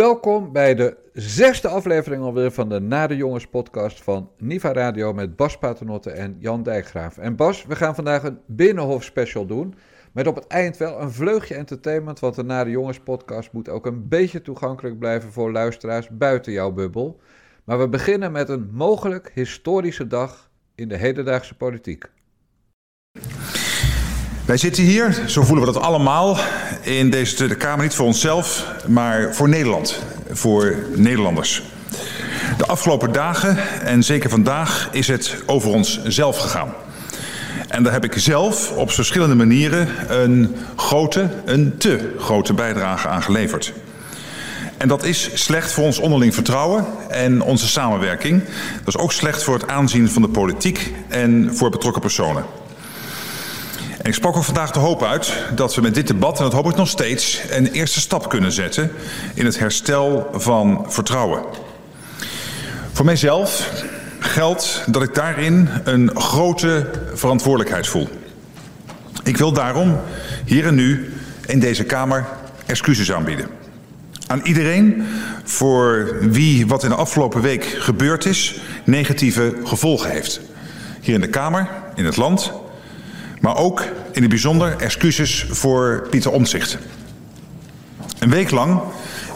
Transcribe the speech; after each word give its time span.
Welkom 0.00 0.52
bij 0.52 0.74
de 0.74 0.96
zesde 1.12 1.68
aflevering 1.68 2.22
alweer 2.22 2.50
van 2.50 2.68
de 2.68 2.80
Nade 2.80 3.16
Jongens 3.16 3.46
podcast 3.46 4.02
van 4.02 4.30
Niva 4.38 4.72
Radio 4.72 5.12
met 5.12 5.36
Bas 5.36 5.58
Paternotte 5.58 6.10
en 6.10 6.36
Jan 6.38 6.62
Dijkgraaf. 6.62 7.18
En 7.18 7.36
Bas, 7.36 7.64
we 7.64 7.76
gaan 7.76 7.94
vandaag 7.94 8.22
een 8.22 8.38
Binnenhof 8.46 9.04
special 9.04 9.46
doen. 9.46 9.74
Met 10.12 10.26
op 10.26 10.34
het 10.34 10.46
eind 10.46 10.76
wel 10.76 11.00
een 11.00 11.10
vleugje 11.10 11.54
entertainment, 11.54 12.20
want 12.20 12.34
de 12.34 12.42
Nade 12.42 12.70
Jongens 12.70 13.00
podcast 13.00 13.52
moet 13.52 13.68
ook 13.68 13.86
een 13.86 14.08
beetje 14.08 14.42
toegankelijk 14.42 14.98
blijven 14.98 15.32
voor 15.32 15.52
luisteraars 15.52 16.08
buiten 16.08 16.52
jouw 16.52 16.72
bubbel. 16.72 17.20
Maar 17.64 17.78
we 17.78 17.88
beginnen 17.88 18.32
met 18.32 18.48
een 18.48 18.68
mogelijk 18.72 19.30
historische 19.34 20.06
dag 20.06 20.50
in 20.74 20.88
de 20.88 20.96
hedendaagse 20.96 21.56
politiek. 21.56 22.10
Wij 24.50 24.58
zitten 24.58 24.84
hier, 24.84 25.22
zo 25.26 25.42
voelen 25.42 25.66
we 25.66 25.72
dat 25.72 25.82
allemaal, 25.82 26.38
in 26.80 27.10
deze 27.10 27.34
Tweede 27.34 27.54
Kamer 27.54 27.84
niet 27.84 27.94
voor 27.94 28.06
onszelf, 28.06 28.66
maar 28.86 29.34
voor 29.34 29.48
Nederland, 29.48 30.02
voor 30.30 30.76
Nederlanders. 30.94 31.62
De 32.56 32.66
afgelopen 32.66 33.12
dagen 33.12 33.58
en 33.82 34.02
zeker 34.02 34.30
vandaag 34.30 34.88
is 34.92 35.08
het 35.08 35.36
over 35.46 35.70
ons 35.70 36.02
zelf 36.04 36.38
gegaan. 36.38 36.72
En 37.68 37.82
daar 37.82 37.92
heb 37.92 38.04
ik 38.04 38.18
zelf 38.18 38.72
op 38.72 38.90
verschillende 38.90 39.34
manieren 39.34 39.88
een 40.22 40.56
grote, 40.76 41.28
een 41.44 41.78
te 41.78 42.14
grote 42.18 42.54
bijdrage 42.54 43.08
aan 43.08 43.22
geleverd. 43.22 43.72
En 44.76 44.88
dat 44.88 45.04
is 45.04 45.30
slecht 45.34 45.72
voor 45.72 45.84
ons 45.84 45.98
onderling 45.98 46.34
vertrouwen 46.34 46.86
en 47.08 47.42
onze 47.42 47.68
samenwerking. 47.68 48.42
Dat 48.84 48.94
is 48.94 49.00
ook 49.00 49.12
slecht 49.12 49.42
voor 49.42 49.54
het 49.54 49.68
aanzien 49.68 50.10
van 50.10 50.22
de 50.22 50.28
politiek 50.28 50.94
en 51.08 51.56
voor 51.56 51.70
betrokken 51.70 52.00
personen. 52.00 52.44
En 54.02 54.06
ik 54.06 54.14
sprak 54.14 54.36
ook 54.36 54.44
vandaag 54.44 54.70
de 54.70 54.78
hoop 54.78 55.02
uit 55.02 55.32
dat 55.54 55.74
we 55.74 55.80
met 55.80 55.94
dit 55.94 56.06
debat, 56.06 56.38
en 56.38 56.44
dat 56.44 56.52
hoop 56.52 56.68
ik 56.70 56.76
nog 56.76 56.88
steeds, 56.88 57.40
een 57.50 57.66
eerste 57.66 58.00
stap 58.00 58.28
kunnen 58.28 58.52
zetten 58.52 58.92
in 59.34 59.44
het 59.44 59.58
herstel 59.58 60.28
van 60.32 60.84
vertrouwen. 60.88 61.42
Voor 62.92 63.04
mijzelf 63.04 63.70
geldt 64.18 64.84
dat 64.86 65.02
ik 65.02 65.14
daarin 65.14 65.68
een 65.84 66.10
grote 66.16 66.90
verantwoordelijkheid 67.14 67.86
voel. 67.86 68.08
Ik 69.22 69.36
wil 69.36 69.52
daarom 69.52 70.00
hier 70.44 70.66
en 70.66 70.74
nu 70.74 71.12
in 71.46 71.60
deze 71.60 71.84
Kamer 71.84 72.26
excuses 72.66 73.12
aanbieden. 73.12 73.46
Aan 74.26 74.40
iedereen 74.42 75.06
voor 75.44 76.16
wie 76.20 76.66
wat 76.66 76.82
in 76.82 76.88
de 76.90 76.96
afgelopen 76.96 77.40
week 77.40 77.64
gebeurd 77.64 78.24
is 78.24 78.60
negatieve 78.84 79.54
gevolgen 79.64 80.10
heeft. 80.10 80.40
Hier 81.00 81.14
in 81.14 81.20
de 81.20 81.28
Kamer, 81.28 81.68
in 81.94 82.04
het 82.04 82.16
land, 82.16 82.52
maar 83.40 83.56
ook 83.56 83.84
in 84.12 84.20
het 84.20 84.30
bijzonder 84.30 84.76
excuses 84.76 85.46
voor 85.50 86.06
Pieter 86.10 86.30
Omtzigt. 86.30 86.78
Een 88.18 88.30
week 88.30 88.50
lang 88.50 88.80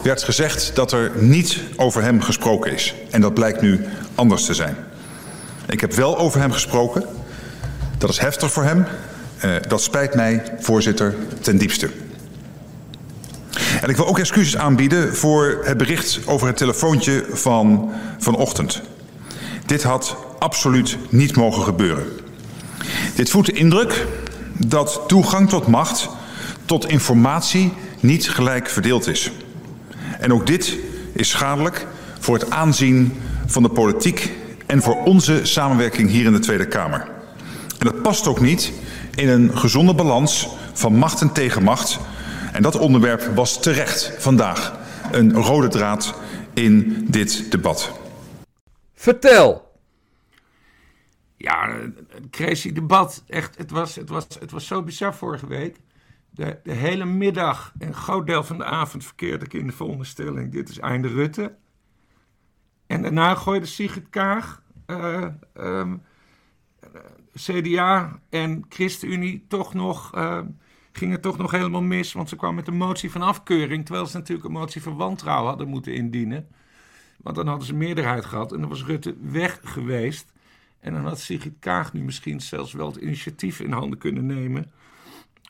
werd 0.03 0.23
gezegd 0.23 0.71
dat 0.75 0.91
er 0.91 1.11
niet 1.15 1.59
over 1.75 2.03
hem 2.03 2.21
gesproken 2.21 2.73
is. 2.73 2.93
En 3.11 3.21
dat 3.21 3.33
blijkt 3.33 3.61
nu 3.61 3.85
anders 4.15 4.45
te 4.45 4.53
zijn. 4.53 4.75
Ik 5.67 5.81
heb 5.81 5.93
wel 5.93 6.17
over 6.17 6.39
hem 6.39 6.51
gesproken. 6.51 7.05
Dat 7.97 8.09
is 8.09 8.19
heftig 8.19 8.51
voor 8.51 8.63
hem. 8.63 8.85
Uh, 9.45 9.55
dat 9.67 9.81
spijt 9.81 10.15
mij, 10.15 10.43
voorzitter, 10.59 11.15
ten 11.41 11.57
diepste. 11.57 11.89
En 13.81 13.89
ik 13.89 13.95
wil 13.95 14.07
ook 14.07 14.19
excuses 14.19 14.57
aanbieden 14.57 15.15
voor 15.15 15.61
het 15.63 15.77
bericht 15.77 16.19
over 16.25 16.47
het 16.47 16.57
telefoontje 16.57 17.25
van 17.31 17.91
vanochtend. 18.19 18.81
Dit 19.65 19.83
had 19.83 20.15
absoluut 20.39 20.97
niet 21.09 21.35
mogen 21.35 21.63
gebeuren. 21.63 22.05
Dit 23.15 23.29
voedt 23.29 23.47
de 23.47 23.53
indruk 23.53 24.07
dat 24.57 25.03
toegang 25.07 25.49
tot 25.49 25.67
macht, 25.67 26.09
tot 26.65 26.87
informatie 26.87 27.73
niet 27.99 28.29
gelijk 28.29 28.69
verdeeld 28.69 29.07
is. 29.07 29.31
En 30.19 30.33
ook 30.33 30.47
dit 30.47 30.77
is 31.13 31.29
schadelijk 31.29 31.87
voor 32.19 32.35
het 32.35 32.49
aanzien 32.49 33.13
van 33.45 33.63
de 33.63 33.69
politiek 33.69 34.31
en 34.65 34.81
voor 34.81 35.03
onze 35.03 35.45
samenwerking 35.45 36.09
hier 36.09 36.25
in 36.25 36.31
de 36.31 36.39
Tweede 36.39 36.67
Kamer. 36.67 37.07
En 37.79 37.85
dat 37.85 38.01
past 38.01 38.27
ook 38.27 38.39
niet 38.39 38.71
in 39.15 39.29
een 39.29 39.57
gezonde 39.57 39.93
balans 39.93 40.47
van 40.73 40.95
macht 40.95 41.21
en 41.21 41.31
tegenmacht. 41.31 41.99
En 42.51 42.61
dat 42.61 42.77
onderwerp 42.77 43.35
was 43.35 43.61
terecht 43.61 44.13
vandaag 44.17 44.73
een 45.11 45.33
rode 45.33 45.67
draad 45.67 46.13
in 46.53 47.05
dit 47.09 47.51
debat. 47.51 47.91
Vertel. 48.95 49.73
Ja, 51.37 51.69
crazy 52.29 52.73
debat. 52.73 53.23
Echt, 53.27 53.57
het 53.57 53.71
was, 53.71 53.95
het 53.95 54.09
was, 54.09 54.27
het 54.39 54.51
was 54.51 54.67
zo 54.67 54.83
bizar 54.83 55.15
vorige 55.15 55.47
week. 55.47 55.79
De, 56.29 56.59
de 56.63 56.71
hele 56.71 57.05
middag 57.05 57.73
en 57.79 57.87
een 57.87 57.93
groot 57.93 58.27
deel 58.27 58.43
van 58.43 58.57
de 58.57 58.63
avond 58.63 59.05
verkeerde 59.05 59.45
ik 59.45 59.53
in 59.53 59.67
de 59.67 59.73
volgende 59.73 60.03
stelling. 60.03 60.51
Dit 60.51 60.69
is 60.69 60.79
einde 60.79 61.07
Rutte. 61.07 61.55
En 62.87 63.01
daarna 63.01 63.35
gooide 63.35 63.65
Sigrid 63.65 64.09
Kaag, 64.09 64.63
uh, 64.87 65.27
um, 65.53 66.01
CDA 67.33 68.19
en 68.29 68.65
ChristenUnie 68.69 69.45
toch 69.47 69.73
nog, 69.73 70.15
uh, 70.15 71.13
toch 71.21 71.37
nog 71.37 71.51
helemaal 71.51 71.81
mis. 71.81 72.13
Want 72.13 72.29
ze 72.29 72.35
kwam 72.35 72.55
met 72.55 72.67
een 72.67 72.77
motie 72.77 73.11
van 73.11 73.21
afkeuring. 73.21 73.85
Terwijl 73.85 74.07
ze 74.07 74.17
natuurlijk 74.17 74.47
een 74.47 74.53
motie 74.53 74.81
van 74.81 74.95
wantrouwen 74.95 75.47
hadden 75.47 75.67
moeten 75.67 75.93
indienen. 75.93 76.47
Want 77.17 77.35
dan 77.35 77.47
hadden 77.47 77.67
ze 77.67 77.73
meerderheid 77.73 78.25
gehad 78.25 78.51
en 78.51 78.59
dan 78.59 78.69
was 78.69 78.83
Rutte 78.83 79.15
weg 79.21 79.59
geweest. 79.63 80.33
En 80.85 80.93
dan 80.93 81.05
had 81.05 81.19
Sigrid 81.19 81.53
Kaag 81.59 81.93
nu 81.93 82.03
misschien 82.03 82.41
zelfs 82.41 82.73
wel 82.73 82.87
het 82.87 82.95
initiatief 82.95 83.59
in 83.59 83.71
handen 83.71 83.99
kunnen 83.99 84.25
nemen. 84.25 84.71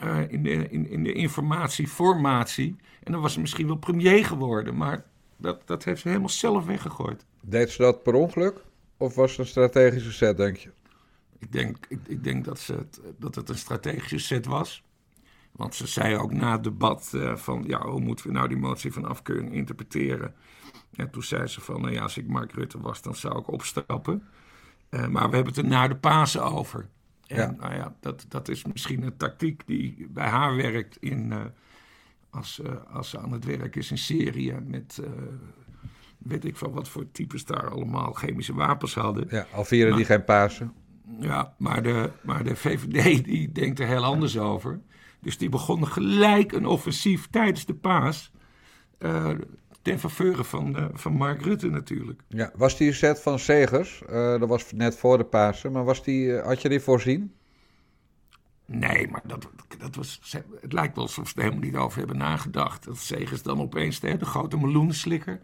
Uh, 0.04 0.32
in, 0.32 0.44
de, 0.44 0.70
in, 0.70 0.90
in 0.90 1.04
de 1.04 1.14
informatieformatie. 1.14 2.76
En 3.04 3.12
dan 3.12 3.22
was 3.22 3.34
ze 3.34 3.40
misschien 3.40 3.68
wel 3.68 3.76
premier 3.76 4.26
geworden. 4.26 4.78
Maar 4.78 5.06
dat, 5.38 5.68
dat 5.68 5.84
heeft 5.84 6.02
ze 6.02 6.08
helemaal 6.08 6.30
zelf 6.30 6.66
weggegooid. 6.66 7.26
Deed 7.42 7.70
ze 7.70 7.82
dat 7.82 8.04
per 8.04 8.14
ongeluk? 8.14 8.64
Of 8.98 9.16
was 9.16 9.30
het 9.30 9.40
een 9.40 9.46
strategische 9.46 10.12
set, 10.12 10.38
denk 10.38 10.58
je? 10.58 10.72
Ik 11.40 11.52
denk, 11.52 11.78
ik, 11.88 12.00
ik 12.08 12.24
denk 12.24 12.46
dat, 12.46 12.60
ze 12.60 12.74
het, 12.74 13.02
dat 13.18 13.36
het 13.36 13.50
een 13.50 13.58
strategische 13.58 14.20
set 14.20 14.46
was. 14.46 14.84
Want 15.52 15.76
ze 15.76 15.88
zei 15.88 16.16
ook 16.18 16.34
na 16.34 16.52
het 16.52 16.64
debat 16.64 17.12
uh, 17.16 17.36
van... 17.36 17.64
ja, 17.68 17.88
hoe 17.88 18.02
moeten 18.02 18.28
we 18.28 18.34
nou 18.34 18.48
die 18.48 18.58
motie 18.58 18.94
van 18.94 19.06
afkeuring 19.06 19.54
interpreteren? 19.54 20.34
En 20.96 21.10
toen 21.10 21.24
zei 21.24 21.48
ze 21.48 21.62
van... 21.62 21.82
nou 21.82 21.94
ja, 21.94 22.02
als 22.02 22.18
ik 22.18 22.28
Mark 22.28 22.52
Rutte 22.52 22.82
was, 22.82 23.02
dan 23.02 23.16
zou 23.16 23.40
ik 23.40 23.52
opstappen. 23.52 24.24
Uh, 24.96 25.08
maar 25.08 25.30
we 25.30 25.36
hebben 25.36 25.54
het 25.54 25.64
er 25.64 25.70
na 25.70 25.88
de 25.88 25.96
Pasen 25.96 26.44
over. 26.44 26.88
En 27.28 27.38
ja. 27.38 27.56
nou 27.60 27.74
ja, 27.74 27.96
dat, 28.00 28.26
dat 28.28 28.48
is 28.48 28.66
misschien 28.66 29.04
een 29.04 29.18
tactiek 29.18 29.64
die 29.66 30.08
bij 30.10 30.28
haar 30.28 30.56
werkt 30.56 30.98
in, 31.00 31.32
uh, 31.32 31.42
als, 32.30 32.60
uh, 32.64 32.72
als 32.94 33.10
ze 33.10 33.20
aan 33.20 33.32
het 33.32 33.46
werk 33.46 33.76
is 33.76 33.92
in 33.92 33.98
Syrië 33.98 34.58
met 34.68 35.02
weet 36.18 36.46
ik 36.46 36.56
van 36.56 36.72
wat 36.72 36.90
voor 36.90 37.12
types 37.12 37.46
daar 37.46 37.70
allemaal 37.70 38.14
chemische 38.14 38.54
wapens 38.54 38.94
hadden. 38.94 39.28
Ja, 39.30 39.46
al 39.54 39.64
vieren 39.66 39.96
die 39.96 40.06
geen 40.06 40.24
Pasen. 40.24 40.74
Ja, 41.20 41.54
maar 41.58 41.84
de, 41.84 42.12
maar 42.22 42.44
de 42.44 42.56
VVD 42.56 43.26
die 43.26 43.52
denkt 43.52 43.80
er 43.80 43.88
heel 43.88 44.04
anders 44.04 44.38
over. 44.38 44.80
Dus 45.20 45.38
die 45.38 45.50
begonnen 45.50 45.88
gelijk 45.88 46.52
een 46.52 46.66
offensief 46.66 47.28
tijdens 47.30 47.66
de 47.66 47.74
paas 47.74 48.32
ten 49.86 50.00
faveur 50.00 50.44
van, 50.44 50.78
uh, 50.78 50.86
van 50.94 51.14
Mark 51.14 51.42
Rutte 51.42 51.70
natuurlijk. 51.70 52.22
Ja, 52.28 52.52
was 52.56 52.78
die 52.78 52.94
set 52.94 53.22
van 53.22 53.40
Segers, 53.40 54.02
uh, 54.10 54.40
dat 54.40 54.50
was 54.50 54.72
net 54.72 54.98
voor 54.98 55.18
de 55.18 55.24
Pasen, 55.24 55.72
maar 55.72 55.84
was 55.84 56.04
die, 56.04 56.26
uh, 56.26 56.44
had 56.44 56.62
je 56.62 56.70
die 56.70 56.80
voorzien? 56.80 57.34
Nee, 58.66 59.08
maar 59.08 59.22
dat, 59.24 59.50
dat 59.78 59.96
was, 59.96 60.20
het 60.62 60.74
lijkt 60.74 60.96
wel 60.96 61.04
alsof 61.04 61.28
ze 61.28 61.36
er 61.36 61.42
helemaal 61.42 61.64
niet 61.64 61.76
over 61.76 61.98
hebben 61.98 62.18
nagedacht. 62.18 62.86
Dat 62.86 62.98
Segers 62.98 63.42
dan 63.42 63.60
opeens, 63.60 64.00
de, 64.00 64.18
de 64.18 64.26
grote 64.26 64.58
meloenenslikker, 64.58 65.40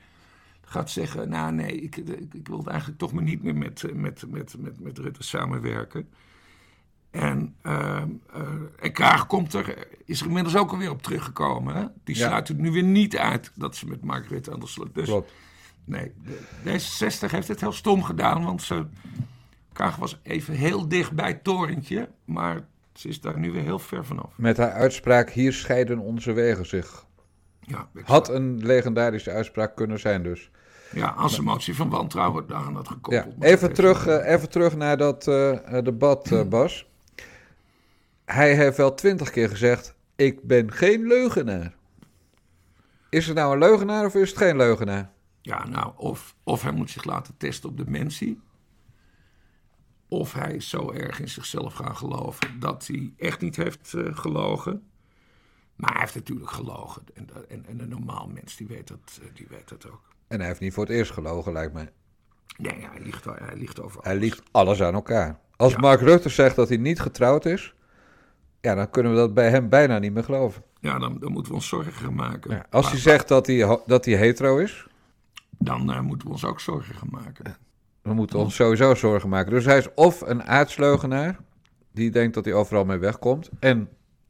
gaat 0.62 0.90
zeggen... 0.90 1.30
nou 1.30 1.52
nee, 1.54 1.82
ik, 1.82 1.98
ik, 1.98 2.34
ik 2.34 2.48
wil 2.48 2.66
eigenlijk 2.66 3.00
toch 3.00 3.12
maar 3.12 3.24
niet 3.24 3.44
meer 3.44 3.56
met, 3.56 3.86
met, 3.94 4.24
met, 4.28 4.56
met, 4.58 4.80
met 4.80 4.98
Rutte 4.98 5.24
samenwerken. 5.24 6.10
En, 7.12 7.56
uh, 7.64 8.02
uh, 8.36 8.42
en 8.80 8.92
Kraag 8.92 9.28
komt 9.28 9.54
er, 9.54 9.88
is 10.06 10.20
er 10.20 10.28
inmiddels 10.28 10.56
ook 10.56 10.72
alweer 10.72 10.90
op 10.90 11.02
teruggekomen. 11.02 11.76
Hè? 11.76 11.86
Die 12.04 12.16
sluit 12.16 12.48
ja. 12.48 12.54
het 12.54 12.62
nu 12.62 12.72
weer 12.72 12.84
niet 12.84 13.18
uit 13.18 13.52
dat 13.56 13.76
ze 13.76 13.88
met 13.88 14.04
Mark 14.04 14.28
Rutte 14.28 14.52
aan 14.52 14.60
de 14.60 14.68
slag. 14.68 14.88
Dus 14.94 15.06
Klopt. 15.08 15.32
nee, 15.86 16.12
D66 16.64 17.32
heeft 17.32 17.48
het 17.48 17.60
heel 17.60 17.72
stom 17.72 18.04
gedaan, 18.04 18.44
want 18.44 18.62
ze, 18.62 18.86
Kraag 19.74 19.96
was 19.96 20.20
even 20.24 20.54
heel 20.54 20.88
dicht 20.88 21.12
bij 21.12 21.28
het 21.28 21.44
torentje, 21.44 22.10
maar 22.26 22.66
ze 22.94 23.08
is 23.08 23.22
daar 23.22 23.40
nu 23.40 23.52
weer 23.52 23.64
heel 23.64 23.80
ver 23.80 24.06
vanaf. 24.06 24.34
Met 24.36 24.58
haar 24.58 24.72
uitspraak, 24.72 25.30
hier 25.30 25.54
scheiden 25.54 26.00
onze 26.00 26.34
wegen 26.34 26.66
zich. 26.66 27.06
Ja, 27.60 27.90
Had 28.04 28.30
een 28.30 28.66
legendarische 28.66 29.32
uitspraak 29.32 29.76
kunnen 29.76 30.00
zijn 30.00 30.24
dus. 30.24 30.52
Ja, 30.92 31.08
als 31.08 31.38
een 31.38 31.44
motie 31.44 31.76
van 31.76 31.90
wantrouwen 31.90 32.48
daaraan 32.48 32.76
had 32.76 32.88
gekoppeld. 32.88 33.36
Ja, 33.40 33.46
even, 33.48 33.74
terug, 33.74 34.08
uh, 34.08 34.32
even 34.32 34.50
terug 34.50 34.76
naar 34.76 34.98
dat 34.98 35.28
uh, 35.28 35.58
debat, 35.84 36.32
uh, 36.32 36.44
Bas 36.50 36.90
hij 38.34 38.56
heeft 38.56 38.78
wel 38.78 38.94
twintig 38.94 39.30
keer 39.32 39.50
gezegd: 39.50 39.96
Ik 40.16 40.44
ben 40.44 40.72
geen 40.72 41.08
leugenaar. 41.08 41.76
Is 43.10 43.28
het 43.28 43.36
nou 43.36 43.54
een 43.54 43.60
leugenaar 43.60 44.06
of 44.06 44.16
is 44.16 44.30
het 44.30 44.38
geen 44.38 44.58
leugenaar? 44.58 45.12
Ja, 45.42 45.68
nou, 45.68 45.94
of, 45.98 46.36
of 46.44 46.62
hij 46.62 46.72
moet 46.72 46.90
zich 46.90 47.04
laten 47.04 47.38
testen 47.38 47.70
op 47.70 47.78
dementie. 47.78 48.42
Of 50.08 50.34
hij 50.34 50.56
is 50.56 50.70
zo 50.70 50.92
erg 50.92 51.20
in 51.20 51.30
zichzelf 51.30 51.74
gaan 51.74 51.96
geloven 51.96 52.60
dat 52.60 52.88
hij 52.88 53.14
echt 53.18 53.42
niet 53.42 53.56
heeft 53.56 53.94
uh, 53.96 54.18
gelogen. 54.18 54.90
Maar 55.76 55.92
hij 55.92 56.02
heeft 56.02 56.16
natuurlijk 56.16 56.52
gelogen. 56.52 57.02
En, 57.14 57.28
en, 57.50 57.66
en 57.66 57.80
een 57.80 57.90
normaal 57.90 58.28
mens 58.28 58.56
die 58.56 58.68
weet, 58.68 58.88
dat, 58.88 59.20
eh, 59.22 59.28
die 59.34 59.48
weet 59.50 59.70
dat 59.70 59.92
ook. 59.92 60.02
En 60.28 60.38
hij 60.40 60.48
heeft 60.48 60.60
niet 60.60 60.74
voor 60.74 60.86
het 60.86 60.94
eerst 60.94 61.12
gelogen, 61.12 61.54
lijkt 61.54 61.74
mij. 61.74 61.92
Nee, 62.58 62.88
hij 62.92 63.00
liegt, 63.02 63.26
hij 63.26 63.56
liegt 63.56 63.82
over 63.82 64.02
Hij 64.02 64.12
alles. 64.12 64.24
liegt 64.24 64.42
alles 64.52 64.82
aan 64.82 64.94
elkaar. 64.94 65.40
Als 65.56 65.72
Ja. 65.72 65.80
Mark 65.80 66.02
Rutte 66.02 66.30
zegt 66.30 66.56
dat 66.56 66.68
hij 66.68 66.78
niet 66.78 67.00
getrouwd 67.00 67.46
is, 67.46 67.74
ja, 68.62 68.76
dan 68.76 68.90
kunnen 68.90 69.12
we 69.12 69.18
dat 69.18 69.34
bij 69.34 69.50
hem 69.50 69.70
bijna 69.70 70.00
niet 70.00 70.14
meer 70.14 70.24
geloven. 70.24 70.64
Ja, 70.80 71.00
dan, 71.00 71.18
dan 71.20 71.32
moeten 71.32 71.52
we 71.52 71.58
ons 71.58 71.68
zorgen 71.68 71.94
gaan 71.94 72.14
maken. 72.16 72.52
Ja, 72.52 72.66
als 72.70 72.84
Maar- 72.84 72.92
hij 72.92 73.02
zegt 73.02 73.28
dat 73.28 73.48
hij, 73.48 73.80
dat 73.86 74.06
hij 74.06 74.14
hetero 74.14 74.58
is, 74.58 74.88
Dan 75.58 75.92
eh, 75.92 76.00
moeten 76.00 76.28
we 76.28 76.34
ons 76.34 76.46
ook 76.46 76.60
zorgen 76.60 76.96
gaan 76.96 77.10
maken. 77.12 77.56
dan 78.04 78.16
moeten 78.16 78.36
we 78.38 78.42
ons 78.44 78.56
sowieso 78.56 78.96
zorgen 78.96 79.30
maken. 79.30 79.52
Dus 79.52 79.66
hij 79.66 79.78
is 79.78 79.88
of 79.96 80.22
een 80.22 80.44
aardsleugenaar, 80.44 81.40
die 81.92 82.12
denkt 82.12 82.34
dat 82.34 82.46
hij 82.46 82.54
overal 82.54 82.86
mee 82.86 82.98
wegkomt. 82.98 83.50
En 83.60 83.90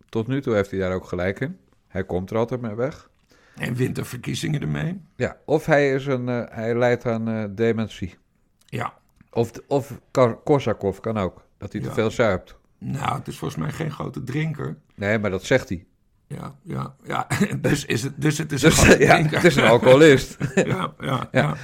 tot 0.10 0.28
nu 0.28 0.42
toe 0.42 0.54
heeft 0.54 0.72
hij 0.72 0.80
daar 0.80 0.94
ook 0.94 1.06
gelijk 1.06 1.40
in. 1.40 1.58
Hij 1.88 2.04
komt 2.06 2.30
er 2.32 2.38
altijd 2.38 2.62
mee 2.62 2.76
weg. 2.76 3.10
En 3.56 3.74
wint 3.76 3.96
de 3.96 4.06
verkiezingen 4.06 4.62
ermee. 4.62 5.02
Ja, 5.16 5.38
of 5.46 5.66
hij, 5.66 5.94
is 5.94 6.06
een, 6.06 6.30
eh, 6.30 6.42
hij 6.56 6.78
leidt 6.78 7.06
aan 7.06 7.28
eh, 7.28 7.44
dementie. 7.50 8.18
Ja. 8.66 8.94
Of, 9.32 9.52
of 9.68 10.00
Kor- 10.12 10.40
Korsakov 10.44 11.00
kan 11.00 11.18
ook, 11.18 11.46
dat 11.58 11.72
hij 11.74 11.82
te 11.82 11.92
veel 11.92 12.12
zuipt. 12.12 12.58
Nou, 12.84 13.18
het 13.18 13.28
is 13.28 13.38
volgens 13.38 13.60
mij 13.60 13.72
geen 13.72 13.92
grote 13.92 14.24
drinker. 14.24 14.78
Nee, 14.96 15.20
maar 15.20 15.30
dat 15.30 15.44
zegt 15.44 15.70
hij. 15.70 15.86
Ja, 16.28 16.56
ja, 16.64 16.96
ja. 17.04 17.28
dus, 17.62 17.86
is 17.86 18.04
het, 18.04 18.22
dus 18.22 18.38
het 18.38 18.52
is 18.52 18.62
Dus 18.62 18.82
een 18.84 19.00
ja, 19.06 19.14
drinker. 19.14 19.36
het 19.36 19.44
is 19.44 19.56
een 19.56 19.64
alcoholist. 19.68 20.38
ja, 20.56 20.64
ja, 20.64 20.94
Ja. 21.00 21.28
ja. 21.32 21.56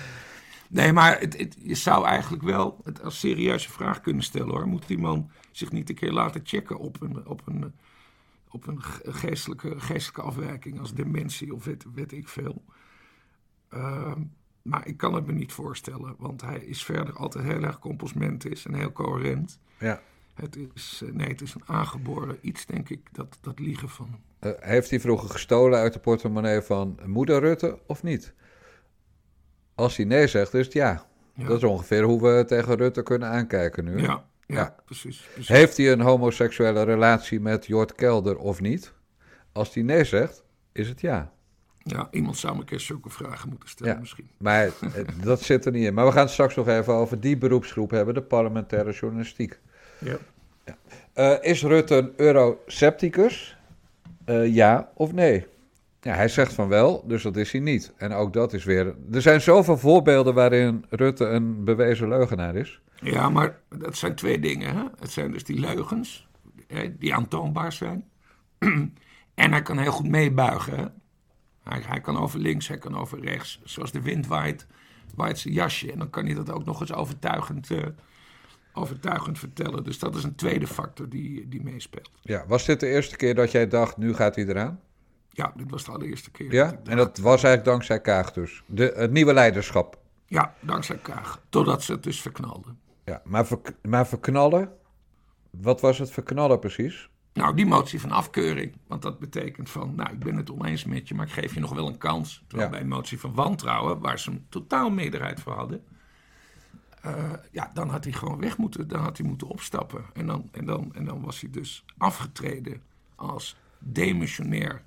Nee, 0.70 0.94
maar 0.94 1.20
het, 1.20 1.38
het- 1.38 1.58
je 1.62 1.76
zou 1.76 2.06
eigenlijk 2.06 2.44
wel 2.44 2.82
het 2.84 3.04
als 3.04 3.20
serieuze 3.20 3.72
vraag 3.72 4.02
kunnen 4.02 4.24
stellen 4.24 4.50
hoor. 4.50 4.68
Moet 4.68 4.88
die 4.88 4.98
man 4.98 5.32
zich 5.52 5.72
niet 5.72 5.90
een 5.90 5.96
keer 5.96 6.12
laten 6.12 6.42
checken 6.44 6.78
op 6.78 7.02
een, 7.02 7.28
op 7.28 7.42
een, 7.46 7.74
op 8.50 8.68
een 8.68 8.82
ge- 8.84 9.12
geestelijke, 9.14 9.80
geestelijke 9.80 10.22
afwijking 10.22 10.80
als 10.80 10.94
dementie 10.94 11.54
of 11.54 11.64
weet, 11.66 11.86
weet 11.94 12.12
ik 12.12 12.28
veel. 12.28 12.64
Ehm, 13.70 14.22
maar 14.62 14.88
ik 14.88 14.98
kan 14.98 15.14
het 15.14 15.26
me 15.26 15.32
niet 15.34 15.52
voorstellen, 15.54 16.16
want 16.18 16.42
hij 16.42 16.60
is 16.60 16.84
verder 16.84 17.14
altijd 17.16 17.46
heel 17.46 17.64
erg 17.64 17.80
composmentisch 17.80 18.66
en 18.66 18.74
heel 18.74 18.92
coherent. 18.92 19.60
ja. 19.78 20.02
Het 20.42 20.58
is, 20.76 21.02
eh, 21.06 21.12
nee, 21.14 21.28
het 21.28 21.42
is 21.42 21.54
een 21.54 21.62
aangeboren 21.66 22.38
iets, 22.42 22.66
denk 22.66 22.90
ik, 22.90 23.00
dat, 23.12 23.38
dat 23.42 23.60
liegen 23.60 23.90
van 23.90 24.08
hem. 24.12 24.54
Eh, 24.54 24.70
heeft 24.70 24.90
hij 24.90 25.00
vroeger 25.00 25.30
gestolen 25.30 25.80
uit 25.80 25.94
de 25.94 26.00
portemonnee 26.00 26.62
van 26.62 27.00
moeder 27.06 27.40
Rutte 27.40 27.80
of 27.88 28.04
niet? 28.04 28.34
Als 29.76 29.96
hij 29.98 30.06
nee 30.06 30.28
zegt, 30.28 30.54
is 30.54 30.66
het 30.66 30.74
ja. 30.74 31.06
Ja. 31.34 31.48
Dat 31.48 31.58
is 31.58 31.64
ongeveer 31.64 32.04
hoe 32.04 32.22
we 32.22 32.46
tegen 32.48 32.76
Rutte 32.76 33.04
kunnen 33.04 33.30
aankijken 33.30 33.84
nu. 33.84 34.02
Ja, 34.02 34.26
ja, 34.46 34.56
Ja. 34.56 34.76
precies. 34.86 35.28
precies. 35.34 35.48
Heeft 35.48 35.78
hij 35.78 35.92
een 35.92 36.02
homoseksuele 36.02 36.84
relatie 36.84 37.40
met 37.40 37.66
Jort 37.66 37.96
Kelder 37.96 38.38
of 38.38 38.62
niet? 38.62 38.94
Als 39.52 39.74
hij 39.74 39.84
nee 39.84 40.04
zegt, 40.04 40.44
is 40.72 40.90
het 40.90 41.02
ja. 41.02 41.32
Ja, 41.84 42.08
iemand 42.12 42.38
zou 42.38 42.54
me 42.54 42.60
een 42.60 42.66
keer 42.66 42.80
zulke 42.80 43.10
vragen 43.10 43.50
moeten 43.50 43.70
stellen 43.70 43.94
Ja. 43.94 44.00
misschien. 44.00 44.30
Maar 44.38 44.64
eh, 44.66 44.72
dat 45.24 45.42
zit 45.42 45.66
er 45.66 45.72
niet 45.72 45.86
in. 45.86 45.94
Maar 45.94 46.06
we 46.06 46.12
gaan 46.12 46.22
het 46.24 46.32
straks 46.32 46.56
nog 46.56 46.68
even 46.68 46.94
over 46.94 47.20
die 47.20 47.38
beroepsgroep 47.38 47.92
hebben, 47.92 48.14
de 48.14 48.22
parlementaire 48.22 48.92
journalistiek. 48.92 49.60
Ja. 50.00 50.18
Eh, 51.14 51.52
is 51.52 51.64
Rutte 51.64 51.96
een 51.96 52.14
eurocepticus? 52.16 53.58
Eh, 54.26 54.54
ja 54.54 54.92
of 54.94 55.14
nee? 55.14 55.46
Ja, 56.02 56.14
hij 56.14 56.28
zegt 56.28 56.54
van 56.54 56.68
wel, 56.68 57.04
dus 57.08 57.24
dat 57.24 57.36
is 57.36 57.52
hij 57.52 57.62
niet. 57.62 57.94
En 57.98 58.12
ook 58.14 58.34
dat 58.34 58.54
is 58.54 58.64
weer... 58.64 58.96
Er 59.12 59.22
zijn 59.22 59.42
zoveel 59.42 59.78
voorbeelden 59.78 60.34
waarin 60.34 60.86
Rutte 60.90 61.26
een 61.26 61.64
bewezen 61.64 62.08
leugenaar 62.08 62.56
is. 62.56 62.82
Ja, 63.02 63.30
maar 63.30 63.60
dat 63.70 63.98
zijn 63.98 64.16
twee 64.16 64.40
dingen. 64.40 64.76
Hè? 64.76 64.84
Het 65.00 65.12
zijn 65.12 65.32
dus 65.32 65.44
die 65.44 65.60
leugens, 65.60 66.28
hè, 66.68 66.98
die 66.98 67.16
aantoonbaar 67.16 67.74
zijn. 67.74 68.06
en 69.36 69.52
hij 69.52 69.62
kan 69.62 69.78
heel 69.78 69.92
goed 69.92 70.10
meebuigen. 70.10 70.78
Hè? 70.78 70.86
Hij, 71.64 71.82
hij 71.86 72.02
kan 72.02 72.18
over 72.18 72.40
links, 72.40 72.68
hij 72.68 72.78
kan 72.78 72.98
over 72.98 73.20
rechts. 73.20 73.62
Zoals 73.64 73.92
de 73.92 74.02
wind 74.02 74.28
waait, 74.28 74.68
waait 75.16 75.40
zijn 75.40 75.54
jasje. 75.54 75.92
En 75.92 75.98
dan 75.98 76.10
kan 76.10 76.26
hij 76.26 76.34
dat 76.34 76.52
ook 76.52 76.66
nog 76.66 76.80
eens 76.80 76.94
overtuigend, 76.94 77.72
eh, 77.72 77.86
overtuigend 78.78 79.40
vertellen. 79.40 79.84
Dus 79.84 80.00
dat 80.00 80.16
is 80.16 80.24
een 80.24 80.36
tweede 80.36 80.68
factor 80.68 81.10
die, 81.10 81.48
die 81.48 81.64
meespeelt. 81.64 82.12
Ja, 82.22 82.44
was 82.48 82.66
dit 82.66 82.80
de 82.80 82.88
eerste 82.88 83.16
keer 83.16 83.36
dat 83.36 83.52
jij 83.52 83.68
dacht, 83.68 83.98
nu 83.98 84.14
gaat 84.14 84.36
hij 84.36 84.46
eraan? 84.48 84.80
Ja, 85.30 85.54
dit 85.56 85.72
was 85.72 85.86
de 85.86 85.92
allereerste 85.92 86.32
keer. 86.32 86.54
Ja, 86.54 86.80
en 86.84 86.98
dat 86.98 87.18
was 87.18 87.44
eigenlijk 87.44 87.64
dankzij 87.66 88.02
Kaag 88.02 88.32
dus. 88.34 88.64
De, 88.66 88.94
het 88.96 89.12
nieuwe 89.12 89.34
leiderschap. 89.34 89.98
Ja, 90.26 90.54
dankzij 90.60 90.98
Kaag. 90.98 91.42
Totdat 91.50 91.84
ze 91.84 91.92
het 91.92 92.04
dus 92.04 92.22
verknalden. 92.22 92.80
Ja, 93.06 93.22
maar, 93.26 93.46
verk- 93.48 93.74
maar 93.82 94.08
verknallen? 94.08 94.72
Wat 95.50 95.82
was 95.82 95.98
het 96.00 96.12
verknallen 96.12 96.60
precies? 96.60 97.10
Nou, 97.34 97.56
die 97.56 97.66
motie 97.66 98.02
van 98.02 98.12
afkeuring. 98.12 98.76
Want 98.88 99.02
dat 99.02 99.20
betekent 99.20 99.70
van, 99.70 99.96
nou, 99.96 100.12
ik 100.14 100.20
ben 100.20 100.36
het 100.36 100.52
oneens 100.52 100.86
met 100.86 101.08
je, 101.08 101.16
maar 101.16 101.26
ik 101.26 101.32
geef 101.32 101.54
je 101.54 101.60
nog 101.60 101.74
wel 101.74 101.88
een 101.88 101.98
kans. 101.98 102.44
Terwijl 102.48 102.70
Ja. 102.70 102.76
bij 102.76 102.84
een 102.84 102.94
motie 102.94 103.20
van 103.20 103.34
wantrouwen, 103.34 104.00
waar 104.00 104.20
ze 104.20 104.32
een 104.32 104.46
totaal 104.50 104.90
meerderheid 104.90 105.40
voor 105.40 105.54
hadden. 105.54 105.84
Eh, 107.08 107.34
ja, 107.52 107.72
dan 107.74 107.90
had 107.90 108.04
hij 108.04 108.14
gewoon 108.14 108.40
weg 108.40 108.58
moeten, 108.58 108.88
dan 108.88 109.00
had 109.00 109.18
hij 109.18 109.28
moeten 109.28 109.48
opstappen. 109.48 110.06
En 110.14 110.26
dan, 110.26 110.50
en 110.52 110.66
dan, 110.66 110.96
en 110.96 111.06
dan 111.06 111.22
was 111.22 111.42
hij 111.42 111.50
dus 111.50 111.84
afgetreden 111.98 112.82
als 113.16 113.58
demissionair 113.80 114.84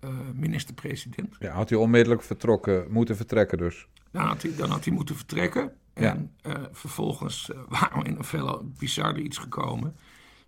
eh, 0.00 0.10
minister-president. 0.34 1.36
Ja, 1.38 1.52
had 1.52 1.68
hij 1.68 1.78
onmiddellijk 1.78 2.22
vertrokken, 2.22 2.86
moeten 2.90 3.16
vertrekken 3.16 3.58
dus. 3.58 3.86
Dan 4.10 4.22
had 4.22 4.42
hij, 4.42 4.56
dan 4.56 4.70
had 4.70 4.84
hij 4.84 4.94
moeten 4.94 5.16
vertrekken. 5.16 5.72
Ja. 5.94 6.10
En 6.10 6.32
eh, 6.42 6.54
vervolgens 6.72 7.50
waren 7.68 8.02
we 8.02 8.08
in 8.08 8.16
een 8.16 8.24
veel 8.24 8.72
bizarder 8.78 9.22
iets 9.22 9.38
gekomen. 9.38 9.96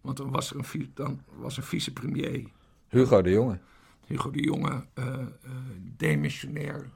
Want 0.01 0.17
dan 0.17 0.31
was 0.31 0.51
er 0.51 0.57
een, 0.57 0.91
dan 0.95 1.21
was 1.37 1.57
een 1.57 1.63
vicepremier 1.63 2.51
Hugo 2.89 3.23
de 3.23 3.31
Jonge. 3.31 3.59
Hugo 4.07 4.31
de 4.31 4.43
Jonge, 4.43 4.85
demissionair, 5.97 6.91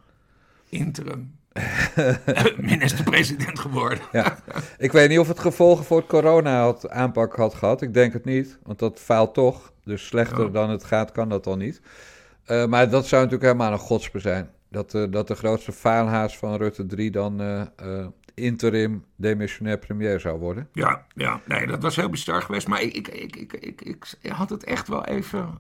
interim, 0.69 1.39
minister-president 2.57 3.59
geworden. 3.59 3.99
Ja. 4.13 4.39
Ik 4.79 4.93
weet 4.93 5.09
niet 5.09 5.19
of 5.19 5.29
het 5.29 5.39
gevolgen 5.39 5.85
voor 5.85 5.99
het 5.99 6.07
corona 6.07 6.61
had, 6.61 6.89
aanpak 6.89 7.37
had 7.37 7.55
gehad. 7.55 7.83
Ik 7.83 7.95
denk 7.95 8.13
het 8.13 8.25
niet, 8.25 8.59
want 8.63 8.79
dat 8.79 9.01
faalt 9.01 9.35
toch. 9.35 9.73
Dus 9.85 10.07
slechter 10.07 10.45
Ja. 10.45 10.51
dan 10.51 10.71
het 10.71 10.85
gaat, 10.85 11.13
kan 11.13 11.29
dat 11.29 11.47
al 11.47 11.57
niet. 11.57 11.81
Eh, 12.45 12.67
maar 12.67 12.91
dat 12.91 13.07
zou 13.07 13.23
natuurlijk 13.23 13.53
helemaal 13.53 13.73
een 13.73 13.79
godspe 13.87 14.19
zijn. 14.19 14.51
Dat, 14.69 14.95
eh, 14.95 15.05
dat 15.11 15.29
de 15.29 15.35
grootste 15.35 15.73
faalhaas 15.73 16.39
van 16.39 16.57
Rutte 16.57 16.87
3 16.87 17.11
dan 17.11 17.41
eh, 17.41 18.07
interim 18.35 19.05
demissionair 19.17 19.79
premier 19.79 20.21
zou 20.21 20.39
worden. 20.39 20.69
Ja, 20.73 21.07
ja, 21.15 21.41
nee, 21.47 21.67
dat 21.67 21.83
was 21.83 21.97
heel 21.97 22.09
bizar 22.09 22.43
geweest. 22.43 22.69
Maar 22.69 22.83
ik, 22.83 23.09
ik, 23.09 23.37
ik, 23.37 23.53
ik, 23.53 23.81
ik 23.81 24.07
had 24.29 24.51
het 24.51 24.65
echt 24.65 24.89
wel 24.89 25.05
even 25.05 25.59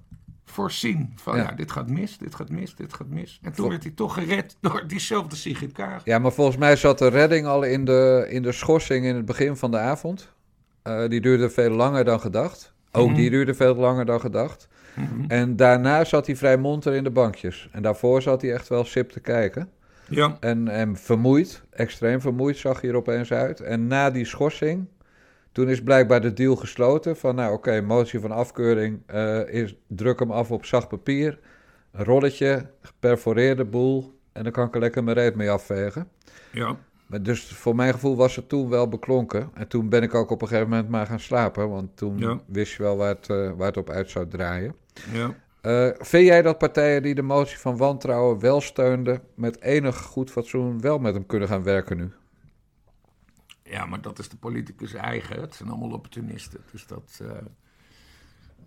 voorzien. 0.51 1.13
Van 1.17 1.37
Ja. 1.37 1.43
ja, 1.43 1.53
dit 1.53 1.71
gaat 1.71 1.91
mis, 1.91 2.19
dit 2.19 2.35
gaat 2.35 2.51
mis, 2.51 2.75
dit 2.75 2.93
gaat 2.95 3.09
mis. 3.09 3.39
En 3.43 3.47
toen 3.53 3.55
Vol- 3.55 3.69
werd 3.69 3.83
hij 3.83 3.93
toch 3.93 4.15
gered 4.15 4.57
door 4.61 4.85
diezelfde 4.87 5.37
Sigrid 5.37 5.73
Kaag. 5.73 6.01
Ja, 6.05 6.19
maar 6.19 6.33
volgens 6.33 6.57
mij 6.57 6.77
zat 6.77 6.99
de 6.99 7.09
redding 7.09 7.47
al 7.47 7.63
in 7.63 7.85
de, 7.85 8.27
in 8.29 8.43
de 8.43 8.53
schorsing 8.53 9.05
in 9.05 9.15
het 9.17 9.25
begin 9.25 9.57
van 9.57 9.71
de 9.71 9.79
avond. 9.79 10.33
Eh, 10.83 11.09
die 11.09 11.21
duurde 11.21 11.51
veel 11.51 11.71
langer 11.71 12.05
dan 12.05 12.21
gedacht. 12.21 12.73
Ook 12.93 13.07
Mhm. 13.07 13.17
die 13.17 13.31
duurde 13.31 13.55
veel 13.55 13.75
langer 13.75 14.05
dan 14.05 14.21
gedacht. 14.21 14.69
Mhm. 14.95 15.25
En 15.31 15.57
daarna 15.57 16.05
zat 16.05 16.27
hij 16.27 16.37
vrij 16.37 16.57
monter 16.57 16.95
in 16.95 17.05
de 17.05 17.11
bankjes. 17.11 17.69
En 17.73 17.83
daarvoor 17.83 18.23
zat 18.23 18.43
hij 18.43 18.53
echt 18.53 18.69
wel 18.69 18.85
sip 18.85 19.11
te 19.11 19.21
kijken. 19.21 19.69
Ja, 20.09 20.37
En, 20.41 20.69
en 20.69 20.97
vermoeid, 20.97 21.63
extreem 21.71 22.21
vermoeid 22.21 22.57
zag 22.57 22.81
hij 22.81 22.91
er 22.91 22.97
opeens 22.97 23.33
uit. 23.33 23.61
En 23.61 23.87
na 23.87 24.11
die 24.11 24.25
schorsing, 24.25 24.87
toen 25.61 25.69
is 25.69 25.83
blijkbaar 25.83 26.21
de 26.21 26.33
deal 26.33 26.57
gesloten 26.57 27.17
van... 27.17 27.35
nou 27.35 27.53
oké, 27.53 27.81
motie 27.81 28.21
van 28.21 28.31
afkeuring, 28.31 29.01
eh, 29.07 29.49
is, 29.49 29.75
druk 29.87 30.19
hem 30.19 30.31
af 30.31 30.51
op 30.51 30.65
zacht 30.65 30.89
papier. 30.89 31.39
Een 31.93 32.05
rolletje, 32.05 32.67
geperforeerde 32.83 33.65
boel. 33.65 34.19
En 34.33 34.43
dan 34.43 34.53
kan 34.53 34.67
ik 34.67 34.75
er 34.75 34.81
lekker 34.81 35.05
mijn 35.05 35.17
reet 35.17 35.35
mee 35.35 35.51
afvegen. 35.51 36.09
ja, 36.53 36.77
Maar 37.07 37.23
dus 37.23 37.45
voor 37.53 37.75
mijn 37.75 37.93
gevoel 37.93 38.17
was 38.17 38.37
het 38.37 38.49
toen 38.49 38.69
wel 38.69 38.89
beklonken. 38.89 39.51
En 39.55 39.69
toen 39.69 39.89
ben 39.89 40.03
ik 40.03 40.15
ook 40.15 40.31
op 40.31 40.43
een 40.43 40.49
gegeven 40.49 40.69
moment 40.71 40.89
maar 40.89 41.07
gaan 41.07 41.21
slapen. 41.21 41.69
Want 41.71 41.97
toen 41.97 42.19
Ja. 42.19 42.39
wist 42.47 42.77
je 42.77 42.83
wel 42.83 42.97
waar 42.97 43.09
het, 43.15 43.29
eh, 43.29 43.51
waar 43.57 43.67
het 43.67 43.77
op 43.77 43.91
uit 43.91 44.11
zou 44.11 44.29
draaien. 44.29 44.75
ja. 45.13 45.35
Eh, 45.61 45.89
vind 45.99 46.27
jij 46.27 46.43
dat 46.43 46.59
partijen 46.59 47.03
die 47.03 47.15
de 47.15 47.23
motie 47.23 47.59
van 47.59 47.77
wantrouwen 47.77 48.39
wel 48.41 48.61
steunden... 48.61 49.21
met 49.35 49.61
enig 49.63 49.97
goed 49.97 50.31
fatsoen 50.31 50.81
wel 50.81 50.99
met 50.99 51.15
hem 51.15 51.27
kunnen 51.27 51.49
gaan 51.49 51.63
werken 51.63 51.97
nu? 51.97 52.11
Ja, 53.71 53.87
maar 53.87 54.01
dat 54.01 54.19
is 54.19 54.29
de 54.29 54.37
politicus 54.37 54.95
eigen. 54.95 55.41
Het 55.41 55.55
zijn 55.55 55.69
allemaal 55.69 55.91
opportunisten. 55.91 56.61
Dus 56.73 56.87
dat. 56.87 57.21
eh, 57.23 57.37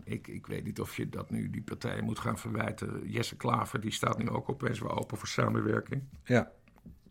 ik, 0.03 0.27
ik 0.27 0.47
weet 0.47 0.63
niet 0.63 0.79
of 0.79 0.97
je 0.97 1.09
dat 1.09 1.29
nu 1.29 1.49
die 1.49 1.61
partijen 1.61 2.03
moet 2.03 2.19
gaan 2.19 2.37
verwijten. 2.37 3.01
Jesse 3.09 3.35
Klaver, 3.35 3.79
die 3.81 3.91
staat 3.91 4.17
nu 4.17 4.29
ook 4.29 4.49
opeens 4.49 4.79
wel 4.79 4.97
open 4.97 5.17
voor 5.17 5.27
samenwerking. 5.27 6.03
Ja, 6.23 6.51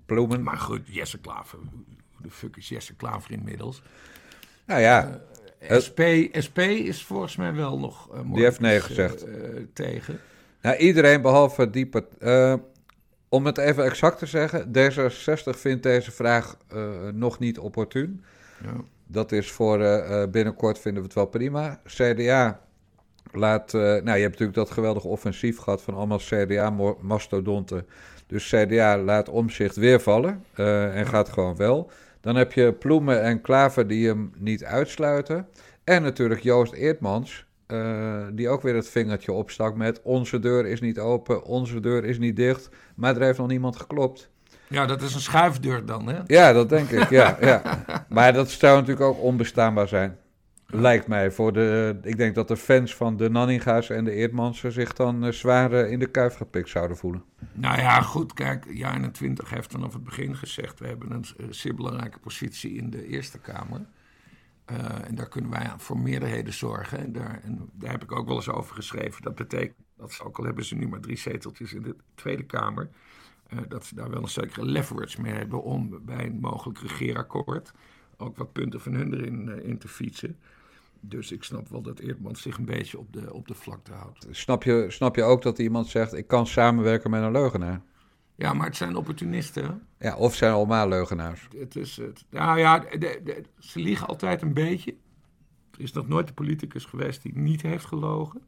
Ploemen. 0.07 0.43
Maar 0.43 0.57
goed, 0.59 0.81
Jesse 0.85 1.19
Klaver. 1.21 1.59
Hoe 1.59 1.85
de 2.23 2.31
fuck 2.31 2.57
is 2.57 2.69
Jesse 2.69 2.95
Klaver 2.95 3.31
inmiddels? 3.31 3.83
Nou 4.67 4.81
ja, 4.81 5.21
Het- 5.59 5.83
SP, 5.87 6.01
SP 6.47 6.59
is 6.59 7.05
volgens 7.05 7.37
mij 7.37 7.55
wel 7.55 7.79
nog. 7.79 8.11
eh, 8.15 8.21
Die 8.33 8.43
heeft 8.43 8.61
nee 8.61 8.77
eh, 8.77 8.83
gezegd. 8.83 9.25
eh, 9.25 9.63
tegen. 9.73 10.21
nou, 10.63 10.77
iedereen 10.77 11.23
behalve 11.23 11.71
die 11.71 11.87
part- 11.87 12.17
eh, 12.19 12.55
om 13.33 13.47
het 13.47 13.59
even 13.59 13.85
exact 13.85 14.19
te 14.19 14.27
zeggen... 14.27 14.67
D66 14.67 15.59
vindt 15.59 15.83
deze 15.83 16.11
vraag 16.11 16.57
eh, 16.69 16.81
nog 17.13 17.39
niet 17.39 17.59
opportun. 17.59 18.25
Ja. 18.63 18.73
Dat 19.07 19.33
is 19.33 19.51
voor 19.51 19.81
eh, 19.81 20.23
eh, 20.23 20.31
binnenkort 20.31 20.79
vinden 20.79 21.03
we 21.03 21.09
het 21.09 21.17
wel 21.17 21.27
prima. 21.27 21.81
CDA 21.85 22.61
Laat, 23.35 23.73
nou, 23.73 24.05
je 24.05 24.11
hebt 24.11 24.23
natuurlijk 24.23 24.55
dat 24.55 24.71
geweldige 24.71 25.09
offensief 25.09 25.59
gehad 25.59 25.83
van 25.83 25.95
allemaal 25.95 26.19
CDA-mastodonten. 26.19 27.87
Dus 28.27 28.49
CDA 28.49 28.99
laat 28.99 29.29
omzicht 29.29 29.77
weer 29.77 30.01
vallen 30.01 30.45
en 30.95 31.07
gaat 31.07 31.29
gewoon 31.29 31.57
wel. 31.57 31.91
Dan 32.21 32.37
heb 32.37 32.53
je 32.53 32.73
Ploemen 32.73 33.23
en 33.23 33.41
Klaver 33.41 33.87
die 33.87 34.09
hem 34.09 34.33
niet 34.39 34.65
uitsluiten. 34.65 35.49
En 35.85 36.03
natuurlijk 36.03 36.43
Joost 36.43 36.73
Eertmans, 36.73 37.47
uh, 37.73 38.27
die 38.33 38.49
ook 38.49 38.63
weer 38.63 38.75
het 38.75 38.89
vingertje 38.89 39.33
opstak 39.33 39.77
met... 39.77 40.01
onze 40.03 40.39
deur 40.39 40.67
is 40.67 40.81
niet 40.81 40.99
open, 40.99 41.45
onze 41.45 41.81
deur 41.81 42.05
is 42.05 42.19
niet 42.19 42.37
dicht. 42.37 42.69
Maar 42.95 43.17
er 43.17 43.23
heeft 43.23 43.39
nog 43.39 43.49
niemand 43.49 43.77
geklopt. 43.77 44.31
Ja, 44.69 44.87
dat 44.87 45.03
is 45.03 45.15
een 45.15 45.21
schuifdeur 45.21 45.87
dan, 45.87 46.09
hè? 46.09 46.19
Ja, 46.27 46.53
dat 46.53 46.69
denk 46.69 46.91
ik, 46.91 47.11
ja. 47.11 47.37
ja. 47.41 47.63
Maar 48.09 48.33
dat 48.33 48.51
zou 48.51 48.75
natuurlijk 48.75 49.07
ook 49.07 49.23
onbestaanbaar 49.23 49.89
zijn. 49.89 50.17
Lijkt 50.67 51.07
mij. 51.07 51.31
Voor 51.31 51.53
de, 51.53 51.99
ik 52.03 52.17
denk 52.17 52.35
dat 52.35 52.49
de 52.49 52.57
fans 52.57 52.95
van 52.95 53.17
de 53.17 53.31
Nanninga's 53.31 53.91
en 53.91 54.05
de 54.05 54.13
Eertmansen 54.13 54.73
zich 54.73 54.93
dan 54.93 55.25
uh, 55.25 55.33
zwaar 55.33 55.73
in 55.73 55.99
de 55.99 56.07
kuif 56.07 56.35
gepikt 56.35 56.69
zouden 56.69 56.97
voelen. 56.97 57.23
Nou 57.53 57.79
ja, 57.79 58.01
goed. 58.01 58.33
Kijk, 58.33 58.65
jaar 58.71 58.95
21 58.95 59.51
heeft 59.51 59.73
vanaf 59.73 59.93
het 59.93 60.05
begin 60.05 60.37
gezegd... 60.37 60.79
we 60.79 60.87
hebben 60.87 61.11
een 61.11 61.25
zeer 61.51 61.75
belangrijke 61.75 62.19
positie 62.19 62.75
in 62.75 62.91
de 62.91 63.07
Eerste 63.07 63.39
Kamer... 63.39 63.81
Uh, 64.71 65.09
en 65.09 65.15
daar 65.15 65.29
kunnen 65.29 65.51
wij 65.51 65.73
voor 65.77 65.99
meerderheden 65.99 66.53
zorgen. 66.53 66.99
En 66.99 67.13
daar, 67.13 67.41
en 67.43 67.71
daar, 67.73 67.91
heb 67.91 68.03
ik 68.03 68.13
ook 68.13 68.27
wel 68.27 68.37
eens 68.37 68.49
over 68.49 68.75
geschreven. 68.75 69.23
Dat 69.23 69.35
betekent 69.35 69.77
dat 69.97 70.13
ze, 70.13 70.25
ook 70.25 70.39
al 70.39 70.45
hebben 70.45 70.65
ze 70.65 70.75
nu 70.75 70.89
maar 70.89 71.01
drie 71.01 71.19
zeteltjes 71.19 71.73
in 71.73 71.83
de 71.83 71.97
Tweede 72.15 72.45
Kamer, 72.45 72.89
uh, 73.53 73.59
dat 73.69 73.85
ze 73.85 73.95
daar 73.95 74.11
wel 74.11 74.23
een 74.23 74.29
zekere 74.29 74.65
leverage 74.65 75.21
mee 75.21 75.33
hebben 75.33 75.63
om 75.63 76.05
bij 76.05 76.27
een 76.27 76.41
mogelijk 76.41 76.79
regeerakkoord 76.79 77.73
ook 78.23 78.37
wat 78.37 78.53
punten 78.53 78.81
van 78.81 78.95
hun 78.95 79.15
erin 79.15 79.49
uh, 79.49 79.69
in 79.69 79.79
te 79.79 79.89
fietsen. 79.89 80.39
Dus 81.01 81.33
ik 81.33 81.45
snap 81.45 81.69
wel 81.69 81.83
dat 81.83 81.99
Eerdmans 81.99 82.43
zich 82.43 82.57
een 82.59 82.65
beetje 82.65 82.99
op 82.99 83.13
de, 83.13 83.33
op 83.33 83.49
de 83.49 83.55
vlakte 83.55 83.93
houdt. 83.93 84.27
Snap 84.31 84.63
je, 84.63 84.87
snap 84.89 85.17
je 85.17 85.23
ook 85.23 85.43
dat 85.43 85.59
iemand 85.59 85.87
zegt: 85.87 86.13
ik 86.13 86.27
kan 86.27 86.47
samenwerken 86.47 87.11
met 87.11 87.23
een 87.23 87.33
leugenaar? 87.33 87.83
Ja, 88.43 88.53
maar 88.53 88.67
het 88.67 88.77
zijn 88.77 88.97
opportunisten. 88.97 89.83
Ja, 89.99 90.17
of 90.17 90.35
zijn 90.35 90.53
allemaal 90.53 90.89
leugenaars. 90.89 91.49
Het 91.57 91.77
is 91.77 91.97
het. 91.97 92.25
Nou 92.31 92.59
ja, 92.59 92.79
de, 92.79 93.21
de, 93.25 93.43
ze 93.59 93.79
liegen 93.79 94.07
altijd 94.07 94.43
een 94.43 94.55
beetje. 94.55 94.95
Er 95.71 95.81
is 95.81 95.93
nog 95.93 96.09
nooit 96.09 96.29
een 96.29 96.35
politicus 96.35 96.85
geweest 96.85 97.23
die 97.23 97.39
niet 97.39 97.63
heeft 97.63 97.85
gelogen. 97.85 98.41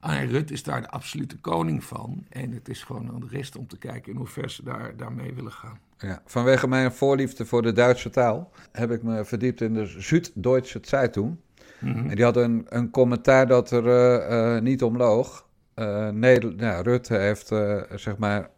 Arjen 0.00 0.28
Rut 0.28 0.50
is 0.50 0.62
daar 0.62 0.80
de 0.80 0.88
absolute 0.88 1.38
koning 1.38 1.84
van. 1.84 2.24
En 2.28 2.52
het 2.52 2.68
is 2.68 2.82
gewoon 2.82 3.08
aan 3.12 3.20
de 3.20 3.26
rest 3.30 3.56
om 3.56 3.66
te 3.66 3.78
kijken 3.78 4.12
in 4.12 4.18
hoever 4.18 4.50
ze 4.50 4.64
daar, 4.64 4.96
daarmee 4.96 5.34
willen 5.34 5.52
gaan. 5.52 5.78
Ja, 5.98 6.22
vanwege 6.26 6.68
mijn 6.68 6.92
voorliefde 6.92 7.46
voor 7.46 7.62
de 7.62 7.72
Duitse 7.72 8.10
taal 8.10 8.50
heb 8.70 8.90
ik 8.90 9.02
me 9.02 9.24
verdiept 9.24 9.60
in 9.60 9.74
de 9.74 9.86
Zuid-Duitse 9.86 10.78
Zeitung. 10.82 11.36
Mm 11.78 11.92
-hmm. 11.92 12.08
En 12.08 12.16
die 12.16 12.24
had 12.24 12.36
een, 12.36 12.66
een 12.68 12.90
commentaar 12.90 13.46
dat 13.46 13.70
er 13.70 13.84
uh, 13.86 14.54
uh, 14.54 14.62
niet 14.62 14.82
om 14.82 14.96
loog. 14.96 15.46
Uh, 15.74 16.08
Nederland, 16.08 16.60
nou, 16.60 16.82
Rutte 16.82 17.14
heeft 17.14 17.46
zeg 17.94 18.16
maar 18.16 18.50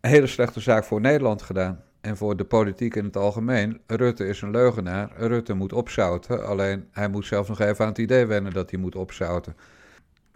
een 0.00 0.10
hele 0.10 0.26
slechte 0.26 0.60
zaak 0.60 0.84
voor 0.84 1.00
Nederland 1.00 1.42
gedaan. 1.42 1.82
En 2.00 2.16
voor 2.16 2.36
de 2.36 2.44
politiek 2.44 2.94
in 2.94 3.04
het 3.04 3.16
algemeen. 3.16 3.80
Rutte 3.86 4.26
is 4.26 4.40
een 4.40 4.50
leugenaar. 4.50 5.12
Rutte 5.16 5.54
moet 5.54 5.72
opzouten. 5.72 6.46
Alleen 6.46 6.88
hij 6.90 7.08
moet 7.08 7.26
zelf 7.26 7.48
nog 7.48 7.60
even 7.60 7.84
aan 7.84 7.90
het 7.90 7.98
idee 7.98 8.26
wennen 8.26 8.52
dat 8.52 8.70
hij 8.70 8.80
moet 8.80 8.96
opzouten. 8.96 9.56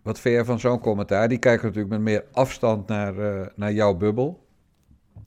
Wat 0.02 0.20
vind 0.20 0.36
je 0.36 0.44
van 0.44 0.60
zo'n 0.60 0.78
commentaar? 0.78 1.28
Die 1.28 1.38
kijken 1.38 1.66
natuurlijk 1.66 1.92
met 1.92 2.00
meer 2.00 2.24
afstand 2.32 2.88
naar, 2.88 3.14
uh, 3.18 3.46
naar 3.54 3.72
jouw 3.72 3.94
bubbel. 3.94 4.46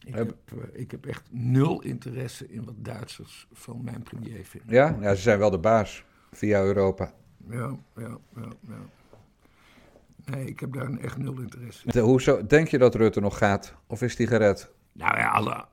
Ik 0.05 0.15
heb, 0.15 0.33
uh, 0.53 0.63
ik 0.71 0.91
heb 0.91 1.05
echt 1.05 1.23
nul 1.29 1.81
interesse 1.81 2.47
in 2.47 2.65
wat 2.65 2.75
Duitsers 2.77 3.47
van 3.53 3.83
mijn 3.83 4.03
premier 4.03 4.45
vinden. 4.45 4.73
Ja, 4.73 4.97
ja 5.01 5.15
ze 5.15 5.21
zijn 5.21 5.39
wel 5.39 5.49
de 5.49 5.59
baas 5.59 6.05
via 6.31 6.61
Europa. 6.61 7.13
Ja, 7.49 7.77
ja, 7.95 8.17
ja. 8.35 8.47
ja. 8.67 8.77
Nee, 10.25 10.45
ik 10.45 10.59
heb 10.59 10.73
daar 10.73 10.85
een 10.85 10.99
echt 10.99 11.17
nul 11.17 11.39
interesse 11.39 11.85
in. 11.85 11.91
De, 11.91 11.99
hoezo, 11.99 12.45
denk 12.45 12.67
je 12.67 12.77
dat 12.77 12.95
Rutte 12.95 13.19
nog 13.19 13.37
gaat? 13.37 13.75
Of 13.87 14.01
is 14.01 14.15
die 14.15 14.27
gered? 14.27 14.71
Nou 14.91 15.17
ja, 15.17 15.29
alle, 15.29 15.65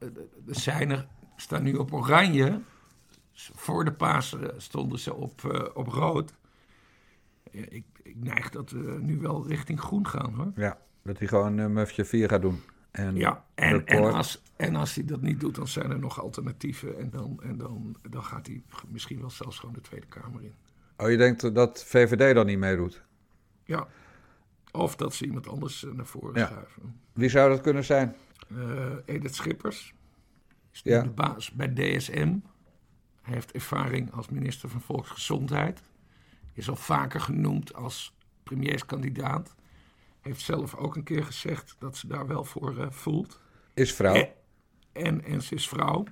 de 0.45 0.61
zijnen 0.61 1.09
staan 1.37 1.63
nu 1.63 1.75
op 1.75 1.93
oranje. 1.93 2.61
Voor 3.35 3.85
de 3.85 3.93
Pasen 3.93 4.63
stonden 4.63 4.99
ze 4.99 5.15
op, 5.15 5.43
uh, 5.43 5.65
op 5.75 5.87
rood. 5.87 6.35
Ja, 7.51 7.65
ik, 7.69 7.85
ik, 8.03 8.17
neig 8.17 8.51
dat 8.51 8.71
we 8.71 8.99
nu 9.01 9.19
wel 9.19 9.49
richting 9.49 9.81
groen 9.81 10.07
gaan 10.07 10.35
hoor. 10.35 10.53
Ja, 10.55 10.79
dat 11.03 11.19
hij 11.19 11.29
gewoon 11.29 11.59
een 11.59 11.73
mufje 11.73 12.05
4 12.05 12.29
gaat 12.29 12.43
doen. 12.43 12.61
En 12.91 13.17
ja, 13.17 13.45
en, 13.55 13.87
en, 13.87 14.13
als, 14.13 14.43
en 14.57 14.77
als 14.77 14.95
hij 14.95 15.05
dat 15.05 15.21
niet 15.21 15.41
doet, 15.41 15.55
dan 15.55 15.69
zijn 15.69 15.91
er 15.91 15.99
nog 15.99 16.21
alternatieven. 16.21 16.99
En 16.99 17.11
dan, 17.11 17.41
en 17.43 17.59
dan, 17.59 17.97
dan 18.11 18.25
gaat 18.25 18.47
hij 18.47 18.63
misschien 18.89 19.21
wel 19.21 19.31
zelfs 19.31 19.59
gewoon 19.59 19.75
de 19.75 19.81
Tweede 19.81 20.07
Kamer 20.07 20.43
in. 20.43 20.55
Oh, 20.97 21.11
je 21.11 21.17
denkt 21.17 21.55
dat 21.55 21.85
VVD 21.85 22.35
dan 22.35 22.47
niet 22.47 22.59
meedoet? 22.59 23.03
Ja, 23.65 23.87
of 24.73 24.97
dat 24.97 25.15
ze 25.15 25.25
iemand 25.25 25.49
anders 25.49 25.87
naar 25.93 26.07
voren 26.07 26.41
ja. 26.41 26.47
schuiven. 26.47 27.01
Wie 27.13 27.29
zou 27.29 27.51
dat 27.51 27.61
kunnen 27.61 27.85
zijn? 27.85 28.17
Uh, 28.49 28.93
Edith 29.05 29.35
Schippers 29.35 29.95
is 30.73 30.81
ja. 30.85 31.03
de 31.03 31.11
baas 31.11 31.51
bij 31.51 31.73
DSM. 31.73 32.37
Hij 33.23 33.35
heeft 33.35 33.53
ervaring 33.53 34.13
als 34.13 34.29
minister 34.29 34.69
van 34.69 34.81
Volksgezondheid. 34.81 35.83
Is 36.53 36.69
al 36.69 36.77
vaker 36.77 37.21
genoemd 37.21 37.75
als 37.75 38.15
premierskandidaat. 38.43 39.55
Heeft 40.21 40.41
zelf 40.41 40.75
ook 40.75 40.97
een 40.97 41.05
keer 41.05 41.25
gezegd 41.25 41.77
dat 41.79 41.97
ze 41.97 42.07
daar 42.07 42.27
wel 42.27 42.45
voor 42.45 42.79
uh, 42.79 42.91
voelt. 42.91 43.41
Is 43.75 43.95
vrouw. 43.95 44.15
En, 44.15 44.29
en, 44.93 45.25
en, 45.25 45.43
ze 45.43 45.55
is 45.55 45.69
vrouw. 45.69 46.05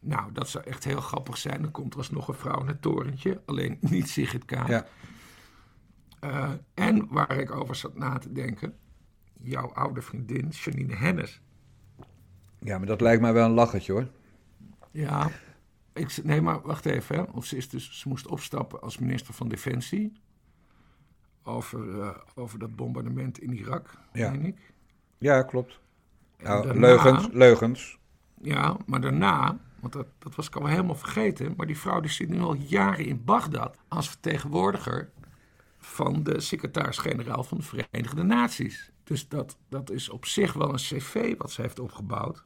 Nou, 0.00 0.32
dat 0.32 0.48
zou 0.48 0.64
echt 0.64 0.84
heel 0.84 1.00
grappig 1.00 1.36
zijn. 1.36 1.62
Dan 1.62 1.70
komt 1.70 1.92
er 1.92 1.98
alsnog 1.98 2.28
een 2.28 2.34
vrouw 2.34 2.60
in 2.60 2.66
het 2.66 2.82
torentje. 2.82 3.40
Alleen 3.46 3.78
niet 3.80 4.08
Sigrid 4.08 4.44
Kaag. 4.44 4.68
Ja. 4.68 4.86
Uh, 6.24 6.50
en 6.74 7.06
waar 7.08 7.38
ik 7.38 7.54
over 7.54 7.74
zat 7.74 7.96
na 7.96 8.18
te 8.18 8.32
denken. 8.32 8.74
Jouw 9.42 9.72
oude 9.72 10.02
vriendin 10.02 10.48
Janine 10.48 10.94
Hennis. 10.94 11.40
Ja, 12.58 12.78
maar 12.78 12.86
dat 12.86 13.00
lijkt 13.00 13.22
mij 13.22 13.32
wel 13.32 13.46
een 13.46 13.52
lachertje 13.52 13.92
hoor. 13.92 14.08
Ja, 14.90 15.30
ik, 15.92 16.24
nee, 16.24 16.40
maar 16.40 16.60
wacht 16.60 16.86
even. 16.86 17.16
Hè. 17.16 17.22
Of 17.22 17.44
ze, 17.44 17.56
is 17.56 17.68
dus, 17.68 17.98
ze 18.00 18.08
moest 18.08 18.26
opstappen 18.26 18.80
als 18.80 18.98
minister 18.98 19.34
van 19.34 19.48
Defensie. 19.48 20.12
Over, 21.42 21.86
uh, 21.86 22.10
over 22.34 22.58
dat 22.58 22.76
bombardement 22.76 23.38
in 23.40 23.52
Irak, 23.52 23.98
ja. 24.12 24.30
meen 24.30 24.44
ik. 24.44 24.72
Ja, 25.18 25.42
klopt. 25.42 25.80
Nou, 26.38 26.66
daarna, 26.66 26.80
leugens, 26.80 27.28
leugens. 27.32 27.98
Ja, 28.40 28.76
maar 28.86 29.00
daarna, 29.00 29.58
want 29.80 29.92
dat, 29.92 30.06
dat 30.18 30.34
was 30.34 30.46
ik 30.46 30.56
al 30.56 30.66
helemaal 30.66 30.94
vergeten... 30.94 31.54
maar 31.56 31.66
die 31.66 31.78
vrouw 31.78 32.00
die 32.00 32.10
zit 32.10 32.28
nu 32.28 32.40
al 32.40 32.54
jaren 32.54 33.04
in 33.04 33.24
Bagdad... 33.24 33.78
als 33.88 34.08
vertegenwoordiger 34.08 35.10
van 35.84 36.22
de 36.22 36.40
secretaris-generaal 36.40 37.44
van 37.44 37.58
de 37.58 37.64
Verenigde 37.64 38.22
Naties. 38.22 38.90
Dus 39.04 39.28
dat, 39.28 39.56
dat 39.68 39.90
is 39.90 40.08
op 40.08 40.26
zich 40.26 40.52
wel 40.52 40.68
een 40.68 40.74
cv 40.74 41.36
wat 41.38 41.50
ze 41.50 41.62
heeft 41.62 41.78
opgebouwd. 41.78 42.44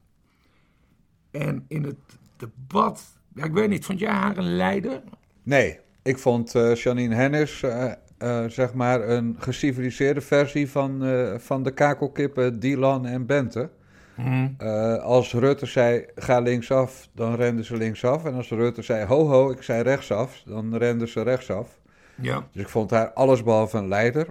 En 1.31 1.65
in 1.69 1.85
het 1.85 2.19
debat 2.37 3.19
ja, 3.39 3.45
ik 3.45 3.53
weet 3.53 3.69
niet, 3.69 3.85
vond 3.85 3.99
jij 3.99 4.11
haar 4.11 4.37
een 4.37 4.57
leider? 4.57 5.03
Nee, 5.43 5.79
ik 6.03 6.19
vond 6.19 6.55
uh, 6.55 6.75
Janine 6.75 7.15
Hennis, 7.15 7.63
uh, 7.63 7.93
uh, 8.19 8.45
zeg 8.49 8.75
maar, 8.75 9.09
een 9.09 9.37
geciviliseerde 9.39 10.21
versie 10.21 10.71
van, 10.71 11.03
van 11.41 11.63
de 11.63 11.71
kakelkippen 11.71 12.61
Dylan 12.61 13.07
en 13.07 13.27
Bente. 13.27 13.71
Mm. 14.17 14.57
als 15.03 15.33
Rutte 15.33 15.67
zei, 15.67 16.07
ga 16.15 16.41
linksaf, 16.41 17.09
dan 17.15 17.35
renden 17.35 17.65
ze 17.65 17.77
linksaf. 17.77 18.25
En 18.25 18.35
als 18.35 18.49
Rutte 18.49 18.83
zei, 18.83 19.05
ho 19.05 19.27
ho, 19.27 19.51
ik 19.51 19.63
zei 19.63 19.83
rechtsaf, 19.83 20.43
dan 20.47 20.77
renden 20.77 21.09
ze 21.09 21.23
rechtsaf. 21.23 21.79
Ja. 22.21 22.47
Dus 22.53 22.63
ik 22.63 22.69
vond 22.69 22.91
haar 22.91 23.13
allesbehalve 23.13 23.79
een 23.79 23.89
leider. 23.89 24.27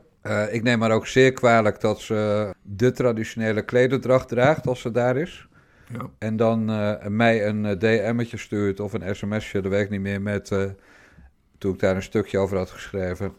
ik 0.51 0.63
neem 0.63 0.81
haar 0.81 0.91
ook 0.91 1.07
zeer 1.07 1.33
kwalijk 1.33 1.81
dat 1.81 1.99
ze 1.99 2.49
de 2.61 2.91
traditionele 2.91 3.61
klederdracht 3.61 4.27
draagt 4.27 4.67
als 4.67 4.81
ze 4.81 4.91
daar 4.91 5.17
is. 5.17 5.47
Ja. 5.93 6.09
En 6.17 6.35
dan 6.35 6.71
uh, 6.71 7.05
mij 7.05 7.47
een 7.47 7.63
uh, 7.63 7.71
DM'tje 7.71 8.37
stuurt 8.37 8.79
of 8.79 8.93
een 8.93 9.15
sms'je, 9.15 9.61
dat 9.61 9.71
weet 9.71 9.83
ik 9.83 9.89
niet 9.89 10.01
meer, 10.01 10.21
met, 10.21 10.49
uh, 10.49 10.63
toen 11.57 11.73
ik 11.73 11.79
daar 11.79 11.95
een 11.95 12.03
stukje 12.03 12.37
over 12.37 12.57
had 12.57 12.69
geschreven. 12.69 13.33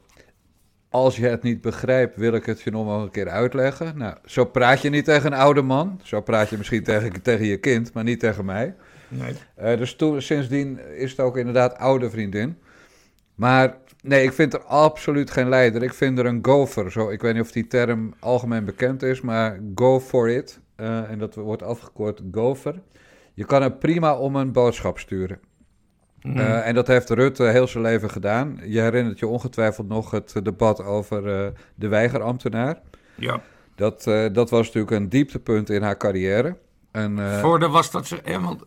Als 0.90 1.17
je 1.17 1.26
het 1.26 1.43
niet 1.43 1.61
begrijpt, 1.61 2.17
wil 2.17 2.33
ik 2.33 2.47
het 2.47 2.61
je 2.61 2.71
nog 2.71 2.87
wel 2.87 3.02
een 3.02 3.11
keer 3.11 3.28
uitleggen. 3.28 3.99
Nou, 3.99 4.17
zo 4.25 4.45
praat 4.45 4.81
je 4.81 4.90
niet 4.90 5.05
tegen 5.05 5.33
een 5.33 5.38
oude 5.38 5.62
man. 5.62 6.00
Zo 6.02 6.21
praat 6.21 6.49
je 6.49 6.57
misschien 6.57 6.83
tegen, 6.83 7.23
tegen 7.23 7.47
je 7.47 7.57
kind, 7.57 7.93
maar 7.93 8.05
niet 8.05 8.21
tegen 8.21 8.45
mij. 8.45 8.75
Nee. 9.09 9.76
dus 9.76 9.97
toen, 9.97 10.23
sindsdien 10.23 10.81
is 10.97 11.11
het 11.11 11.21
ook 11.21 11.37
inderdaad 11.37 11.76
oude 11.76 12.11
vriendin. 12.11 12.59
Maar 13.35 13.76
nee, 14.02 14.23
ik 14.23 14.33
vind 14.33 14.55
er 14.55 14.62
absoluut 14.64 15.31
geen 15.31 15.49
leider. 15.49 15.83
Ik 15.83 15.95
vind 15.95 16.19
er 16.19 16.26
een 16.26 16.38
gopher. 16.43 16.93
Zo, 16.93 17.11
ik 17.11 17.21
weet 17.21 17.35
niet 17.35 17.43
of 17.43 17.52
die 17.52 17.67
term 17.67 18.14
algemeen 18.19 18.64
bekend 18.64 19.02
is, 19.02 19.21
maar 19.21 19.61
go 19.75 20.00
for 20.00 20.28
it. 20.28 20.61
Uh, 20.76 21.11
en 21.11 21.19
dat 21.19 21.35
wordt 21.35 21.62
afgekort 21.62 22.23
gopher. 22.33 22.81
Je 23.35 23.45
kan 23.45 23.62
er 23.62 23.73
prima 23.73 24.17
om 24.17 24.37
een 24.37 24.52
boodschap 24.52 24.99
sturen. 24.99 25.40
Mm. 26.23 26.37
Uh, 26.37 26.67
en 26.67 26.75
dat 26.75 26.87
heeft 26.87 27.11
Rutte 27.11 27.43
heel 27.43 27.67
zijn 27.67 27.83
leven 27.83 28.11
gedaan. 28.11 28.61
Je 28.64 28.81
herinnert 28.81 29.19
je 29.19 29.26
ongetwijfeld 29.26 29.88
nog 29.88 30.11
het 30.11 30.35
debat 30.43 30.85
over 30.85 31.26
uh, 31.26 31.49
de 31.75 31.88
weigerambtenaar. 31.88 32.81
Ja. 33.14 33.40
Dat, 33.75 34.05
dat 34.33 34.50
was 34.50 34.67
natuurlijk 34.67 34.90
een 34.90 35.09
dieptepunt 35.09 35.71
in 35.71 35.83
haar 35.83 35.97
carrière. 35.97 36.57
En, 36.90 37.40
Voorde 37.40 37.69
was 37.69 37.90
dat 37.90 38.07
ze... 38.07 38.38
want 38.40 38.62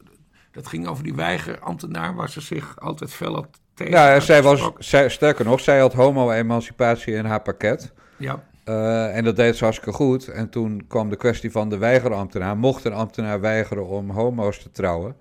dat 0.51 0.67
ging 0.67 0.87
over 0.87 1.03
die 1.03 1.15
weigerambtenaar... 1.15 2.15
waar 2.15 2.29
ze 2.29 2.41
zich 2.41 2.79
altijd 2.79 3.13
fel 3.13 3.35
had 3.35 3.59
tegen 3.83 3.99
Ja, 3.99 4.19
zij 4.19 4.41
was, 4.43 4.71
zij, 4.77 5.09
sterker 5.09 5.45
nog, 5.45 5.59
zij 5.59 5.79
had 5.79 5.93
homo-emancipatie 5.93 7.13
in 7.13 7.25
haar 7.25 7.41
pakket. 7.41 7.91
Ja, 8.17 8.43
Eh, 8.63 9.15
en 9.17 9.23
dat 9.23 9.35
deed 9.35 9.55
ze 9.55 9.63
hartstikke 9.63 9.95
goed. 9.95 10.27
En 10.27 10.49
toen 10.49 10.83
kwam 10.87 11.09
de 11.09 11.15
kwestie 11.15 11.51
van 11.51 11.69
de 11.69 11.77
weigerambtenaar. 11.77 12.57
Mocht 12.57 12.85
een 12.85 12.93
ambtenaar 12.93 13.39
weigeren 13.41 13.87
om 13.87 14.09
homo's 14.09 14.59
te 14.59 14.71
trouwen? 14.71 15.15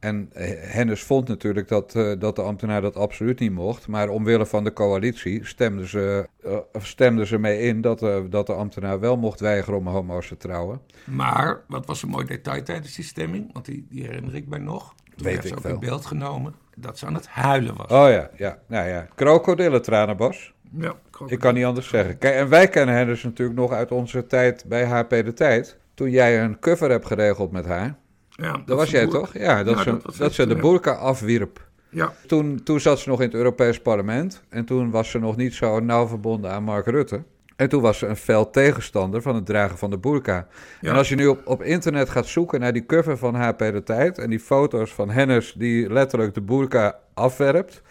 En 0.00 0.30
eh, 0.32 0.50
Hennis 0.58 1.02
vond 1.02 1.28
natuurlijk 1.28 1.68
dat, 1.68 1.94
eh, 1.94 2.12
dat 2.18 2.36
de 2.36 2.42
ambtenaar 2.42 2.80
dat 2.80 2.96
absoluut 2.96 3.38
niet 3.38 3.52
mocht. 3.52 3.88
Maar 3.88 4.08
omwille 4.08 4.46
van 4.46 4.64
de 4.64 4.72
coalitie 4.72 5.46
stemden 5.46 5.88
ze, 5.88 6.28
of 6.72 6.86
stemden 6.86 7.26
ze 7.26 7.38
mee 7.38 7.60
in 7.60 7.80
dat, 7.80 8.00
dat 8.30 8.46
de 8.46 8.52
ambtenaar 8.52 9.00
wel 9.00 9.16
mocht 9.16 9.40
weigeren 9.40 9.78
om 9.78 9.86
homo's 9.86 10.28
te 10.28 10.36
trouwen. 10.36 10.80
maar 11.04 11.60
wat 11.66 11.86
was 11.86 12.02
een 12.02 12.08
mooi 12.08 12.24
detail 12.26 12.62
tijdens 12.62 12.94
die 12.94 13.04
stemming? 13.04 13.52
Want 13.52 13.64
die, 13.64 13.86
die 13.90 14.02
herinner 14.04 14.34
ik 14.34 14.48
mij 14.48 14.58
nog. 14.58 14.94
Toen 15.16 15.24
Weet 15.24 15.32
werd 15.34 15.42
ze 15.46 15.48
ik 15.52 15.56
ook 15.56 15.62
wel. 15.62 15.72
in 15.72 15.80
beeld 15.80 16.06
genomen 16.06 16.54
dat 16.80 16.98
ze 16.98 17.06
aan 17.06 17.14
het 17.14 17.26
huilen 17.26 17.76
was. 17.76 17.86
Oh 17.90 18.10
ja, 18.10 18.30
ja. 18.36 18.58
Nou 18.66 18.88
ja, 18.88 19.06
krokodillentranen, 19.14 20.16
Bas. 20.16 20.52
Ja, 20.78 20.94
Ik 21.26 21.38
kan 21.38 21.54
niet 21.54 21.64
anders 21.64 21.88
zeggen. 21.88 22.18
Kijk, 22.18 22.34
en 22.34 22.48
wij 22.48 22.68
kennen 22.68 22.94
Hennis 22.94 23.22
natuurlijk 23.22 23.58
nog 23.58 23.72
uit 23.72 23.90
onze 23.90 24.26
tijd 24.26 24.64
bij 24.66 24.84
HP 24.86 25.10
De 25.10 25.32
Tijd. 25.34 25.78
Toen 25.94 26.10
jij 26.10 26.42
een 26.42 26.58
cover 26.58 26.90
hebt 26.90 27.06
geregeld 27.06 27.50
met 27.52 27.66
haar. 27.66 27.94
ja, 28.28 28.62
Dat 28.66 28.76
was 28.76 28.90
jij 28.90 29.04
boer- 29.04 29.12
toch? 29.14 29.32
Ja, 29.38 29.62
dat, 29.64 29.76
Ja, 29.76 29.82
ze, 29.82 29.98
dat 30.18 30.32
ze 30.32 30.46
de 30.46 30.56
boerka 30.56 30.92
afwierp. 30.92 31.66
Ja, 31.90 32.12
Toen, 32.26 32.62
toen 32.62 32.80
zat 32.80 32.98
ze 32.98 33.08
nog 33.08 33.18
in 33.20 33.26
het 33.26 33.34
Europees 33.34 33.80
Parlement. 33.80 34.42
En 34.48 34.64
toen 34.64 34.90
was 34.90 35.10
ze 35.10 35.18
nog 35.18 35.36
niet 35.36 35.54
zo 35.54 35.80
nauw 35.80 36.06
verbonden 36.06 36.50
aan 36.50 36.62
Mark 36.62 36.86
Rutte. 36.86 37.22
En 37.58 37.68
toen 37.68 37.82
was 37.82 37.98
ze 37.98 38.06
een 38.06 38.16
fel 38.16 38.50
tegenstander 38.50 39.22
van 39.22 39.34
het 39.34 39.46
dragen 39.46 39.78
van 39.78 39.90
de 39.90 39.98
burka. 39.98 40.46
Ja. 40.80 40.90
En 40.90 40.96
als 40.96 41.08
je 41.08 41.14
nu 41.14 41.26
op, 41.26 41.40
op 41.44 41.62
internet 41.62 42.10
gaat 42.10 42.26
zoeken 42.26 42.60
naar 42.60 42.72
die 42.72 42.86
cover 42.86 43.18
van 43.18 43.34
HP 43.34 43.58
De 43.58 43.82
Tijd... 43.84 44.18
en 44.18 44.30
die 44.30 44.40
foto's 44.40 44.94
van 44.94 45.10
Hennis 45.10 45.54
die 45.56 45.92
letterlijk 45.92 46.34
de 46.34 46.40
burka 46.40 46.98
afwerpt... 47.14 47.82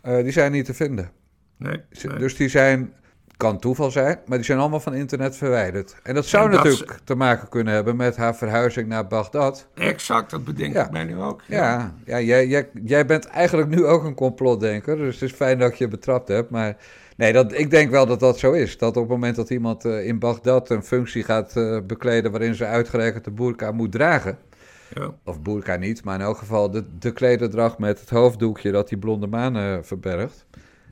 eh, 0.00 0.16
die 0.16 0.32
zijn 0.32 0.52
niet 0.52 0.64
te 0.64 0.74
vinden. 0.74 1.10
nee. 1.56 1.82
Dus 2.18 2.36
die 2.36 2.48
zijn, 2.48 2.92
kan 3.36 3.58
toeval 3.58 3.90
zijn, 3.90 4.18
maar 4.26 4.36
die 4.36 4.46
zijn 4.46 4.58
allemaal 4.58 4.80
van 4.80 4.94
internet 4.94 5.36
verwijderd. 5.36 5.96
En 6.02 6.14
dat 6.14 6.26
zou 6.26 6.44
En 6.44 6.50
dat 6.50 6.64
natuurlijk 6.64 6.98
te 7.04 7.14
maken 7.14 7.48
kunnen 7.48 7.74
hebben 7.74 7.96
met 7.96 8.16
haar 8.16 8.36
verhuizing 8.36 8.88
naar 8.88 9.06
Bagdad. 9.06 9.68
Exact, 9.74 10.30
dat 10.30 10.44
bedenk 10.44 10.74
Ja. 10.74 10.84
ik 10.84 10.90
mij 10.90 11.04
nu 11.04 11.16
ook. 11.16 11.42
Ja, 11.46 11.94
ja 12.04 12.20
jij, 12.20 12.46
jij, 12.46 12.68
jij 12.84 13.06
bent 13.06 13.26
eigenlijk 13.26 13.68
nu 13.68 13.86
ook 13.86 14.04
een 14.04 14.14
complotdenker, 14.14 14.96
dus 14.96 15.14
het 15.20 15.30
is 15.30 15.36
fijn 15.36 15.58
dat 15.58 15.70
ik 15.70 15.76
je 15.76 15.88
betrapt 15.88 16.28
heb. 16.28 16.50
Maar 16.50 16.76
nee, 17.18 17.32
dat, 17.32 17.52
ik 17.58 17.70
denk 17.70 17.90
wel 17.90 18.06
dat 18.06 18.20
dat 18.20 18.38
zo 18.38 18.52
is. 18.52 18.78
Dat 18.78 18.96
op 18.96 19.02
het 19.02 19.10
moment 19.12 19.36
dat 19.36 19.50
iemand 19.50 19.84
eh, 19.84 20.06
in 20.06 20.18
Bagdad 20.18 20.70
een 20.70 20.82
functie 20.82 21.22
gaat 21.22 21.56
eh, 21.56 21.78
bekleden 21.86 22.30
waarin 22.30 22.54
ze 22.54 22.64
uitgerekend 22.64 23.24
de 23.24 23.30
boerka 23.30 23.72
moet 23.72 23.92
dragen, 23.92 24.38
Ja. 24.94 25.10
of 25.24 25.40
boerka 25.42 25.76
niet, 25.76 26.04
maar 26.04 26.14
in 26.14 26.20
elk 26.24 26.38
geval 26.38 26.70
de, 26.70 26.84
de 26.98 27.12
klederdracht 27.12 27.78
met 27.78 28.00
het 28.00 28.10
hoofddoekje 28.10 28.70
dat 28.70 28.88
die 28.88 28.98
blonde 28.98 29.26
maan 29.26 29.56
eh, 29.56 29.76
verbergt. 29.82 30.46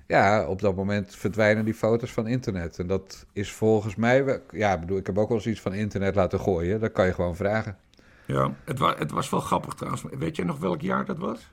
Ja, 0.09 0.47
op 0.47 0.61
dat 0.61 0.77
moment 0.77 1.15
verdwijnen 1.17 1.65
die 1.65 1.75
foto's 1.75 2.13
van 2.13 2.27
internet. 2.27 2.79
En 2.79 2.87
dat 2.87 3.27
is 3.33 3.53
volgens 3.53 3.95
mij, 3.97 4.41
ja, 4.51 4.75
ik 4.75 4.81
bedoel, 4.81 4.97
ik 4.99 5.07
heb 5.07 5.19
ook 5.19 5.29
wel 5.29 5.37
eens 5.37 5.47
iets 5.47 5.61
van 5.61 5.75
internet 5.75 6.15
laten 6.15 6.41
gooien. 6.41 6.81
Dat 6.81 6.93
kan 6.93 7.07
je 7.07 7.13
gewoon 7.13 7.37
vragen. 7.37 7.77
Ja, 8.25 8.55
het, 8.65 8.79
wa 8.79 8.95
het 8.99 9.11
was 9.11 9.31
wel 9.31 9.41
grappig 9.41 9.75
trouwens. 9.75 10.05
Weet 10.19 10.37
jij 10.37 10.45
nog 10.45 10.59
welk 10.59 10.81
jaar 10.81 11.05
dat 11.05 11.19
was? 11.19 11.51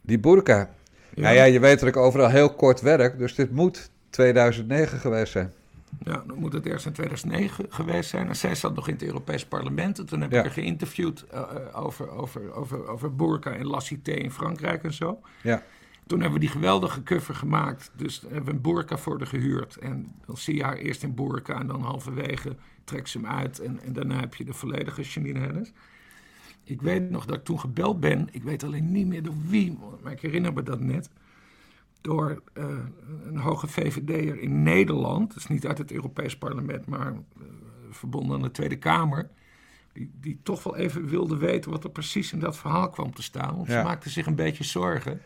Die 0.00 0.18
burka. 0.18 0.70
Ja. 1.14 1.22
Nou 1.22 1.34
ja, 1.34 1.44
je 1.44 1.60
weet 1.60 1.78
dat 1.80 1.88
ik 1.88 1.96
overal 1.96 2.28
heel 2.28 2.54
kort 2.54 2.80
werk, 2.80 3.18
dus 3.18 3.34
dit 3.34 3.50
moet 3.50 3.90
2009 4.12 4.98
geweest 4.98 5.32
zijn. 5.32 5.52
Ja, 6.04 6.22
dan 6.26 6.38
moet 6.38 6.52
het 6.52 6.66
eerst 6.66 6.86
in 6.86 6.92
2009 6.92 7.66
geweest 7.68 8.10
zijn. 8.10 8.28
En 8.28 8.36
zij 8.36 8.54
zat 8.54 8.74
nog 8.74 8.88
in 8.88 8.94
het 8.94 9.02
Europees 9.02 9.44
Parlement. 9.46 9.98
En 9.98 10.06
toen 10.06 10.20
heb 10.20 10.30
Ja. 10.32 10.38
ik 10.38 10.44
haar 10.44 10.52
geïnterviewd 10.52 11.24
eh, 11.30 11.40
eh, 11.40 11.82
over, 11.84 12.10
over, 12.10 12.52
over, 12.52 12.86
over 12.88 13.16
Burka 13.16 13.50
en 13.52 13.66
La 13.66 13.80
Cité 13.80 14.10
in 14.12 14.30
Frankrijk 14.30 14.84
en 14.84 14.92
zo. 14.92 15.20
Ja, 15.42 15.62
Toen 16.06 16.20
hebben 16.20 16.38
we 16.40 16.44
die 16.46 16.54
geweldige 16.54 17.02
cover 17.02 17.34
gemaakt. 17.34 17.90
Dus 17.96 18.20
hebben 18.20 18.44
we 18.44 18.50
een 18.50 18.60
burka 18.60 18.98
voor 18.98 19.18
haar 19.18 19.26
gehuurd. 19.26 19.76
En 19.76 20.12
dan 20.26 20.36
zie 20.36 20.54
je 20.56 20.62
haar 20.64 20.76
eerst 20.76 21.02
in 21.02 21.14
burka 21.14 21.60
en 21.60 21.66
dan 21.66 21.82
halverwege 21.82 22.56
trekt 22.84 23.08
ze 23.08 23.18
hem 23.18 23.26
uit. 23.26 23.58
En, 23.58 23.80
en 23.80 23.92
daarna 23.92 24.20
heb 24.20 24.34
je 24.34 24.44
de 24.44 24.52
volledige 24.54 25.02
Janine 25.02 25.38
Hennis. 25.38 25.72
Ik 26.64 26.82
weet 26.82 27.10
nog 27.10 27.24
dat 27.26 27.36
ik 27.36 27.44
toen 27.44 27.60
gebeld 27.60 28.00
ben. 28.00 28.28
Ik 28.32 28.42
weet 28.42 28.62
alleen 28.64 28.92
niet 28.92 29.06
meer 29.06 29.22
door 29.22 29.34
wie, 29.48 29.78
maar 30.02 30.12
ik 30.12 30.20
herinner 30.20 30.52
me 30.52 30.62
dat 30.62 30.80
net. 30.80 31.08
Door 32.02 32.42
eh, 32.52 32.64
een 33.24 33.36
hoge 33.36 33.66
VVD'er 33.68 34.38
in 34.40 34.62
Nederland. 34.62 35.34
Dus 35.34 35.46
niet 35.46 35.66
uit 35.66 35.78
het 35.78 35.92
Europees 35.92 36.36
Parlement, 36.38 36.86
maar 36.86 37.12
eh, 37.12 37.42
verbonden 37.90 38.36
aan 38.36 38.42
de 38.42 38.50
Tweede 38.50 38.76
Kamer. 38.78 39.28
Die, 39.92 40.10
die 40.20 40.40
toch 40.42 40.62
wel 40.62 40.76
even 40.76 41.06
wilde 41.08 41.36
weten 41.36 41.70
wat 41.70 41.84
er 41.84 41.90
precies 41.90 42.32
in 42.32 42.38
dat 42.38 42.56
verhaal 42.56 42.88
kwam 42.90 43.14
te 43.14 43.22
staan. 43.22 43.56
Want 43.56 43.68
Ja. 43.68 43.78
ze 43.78 43.84
maakte 43.84 44.10
zich 44.10 44.26
een 44.26 44.34
beetje 44.34 44.64
zorgen. 44.64 45.20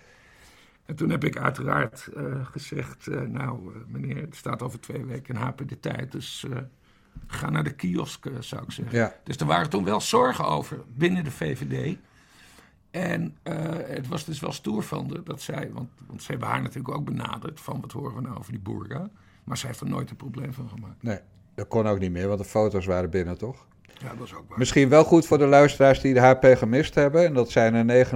En 0.84 0.96
toen 0.96 1.10
heb 1.10 1.24
ik 1.24 1.36
uiteraard 1.36 2.06
eh, 2.16 2.46
gezegd: 2.46 3.06
Nou, 3.28 3.70
meneer, 3.88 4.20
het 4.20 4.36
staat 4.36 4.62
over 4.62 4.80
twee 4.80 5.04
weken 5.04 5.34
in 5.34 5.40
HP 5.40 5.68
de 5.68 5.80
tijd. 5.80 6.12
Dus 6.12 6.46
ga 7.26 7.50
naar 7.50 7.64
de 7.64 7.74
kiosk, 7.74 8.26
zou 8.40 8.62
ik 8.62 8.70
zeggen. 8.70 8.98
ja. 8.98 9.14
Dus 9.24 9.36
er 9.36 9.46
waren 9.46 9.70
toen 9.70 9.84
wel 9.84 10.00
zorgen 10.00 10.44
over 10.46 10.80
binnen 10.94 11.24
de 11.24 11.30
VVD. 11.30 11.96
En 12.90 13.36
eh, 13.42 13.54
het 13.86 14.08
was 14.08 14.24
dus 14.24 14.40
wel 14.40 14.52
stoer 14.52 14.82
van 14.82 15.08
de, 15.08 15.22
dat 15.22 15.40
zij, 15.40 15.70
want, 15.72 15.88
want 16.06 16.22
ze 16.22 16.30
hebben 16.30 16.48
haar 16.48 16.62
natuurlijk 16.62 16.94
ook 16.94 17.04
benaderd 17.04 17.60
van 17.60 17.80
wat 17.80 17.92
horen 17.92 18.14
we 18.14 18.20
nou 18.20 18.38
over 18.38 18.52
die 18.52 18.60
boerga. 18.60 19.08
Maar 19.44 19.56
zij 19.56 19.68
heeft 19.68 19.80
er 19.80 19.88
nooit 19.88 20.10
een 20.10 20.16
probleem 20.16 20.52
van 20.52 20.68
gemaakt. 20.68 21.02
Nee, 21.02 21.18
dat 21.54 21.68
kon 21.68 21.86
ook 21.86 21.98
niet 21.98 22.10
meer, 22.10 22.26
want 22.26 22.38
de 22.38 22.44
foto's 22.44 22.86
waren 22.86 23.10
binnen, 23.10 23.38
toch? 23.38 23.66
Ja, 23.98 24.14
dat 24.14 24.26
is 24.26 24.34
ook 24.34 24.48
waar. 24.48 24.58
Misschien 24.58 24.88
wel 24.88 25.04
goed 25.04 25.26
voor 25.26 25.38
de 25.38 25.46
luisteraars 25.46 26.00
die 26.00 26.14
de 26.14 26.20
HP 26.20 26.44
gemist 26.44 26.94
hebben, 26.94 27.24
en 27.24 27.34
dat 27.34 27.50
zijn 27.50 27.74
er 27.74 28.06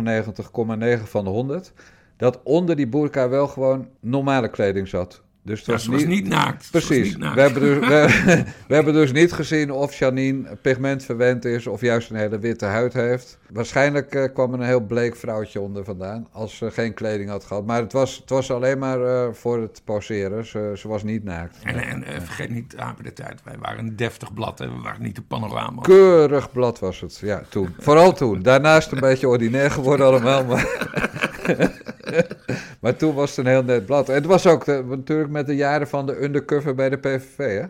99,9 0.98 1.02
van 1.04 1.24
de 1.24 1.30
100, 1.30 1.72
dat 2.16 2.40
onder 2.42 2.76
die 2.76 2.88
burka 2.88 3.28
wel 3.28 3.48
gewoon 3.48 3.88
normale 4.00 4.50
kleding 4.50 4.88
zat. 4.88 5.22
Dus 5.50 5.58
het 5.58 5.68
Ja, 5.68 5.72
was 5.72 5.84
ze 5.84 5.90
was 5.90 6.04
niet... 6.04 6.28
naakt. 6.28 6.68
Precies. 6.70 7.08
niet 7.08 7.18
naakt. 7.18 7.34
We 7.34 7.40
hebben, 7.40 7.62
dus, 7.62 7.88
we, 7.88 8.06
we 8.68 8.74
hebben 8.74 8.94
dus 8.94 9.12
niet 9.12 9.32
gezien 9.32 9.72
of 9.72 9.94
Janine 9.94 10.56
pigmentverwend 10.62 11.44
is 11.44 11.66
of 11.66 11.80
juist 11.80 12.10
een 12.10 12.16
hele 12.16 12.38
witte 12.38 12.64
huid 12.64 12.92
heeft. 12.92 13.38
Waarschijnlijk 13.52 14.14
eh, 14.14 14.32
kwam 14.34 14.52
er 14.52 14.60
een 14.60 14.66
heel 14.66 14.80
bleek 14.80 15.16
vrouwtje 15.16 15.60
onder 15.60 15.84
vandaan 15.84 16.28
als 16.32 16.56
ze 16.56 16.70
geen 16.70 16.94
kleding 16.94 17.30
had 17.30 17.44
gehad. 17.44 17.66
Maar 17.66 17.80
het 17.80 17.92
was, 17.92 18.16
het 18.16 18.30
was 18.30 18.50
alleen 18.50 18.78
maar 18.78 19.04
eh, 19.04 19.32
voor 19.32 19.60
het 19.60 19.82
poseren. 19.84 20.46
Ze, 20.46 20.72
ze 20.76 20.88
was 20.88 21.02
niet 21.02 21.24
naakt. 21.24 21.58
En, 21.62 21.76
en 21.76 22.04
eh, 22.04 22.20
vergeet 22.20 22.50
niet, 22.50 22.74
HP 22.76 23.02
de 23.02 23.12
tijd, 23.12 23.40
wij 23.44 23.56
waren 23.58 23.78
een 23.78 23.96
deftig 23.96 24.34
blad. 24.34 24.58
Hè. 24.58 24.66
We 24.66 24.80
waren 24.82 25.02
niet 25.02 25.16
de 25.16 25.22
panorama. 25.22 25.82
Keurig 25.82 26.52
blad 26.52 26.78
was 26.78 27.00
het, 27.00 27.18
ja, 27.22 27.42
toen. 27.48 27.74
Vooral 27.78 28.12
toen. 28.12 28.42
Daarnaast 28.42 28.92
een 28.92 29.00
beetje 29.00 29.28
ordinair 29.28 29.70
geworden 29.70 30.06
allemaal, 30.06 30.44
maar... 30.44 30.68
maar 32.80 32.96
toen 32.96 33.14
was 33.14 33.30
het 33.36 33.38
een 33.38 33.52
heel 33.52 33.64
net 33.64 33.86
blad. 33.86 34.08
En 34.08 34.14
het 34.14 34.26
was 34.26 34.46
ook 34.46 34.64
de- 34.64 34.84
natuurlijk 34.88 35.30
met 35.30 35.46
de 35.46 35.56
jaren 35.56 35.88
van 35.88 36.06
de 36.06 36.22
undercover 36.22 36.74
bij 36.74 36.88
de 36.88 36.96
PVV, 36.98 37.60
hè? 37.60 37.66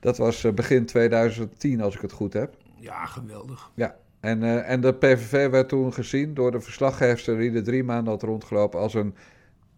Dat 0.00 0.16
was 0.18 0.44
eh, 0.44 0.52
begin 0.52 0.86
2010, 0.86 1.80
als 1.80 1.94
ik 1.94 2.00
het 2.00 2.12
goed 2.12 2.32
heb. 2.32 2.54
Ja, 2.76 3.06
geweldig. 3.06 3.70
Ja. 3.74 3.96
En, 4.20 4.42
eh, 4.42 4.70
en 4.70 4.80
de 4.80 4.92
PVV 4.94 5.50
werd 5.50 5.68
toen 5.68 5.92
gezien 5.92 6.34
door 6.34 6.50
de 6.50 6.60
verslaggever 6.60 7.38
die 7.38 7.52
er 7.52 7.62
drie 7.64 7.84
maanden 7.84 8.12
had 8.12 8.22
rondgelopen... 8.22 8.80
als 8.80 8.94
een 8.94 9.14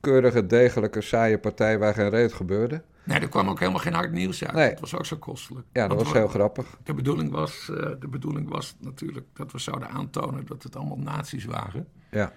keurige, 0.00 0.46
degelijke, 0.46 1.00
saaie 1.00 1.38
partij 1.38 1.78
waar 1.78 1.94
geen 1.94 2.08
reet 2.10 2.32
gebeurde. 2.32 2.82
Nee, 3.04 3.20
er 3.20 3.28
kwam 3.28 3.48
ook 3.48 3.58
helemaal 3.58 3.80
geen 3.80 3.92
hard 3.92 4.12
nieuws 4.12 4.44
uit. 4.44 4.52
Nee. 4.54 4.68
Het 4.70 4.80
was 4.80 4.94
ook 4.96 5.06
zo 5.06 5.16
kostelijk. 5.16 5.66
Ja, 5.72 5.80
dat 5.80 5.88
Want 5.88 6.00
was 6.02 6.12
we- 6.12 6.18
heel 6.18 6.28
grappig. 6.28 6.66
De 6.84 6.94
bedoeling 6.94 7.30
was, 7.30 7.70
eh, 7.70 7.90
de 8.00 8.08
bedoeling 8.08 8.48
was 8.48 8.76
natuurlijk 8.80 9.26
dat 9.32 9.52
we 9.52 9.58
zouden 9.58 9.88
aantonen 9.88 10.46
dat 10.46 10.62
het 10.62 10.76
allemaal 10.76 10.98
nazi's 10.98 11.44
waren. 11.44 11.88
Ja. 12.10 12.32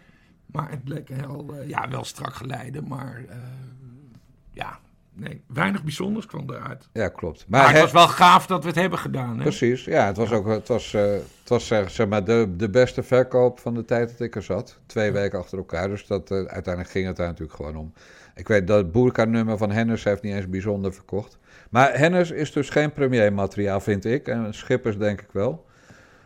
Maar 0.51 0.69
het 0.69 0.83
bleek 0.83 1.09
heel, 1.09 1.53
eh, 1.59 1.67
ja, 1.69 1.89
wel 1.89 2.03
strak 2.03 2.33
geleiden, 2.33 2.87
maar 2.87 3.23
eh, 3.29 3.35
ja, 4.51 4.79
nee, 5.13 5.41
weinig 5.47 5.83
bijzonders 5.83 6.25
kwam 6.25 6.49
eruit. 6.49 6.89
Ja, 6.93 7.07
klopt. 7.07 7.45
Maar, 7.47 7.59
Maar 7.59 7.69
het 7.69 7.77
he- 7.77 7.83
was 7.83 7.91
wel 7.91 8.07
gaaf 8.07 8.45
dat 8.47 8.61
we 8.61 8.67
het 8.69 8.77
hebben 8.77 8.99
gedaan. 8.99 9.37
Hè? 9.37 9.41
Precies, 9.43 9.85
ja, 9.85 10.05
het 10.05 10.17
was 10.17 10.31
ook 10.31 10.47
het 10.47 10.67
was, 10.67 10.93
eh, 10.93 11.01
het 11.11 11.49
was 11.49 11.67
zeg, 11.67 11.91
zeg 11.91 12.07
maar 12.07 12.23
de, 12.23 12.53
de 12.57 12.69
beste 12.69 13.03
verkoop 13.03 13.59
van 13.59 13.73
de 13.73 13.85
tijd 13.85 14.09
dat 14.09 14.19
ik 14.19 14.35
er 14.35 14.43
zat. 14.43 14.79
Twee 14.85 15.11
weken 15.11 15.39
achter 15.39 15.57
elkaar, 15.57 15.87
dus 15.87 16.05
dat, 16.07 16.31
uiteindelijk 16.31 16.89
ging 16.89 17.07
het 17.07 17.15
daar 17.15 17.27
natuurlijk 17.27 17.55
gewoon 17.55 17.75
om. 17.75 17.93
Ik 18.35 18.47
weet 18.47 18.67
dat 18.67 18.77
het 18.77 18.91
boerka-nummer 18.91 19.57
van 19.57 19.71
Hennis 19.71 20.03
heeft 20.03 20.21
niet 20.21 20.33
eens 20.35 20.49
bijzonder 20.49 20.93
verkocht. 20.93 21.37
Maar 21.69 21.97
Hennis 21.97 22.31
is 22.31 22.51
dus 22.51 22.69
geen 22.69 22.93
premiermateriaal, 22.93 23.79
vind 23.79 24.05
ik. 24.05 24.27
En 24.27 24.53
Schippers 24.53 24.97
denk 24.97 25.21
ik 25.21 25.31
wel. 25.31 25.65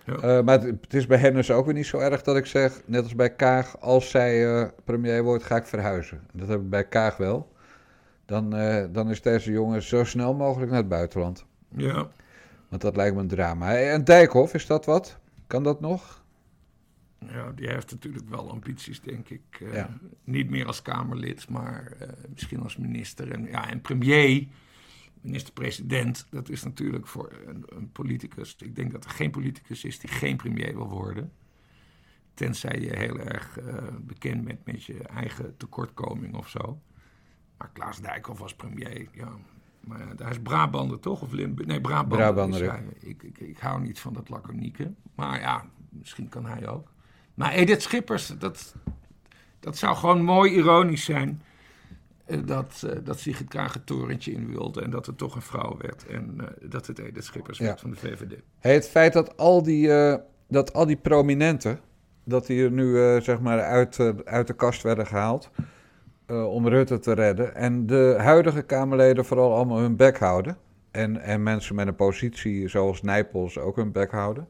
Ja. 0.05 0.15
Eh, 0.15 0.43
maar 0.43 0.61
het, 0.61 0.81
het 0.81 0.93
is 0.93 1.07
bij 1.07 1.17
Hennis 1.17 1.51
ook 1.51 1.65
weer 1.65 1.73
niet 1.73 1.85
zo 1.85 1.97
erg 1.97 2.21
dat 2.21 2.35
ik 2.35 2.45
zeg, 2.45 2.81
net 2.85 3.03
als 3.03 3.15
bij 3.15 3.35
Kaag, 3.35 3.79
als 3.79 4.09
zij 4.09 4.55
eh, 4.55 4.67
premier 4.83 5.23
wordt, 5.23 5.43
ga 5.43 5.55
ik 5.55 5.65
verhuizen. 5.65 6.27
Dat 6.33 6.47
heb 6.47 6.59
ik 6.59 6.69
bij 6.69 6.87
Kaag 6.87 7.17
wel. 7.17 7.53
Dan, 8.25 8.55
eh, 8.55 8.85
dan 8.91 9.09
is 9.09 9.21
deze 9.21 9.51
jongen 9.51 9.81
zo 9.81 10.03
snel 10.03 10.33
mogelijk 10.33 10.71
naar 10.71 10.79
het 10.79 10.89
buitenland. 10.89 11.45
Ja, 11.75 12.07
Want 12.69 12.81
dat 12.81 12.95
lijkt 12.95 13.15
me 13.15 13.21
een 13.21 13.27
drama. 13.27 13.77
En 13.77 14.03
Dijkhoff, 14.03 14.53
is 14.53 14.65
dat 14.65 14.85
wat? 14.85 15.17
Kan 15.47 15.63
dat 15.63 15.81
nog? 15.81 16.23
ja, 17.19 17.51
die 17.51 17.67
heeft 17.67 17.91
natuurlijk 17.91 18.29
wel 18.29 18.49
ambities, 18.49 19.01
denk 19.01 19.29
ik. 19.29 19.41
Ja. 19.71 19.89
Niet 20.23 20.49
meer 20.49 20.65
als 20.65 20.81
Kamerlid, 20.81 21.49
maar 21.49 21.91
misschien 22.29 22.61
als 22.61 22.77
minister. 22.77 23.31
En, 23.31 23.45
ja, 23.45 23.69
en 23.69 23.81
premier, 23.81 24.47
minister-president, 25.25 26.27
dat 26.29 26.49
is 26.49 26.63
natuurlijk 26.63 27.07
voor 27.07 27.31
een, 27.45 27.63
een 27.67 27.91
politicus. 27.91 28.55
Ik 28.55 28.75
denk 28.75 28.91
dat 28.91 29.03
er 29.03 29.09
geen 29.09 29.31
politicus 29.31 29.83
is 29.83 29.99
die 29.99 30.09
geen 30.09 30.37
premier 30.37 30.75
wil 30.75 30.89
worden. 30.89 31.31
tenzij 32.33 32.79
je 32.79 32.97
heel 32.97 33.19
erg 33.19 33.59
uh, 33.59 33.73
bekend 34.01 34.45
bent 34.45 34.65
met 34.65 34.83
je 34.83 35.03
eigen 35.03 35.57
tekortkoming 35.57 36.35
of 36.35 36.49
zo. 36.49 36.81
Maar 37.57 37.69
Klaas 37.73 38.01
Dijkhoff 38.01 38.39
was 38.39 38.55
premier, 38.55 39.07
ja. 39.11 39.31
Maar 39.79 40.13
hij 40.17 40.29
is 40.29 40.39
Brabander 40.39 40.99
toch? 40.99 41.21
Of 41.21 41.31
Limburg? 41.31 41.67
Nee, 41.67 41.81
Brabander. 41.81 42.17
Brabander 42.17 42.63
ja. 42.63 42.81
ik, 42.99 43.23
ik, 43.23 43.39
ik, 43.39 43.57
hou 43.57 43.81
niet 43.81 43.99
van 43.99 44.13
dat 44.13 44.29
laconieke. 44.29 44.93
Maar 45.15 45.39
ja, 45.39 45.65
misschien 45.89 46.29
kan 46.29 46.45
hij 46.45 46.67
ook. 46.67 46.91
Maar 47.33 47.51
Edith 47.51 47.81
Schippers, 47.81 48.27
dat, 48.27 48.75
dat 49.59 49.77
zou 49.77 49.95
gewoon 49.95 50.23
mooi 50.23 50.51
ironisch 50.51 51.03
zijn. 51.03 51.41
Eh, 52.25 52.37
dat, 52.45 52.81
uh, 52.85 52.91
dat 53.03 53.19
Sigrid 53.19 53.47
Kaag 53.47 53.73
het 53.73 53.85
torentje 53.85 54.31
in 54.31 54.47
wilde 54.47 54.81
en 54.81 54.89
dat 54.89 55.05
het 55.05 55.17
toch 55.17 55.35
een 55.35 55.41
vrouw 55.41 55.77
werd. 55.77 56.05
En 56.07 56.37
uh, 56.37 56.69
dat 56.69 56.87
het 56.87 56.99
Edith 56.99 57.23
Schippers 57.23 57.59
werd 57.59 57.79
van 57.79 57.89
de 57.89 57.95
VVD. 57.95 58.39
Hey, 58.59 58.73
het 58.73 58.87
feit 58.87 59.13
dat 59.13 59.37
al 59.37 59.63
die, 59.63 59.87
dat 60.47 60.73
al 60.73 60.85
die 60.85 60.95
prominenten, 60.95 61.79
dat 62.23 62.45
die 62.45 62.63
er 62.63 62.71
nu 62.71 63.21
zeg 63.21 63.39
maar 63.39 63.61
uit, 63.61 63.99
uit 64.25 64.47
de 64.47 64.53
kast 64.53 64.83
werden 64.83 65.07
gehaald 65.07 65.49
om 66.27 66.67
Rutte 66.67 66.99
te 66.99 67.11
redden. 67.13 67.55
En 67.55 67.85
de 67.85 68.15
huidige 68.17 68.61
Kamerleden 68.61 69.25
vooral 69.25 69.55
allemaal 69.55 69.77
hun 69.77 69.95
bek 69.95 70.17
houden. 70.17 70.57
En, 70.91 71.21
en 71.21 71.43
mensen 71.43 71.75
met 71.75 71.87
een 71.87 71.95
positie 71.95 72.67
zoals 72.67 73.01
Nijpels 73.01 73.57
ook 73.57 73.75
hun 73.75 73.91
bek 73.91 74.11
houden. 74.11 74.47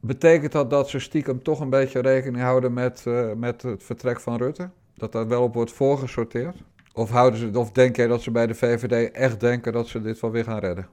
Betekent 0.00 0.52
dat 0.52 0.70
dat 0.70 0.88
ze 0.88 0.98
stiekem 0.98 1.42
toch 1.42 1.60
een 1.60 1.70
beetje 1.70 2.00
rekening 2.00 2.42
houden 2.42 2.72
met, 2.72 3.04
met 3.36 3.62
het 3.62 3.82
vertrek 3.82 4.20
van 4.20 4.36
Rutte? 4.36 4.70
Dat 4.94 5.12
dat 5.12 5.26
wel 5.26 5.42
op 5.42 5.54
wordt 5.54 5.72
voorgesorteerd? 5.72 6.56
Of, 6.98 7.10
houden 7.10 7.40
ze, 7.40 7.58
of 7.58 7.72
denk 7.72 7.96
jij 7.96 8.06
dat 8.06 8.22
ze 8.22 8.30
bij 8.30 8.46
de 8.46 8.54
VVD 8.54 9.12
echt 9.12 9.40
denken 9.40 9.72
dat 9.72 9.88
ze 9.88 10.00
dit 10.00 10.20
wel 10.20 10.30
weer 10.30 10.44
gaan 10.44 10.58
redden? 10.58 10.88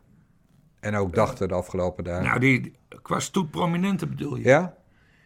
En 0.80 0.96
ook 0.96 1.16
dachten 1.16 1.48
de 1.48 1.54
afgelopen 1.54 2.04
dagen. 2.04 2.24
Nou, 2.26 2.40
die, 2.40 2.74
qua 3.02 3.20
stoet 3.20 3.52
prominente 3.52 4.08
bedoel 4.08 4.36
je? 4.36 4.44
Ja? 4.44 4.78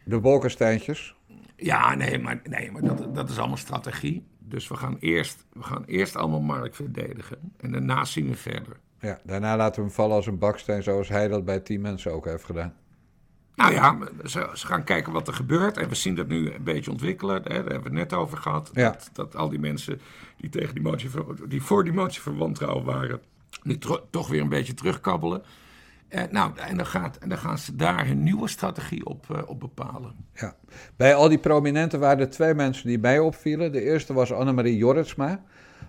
De 0.04 0.20
Bolkensteintjes? 0.20 1.14
Ja, 1.56 1.94
nee, 1.94 2.18
maar, 2.18 2.40
nee, 2.44 2.70
maar 2.70 2.82
dat, 2.82 3.14
dat 3.14 3.30
is 3.30 3.38
allemaal 3.38 3.56
strategie. 3.56 4.26
Dus 4.38 4.68
we 4.68 4.76
gaan, 4.76 4.96
eerst, 5.00 5.46
we 5.52 5.62
gaan 5.62 5.84
eerst 5.84 6.16
allemaal 6.16 6.40
Mark 6.40 6.74
verdedigen. 6.74 7.52
En 7.56 7.72
daarna 7.72 8.04
zien 8.04 8.28
we 8.28 8.36
verder. 8.36 8.76
Ja, 8.98 9.18
daarna 9.24 9.56
laten 9.56 9.80
we 9.80 9.86
hem 9.86 9.96
vallen 9.96 10.16
als 10.16 10.26
een 10.26 10.38
baksteen, 10.38 10.82
zoals 10.82 11.08
hij 11.08 11.28
dat 11.28 11.44
bij 11.44 11.60
tien 11.60 11.80
mensen 11.80 12.12
ook 12.12 12.24
heeft 12.24 12.44
gedaan. 12.44 12.74
Nou 13.60 13.72
ja, 13.72 13.98
ze, 14.24 14.50
ze, 14.54 14.66
gaan 14.66 14.84
kijken 14.84 15.12
wat 15.12 15.28
er 15.28 15.34
gebeurt. 15.34 15.76
En 15.76 15.88
we 15.88 15.94
zien 15.94 16.14
dat 16.14 16.28
nu 16.28 16.52
een 16.52 16.62
beetje 16.62 16.90
ontwikkelen. 16.90 17.34
Hè, 17.34 17.42
daar 17.42 17.54
hebben 17.54 17.74
we 17.74 17.82
het 17.82 17.92
net 17.92 18.12
over 18.12 18.38
gehad. 18.38 18.70
Ja. 18.72 18.90
Dat, 18.90 19.10
dat, 19.12 19.36
al 19.36 19.48
die 19.48 19.58
mensen 19.58 20.00
die, 20.36 20.50
tegen 20.50 20.74
die, 20.74 20.82
motie, 20.82 21.10
die 21.48 21.62
voor 21.62 21.84
die 21.84 21.92
motie 21.92 22.20
van 22.20 22.36
wantrouwen 22.36 22.84
waren... 22.84 23.20
nu 23.62 23.78
toch 24.10 24.28
weer 24.28 24.40
een 24.40 24.48
beetje 24.48 24.74
terugkabbelen. 24.74 25.42
Eh, 26.08 26.22
nou, 26.30 26.52
en 26.56 26.76
dan, 26.76 26.86
gaat, 26.86 27.16
en 27.16 27.28
dan 27.28 27.38
gaan 27.38 27.58
ze 27.58 27.76
daar 27.76 28.06
hun 28.06 28.22
nieuwe 28.22 28.48
strategie 28.48 29.06
op, 29.06 29.26
uh, 29.30 29.38
op 29.46 29.60
bepalen. 29.60 30.14
Ja. 30.34 30.54
Bij 30.96 31.14
al 31.14 31.28
die 31.28 31.38
prominenten 31.38 32.00
waren 32.00 32.20
er 32.20 32.30
twee 32.30 32.54
mensen 32.54 32.88
die 32.88 32.98
mij 32.98 33.18
opvielen. 33.18 33.72
De 33.72 33.82
eerste 33.82 34.12
was 34.12 34.32
Annemarie 34.32 34.76
Jorritsma. 34.76 35.42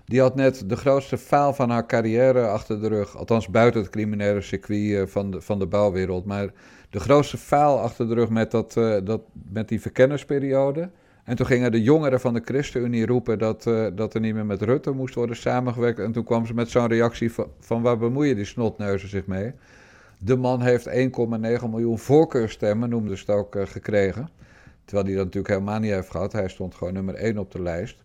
Die 0.06 0.22
had 0.22 0.36
net 0.36 0.70
de 0.70 0.76
grootste 0.76 1.18
faal 1.18 1.54
van 1.54 1.70
haar 1.70 1.86
carrière 1.86 2.48
achter 2.48 2.82
de 2.82 2.88
rug. 2.88 3.18
Althans, 3.18 3.48
buiten 3.48 3.82
het 3.82 3.90
criminele 3.90 4.42
circuit 4.42 4.94
eh, 4.94 5.08
van 5.08 5.32
de, 5.32 5.42
van 5.42 5.60
de 5.60 5.68
bouwwereld. 5.68 6.26
Maar 6.26 6.50
de 6.92 7.00
grootste 7.00 7.38
faal 7.38 7.80
achter 7.80 8.08
de 8.08 8.14
rug 8.14 8.30
met, 8.30 8.52
dat, 8.52 8.76
uh, 8.76 8.98
dat, 9.04 9.22
met 9.50 9.68
die 9.68 9.82
verkennersperiode. 9.82 10.90
En 11.24 11.36
toen 11.36 11.46
gingen 11.46 11.72
de 11.72 11.82
jongeren 11.82 12.20
van 12.20 12.34
de 12.34 12.42
ChristenUnie 12.46 13.06
roepen 13.06 13.40
dat, 13.40 13.66
uh, 13.66 13.88
dat 13.96 14.14
er 14.14 14.20
niet 14.20 14.34
meer 14.34 14.46
met 14.46 14.62
Rutte 14.62 14.92
moest 14.92 15.16
worden 15.16 15.36
samengewerkt. 15.36 16.00
En 16.00 16.12
toen 16.12 16.24
kwam 16.24 16.46
ze 16.46 16.54
met 16.54 16.70
zo'n 16.70 16.88
reactie 16.88 17.32
van, 17.32 17.48
van 17.60 17.82
waar 17.82 17.98
bemoeien 17.98 18.36
die 18.36 18.46
snotneuzen 18.46 19.10
zich 19.10 19.26
mee? 19.26 19.54
De 20.18 20.36
man 20.36 20.62
heeft 20.62 20.90
1,9 20.90 20.94
miljoen 21.70 22.00
voorkeurstemmen, 22.00 22.90
noemde 22.90 23.18
ze 23.18 23.24
het 23.26 23.36
ook, 23.36 23.56
uh, 23.56 23.66
gekregen. 23.66 24.30
Terwijl 24.86 25.08
hij 25.08 25.16
dat 25.16 25.26
natuurlijk 25.26 25.54
helemaal 25.54 25.80
niet 25.80 25.92
heeft 25.92 26.12
gehad. 26.12 26.32
Hij 26.32 26.48
stond 26.48 26.76
gewoon 26.76 26.94
nummer 26.94 27.16
1 27.16 27.38
op 27.38 27.52
de 27.52 27.62
lijst. 27.62 28.04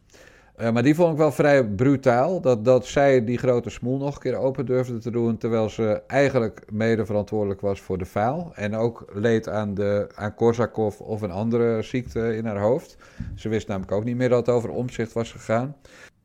Uh, 0.60 0.70
maar 0.70 0.82
die 0.82 0.94
vond 0.94 1.12
ik 1.12 1.18
wel 1.18 1.32
vrij 1.32 1.64
brutaal. 1.64 2.40
Dat, 2.40 2.64
dat 2.64 2.86
zij 2.86 3.24
die 3.24 3.38
grote 3.38 3.70
smoel 3.70 3.98
nog 3.98 4.14
een 4.14 4.20
keer 4.20 4.36
open 4.36 4.66
durfde 4.66 4.98
te 4.98 5.10
doen. 5.10 5.38
Terwijl 5.38 5.68
ze 5.68 6.02
eigenlijk 6.06 6.60
mede 6.70 7.06
verantwoordelijk 7.06 7.60
was 7.60 7.80
voor 7.80 7.98
de 7.98 8.06
faal. 8.06 8.52
En 8.54 8.74
ook 8.74 9.04
leed 9.14 9.48
aan, 9.48 9.74
de, 9.74 10.08
aan 10.14 10.34
Korsakoff 10.34 11.00
of 11.00 11.22
een 11.22 11.30
andere 11.30 11.82
ziekte 11.82 12.36
in 12.36 12.46
haar 12.46 12.58
hoofd. 12.58 12.96
Ze 13.34 13.48
wist 13.48 13.68
namelijk 13.68 13.92
ook 13.92 14.04
niet 14.04 14.16
meer 14.16 14.28
dat 14.28 14.46
het 14.46 14.54
over 14.54 14.70
omzicht 14.70 15.12
was 15.12 15.32
gegaan. 15.32 15.76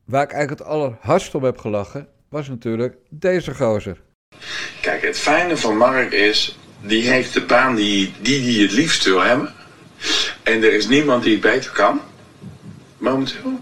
Waar 0.06 0.24
ik 0.24 0.32
eigenlijk 0.32 0.62
het 0.62 0.70
allerhardst 0.70 1.36
om 1.36 1.44
heb 1.44 1.58
gelachen. 1.58 2.08
was 2.30 2.50
natuurlijk 2.50 2.96
deze 3.10 3.56
gozer. 3.56 4.02
Kijk, 4.82 5.02
het 5.02 5.18
fijne 5.18 5.58
van 5.58 5.78
Mark 5.78 6.12
is. 6.12 6.60
die 6.82 7.10
heeft 7.10 7.34
de 7.34 7.46
baan 7.46 7.76
die 7.76 8.14
die, 8.22 8.42
die 8.42 8.62
het 8.62 8.72
liefst 8.72 9.06
wil 9.06 9.22
hebben. 9.22 9.54
En 10.44 10.64
er 10.64 10.74
is 10.74 10.88
niemand 10.88 11.24
die 11.24 11.32
het 11.32 11.42
beter 11.42 11.72
kan. 11.72 12.02
Momenteel. 12.98 13.60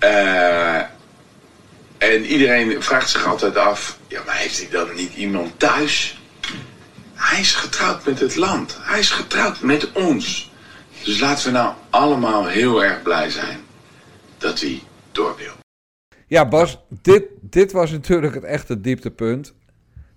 Uh, 0.00 0.80
en 1.98 2.24
iedereen 2.24 2.82
vraagt 2.82 3.10
zich 3.10 3.26
altijd 3.26 3.56
af: 3.56 3.98
ja, 4.08 4.22
maar 4.26 4.36
heeft 4.36 4.58
hij 4.58 4.70
dan 4.70 4.94
niet 4.94 5.14
iemand 5.14 5.58
thuis? 5.58 6.20
Hij 7.14 7.40
is 7.40 7.54
getrouwd 7.54 8.04
met 8.04 8.20
het 8.20 8.36
land. 8.36 8.78
Hij 8.80 8.98
is 8.98 9.10
getrouwd 9.10 9.60
met 9.60 9.92
ons. 9.92 10.50
Dus 11.04 11.20
laten 11.20 11.46
we 11.46 11.50
nou 11.50 11.74
allemaal 11.90 12.46
heel 12.46 12.84
erg 12.84 13.02
blij 13.02 13.30
zijn 13.30 13.58
dat 14.38 14.60
hij 14.60 14.82
door 15.12 15.36
wil. 15.36 15.52
Ja, 16.26 16.48
Bas, 16.48 16.78
dit, 16.88 17.24
dit 17.40 17.72
was 17.72 17.90
natuurlijk 17.90 18.34
het 18.34 18.44
echte 18.44 18.80
dieptepunt. 18.80 19.54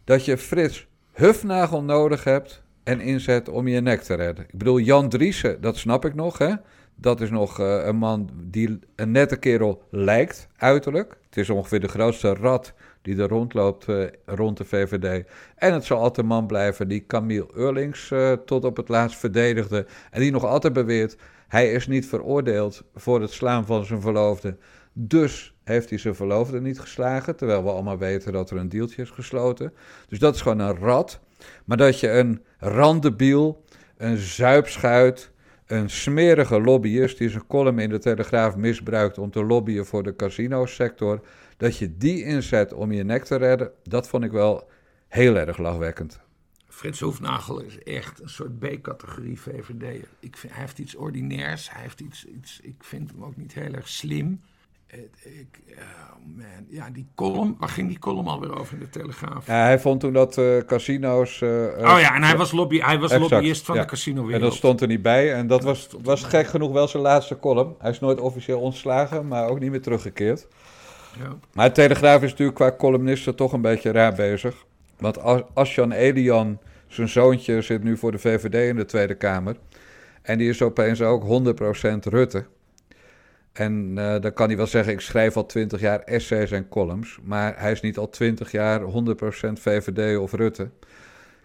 Dat 0.03 0.25
je 0.25 0.37
Frits 0.37 0.87
Hufnagel 1.13 1.83
nodig 1.83 2.23
hebt 2.23 2.61
en 2.83 3.01
inzet 3.01 3.49
om 3.49 3.67
je 3.67 3.81
nek 3.81 4.01
te 4.01 4.13
redden. 4.13 4.43
Ik 4.43 4.57
bedoel, 4.57 4.79
Jan 4.79 5.09
Driessen, 5.09 5.61
dat 5.61 5.77
snap 5.77 6.05
ik 6.05 6.15
nog, 6.15 6.37
hè? 6.37 6.53
Dat 7.01 7.21
is 7.21 7.29
nog 7.29 7.59
uh, 7.59 7.85
een 7.85 7.95
man 7.95 8.29
die 8.43 8.79
een 8.95 9.11
nette 9.11 9.35
kerel 9.35 9.83
lijkt, 9.89 10.47
uiterlijk. 10.57 11.17
Het 11.25 11.37
is 11.37 11.49
ongeveer 11.49 11.79
de 11.79 11.87
grootste 11.87 12.33
rat 12.33 12.73
die 13.01 13.21
er 13.21 13.27
rondloopt 13.27 13.87
uh, 13.87 14.07
rond 14.25 14.57
de 14.57 14.65
VVD. 14.65 15.25
En 15.55 15.73
het 15.73 15.85
zal 15.85 15.97
altijd 15.97 16.17
een 16.17 16.25
man 16.25 16.47
blijven 16.47 16.87
die 16.87 17.05
Camille 17.05 17.47
Eurlings 17.53 18.11
uh, 18.11 18.31
tot 18.31 18.65
op 18.65 18.77
het 18.77 18.89
laatst 18.89 19.17
verdedigde. 19.17 19.85
En 20.11 20.21
die 20.21 20.31
nog 20.31 20.45
altijd 20.45 20.73
beweert, 20.73 21.17
hij 21.47 21.71
is 21.71 21.87
niet 21.87 22.07
veroordeeld 22.07 22.83
voor 22.95 23.21
het 23.21 23.31
slaan 23.31 23.65
van 23.65 23.85
zijn 23.85 24.01
verloofde. 24.01 24.57
Dus 24.93 25.55
heeft 25.63 25.89
hij 25.89 25.99
zijn 25.99 26.15
verloofde 26.15 26.61
niet 26.61 26.79
geslagen. 26.79 27.35
Terwijl 27.35 27.63
we 27.63 27.69
allemaal 27.69 27.97
weten 27.97 28.33
dat 28.33 28.49
er 28.49 28.57
een 28.57 28.69
deeltje 28.69 29.01
is 29.01 29.09
gesloten. 29.09 29.73
Dus 30.07 30.19
dat 30.19 30.35
is 30.35 30.41
gewoon 30.41 30.59
een 30.59 30.77
rat. 30.77 31.19
Maar 31.65 31.77
dat 31.77 31.99
je 31.99 32.11
een 32.11 32.43
randebiel, 32.57 33.63
een 33.97 34.17
zuipschuit 34.17 35.31
een 35.69 35.89
smerige 35.89 36.61
lobbyist 36.61 37.17
die 37.17 37.29
zijn 37.29 37.47
column 37.47 37.79
in 37.79 37.89
de 37.89 37.99
Telegraaf 37.99 38.55
misbruikt 38.55 39.17
om 39.17 39.31
te 39.31 39.43
lobbyen 39.43 39.85
voor 39.85 40.03
de 40.03 40.15
casino-sector, 40.15 41.21
dat 41.57 41.77
je 41.77 41.97
die 41.97 42.23
inzet 42.23 42.73
om 42.73 42.91
je 42.91 43.03
nek 43.03 43.23
te 43.23 43.35
redden, 43.35 43.71
dat 43.83 44.07
vond 44.07 44.23
ik 44.23 44.31
wel 44.31 44.69
heel 45.07 45.35
erg 45.37 45.57
lachwekkend. 45.57 46.19
Frits 46.67 46.99
Hoefnagel 46.99 47.59
is 47.59 47.83
echt 47.83 48.21
een 48.21 48.29
soort 48.29 48.59
B-categorie 48.59 49.41
VVD. 49.41 50.05
Ik 50.19 50.37
vind, 50.37 50.53
hij 50.53 50.61
heeft 50.61 50.79
iets 50.79 50.95
ordinairs, 50.95 51.71
hij 51.71 51.81
heeft 51.81 51.99
iets, 51.99 52.25
iets, 52.25 52.59
ik 52.63 52.83
vind 52.83 53.11
hem 53.11 53.23
ook 53.23 53.37
niet 53.37 53.53
heel 53.53 53.73
erg 53.73 53.87
slim. 53.87 54.41
Ik, 54.91 55.59
oh 55.77 56.37
man, 56.37 56.65
ja, 56.67 56.89
die 56.89 57.07
column, 57.15 57.55
waar 57.59 57.69
ging 57.69 57.87
die 57.87 57.99
column 57.99 58.27
alweer 58.27 58.59
over 58.59 58.73
in 58.73 58.79
de 58.79 58.89
Telegraaf? 58.89 59.47
Ja, 59.47 59.63
hij 59.63 59.79
vond 59.79 59.99
toen 59.99 60.13
dat 60.13 60.37
uh, 60.37 60.57
casino's... 60.57 61.41
Uh, 61.41 61.49
oh 61.77 61.99
ja, 61.99 62.15
en 62.15 62.23
hij 62.23 62.37
was, 62.37 62.51
lobby, 62.51 62.79
hij 62.79 62.99
was 62.99 63.17
lobbyist 63.17 63.65
van 63.65 63.75
ja. 63.75 63.81
de 63.81 63.87
casino 63.87 64.29
En 64.29 64.39
dat 64.39 64.53
stond 64.53 64.81
er 64.81 64.87
niet 64.87 65.01
bij. 65.01 65.33
En 65.33 65.47
dat 65.47 65.63
was, 65.63 65.89
was 66.03 66.23
gek 66.23 66.47
genoeg 66.47 66.71
wel 66.71 66.87
zijn 66.87 67.03
laatste 67.03 67.39
column. 67.39 67.75
Hij 67.79 67.91
is 67.91 67.99
nooit 67.99 68.19
officieel 68.19 68.59
ontslagen, 68.59 69.27
maar 69.27 69.47
ook 69.47 69.59
niet 69.59 69.71
meer 69.71 69.81
teruggekeerd. 69.81 70.47
Ja. 71.19 71.35
Maar 71.53 71.67
de 71.67 71.73
Telegraaf 71.73 72.23
is 72.23 72.29
natuurlijk 72.29 72.57
qua 72.57 72.75
columnisten 72.77 73.35
toch 73.35 73.53
een 73.53 73.61
beetje 73.61 73.91
raar 73.91 74.13
bezig. 74.13 74.65
Want 74.97 75.19
Asjan 75.53 75.91
Elian, 75.91 76.59
zijn 76.87 77.09
zoontje, 77.09 77.61
zit 77.61 77.83
nu 77.83 77.97
voor 77.97 78.11
de 78.11 78.19
VVD 78.19 78.69
in 78.69 78.75
de 78.75 78.85
Tweede 78.85 79.15
Kamer. 79.15 79.55
En 80.21 80.37
die 80.37 80.49
is 80.49 80.61
opeens 80.61 81.01
ook 81.01 81.23
100% 81.23 81.27
Rutte. 81.99 82.45
En 83.59 83.95
uh, 83.97 84.19
dan 84.19 84.33
kan 84.33 84.47
hij 84.47 84.57
wel 84.57 84.67
zeggen, 84.67 84.93
ik 84.93 84.99
schrijf 84.99 85.37
al 85.37 85.45
twintig 85.45 85.79
jaar 85.79 85.99
essays 85.99 86.51
en 86.51 86.69
columns. 86.69 87.19
Maar 87.23 87.53
hij 87.57 87.71
is 87.71 87.81
niet 87.81 87.97
al 87.97 88.09
twintig 88.09 88.51
jaar 88.51 88.81
100% 88.81 88.85
VVD 89.53 90.17
of 90.17 90.33
Rutte. 90.33 90.69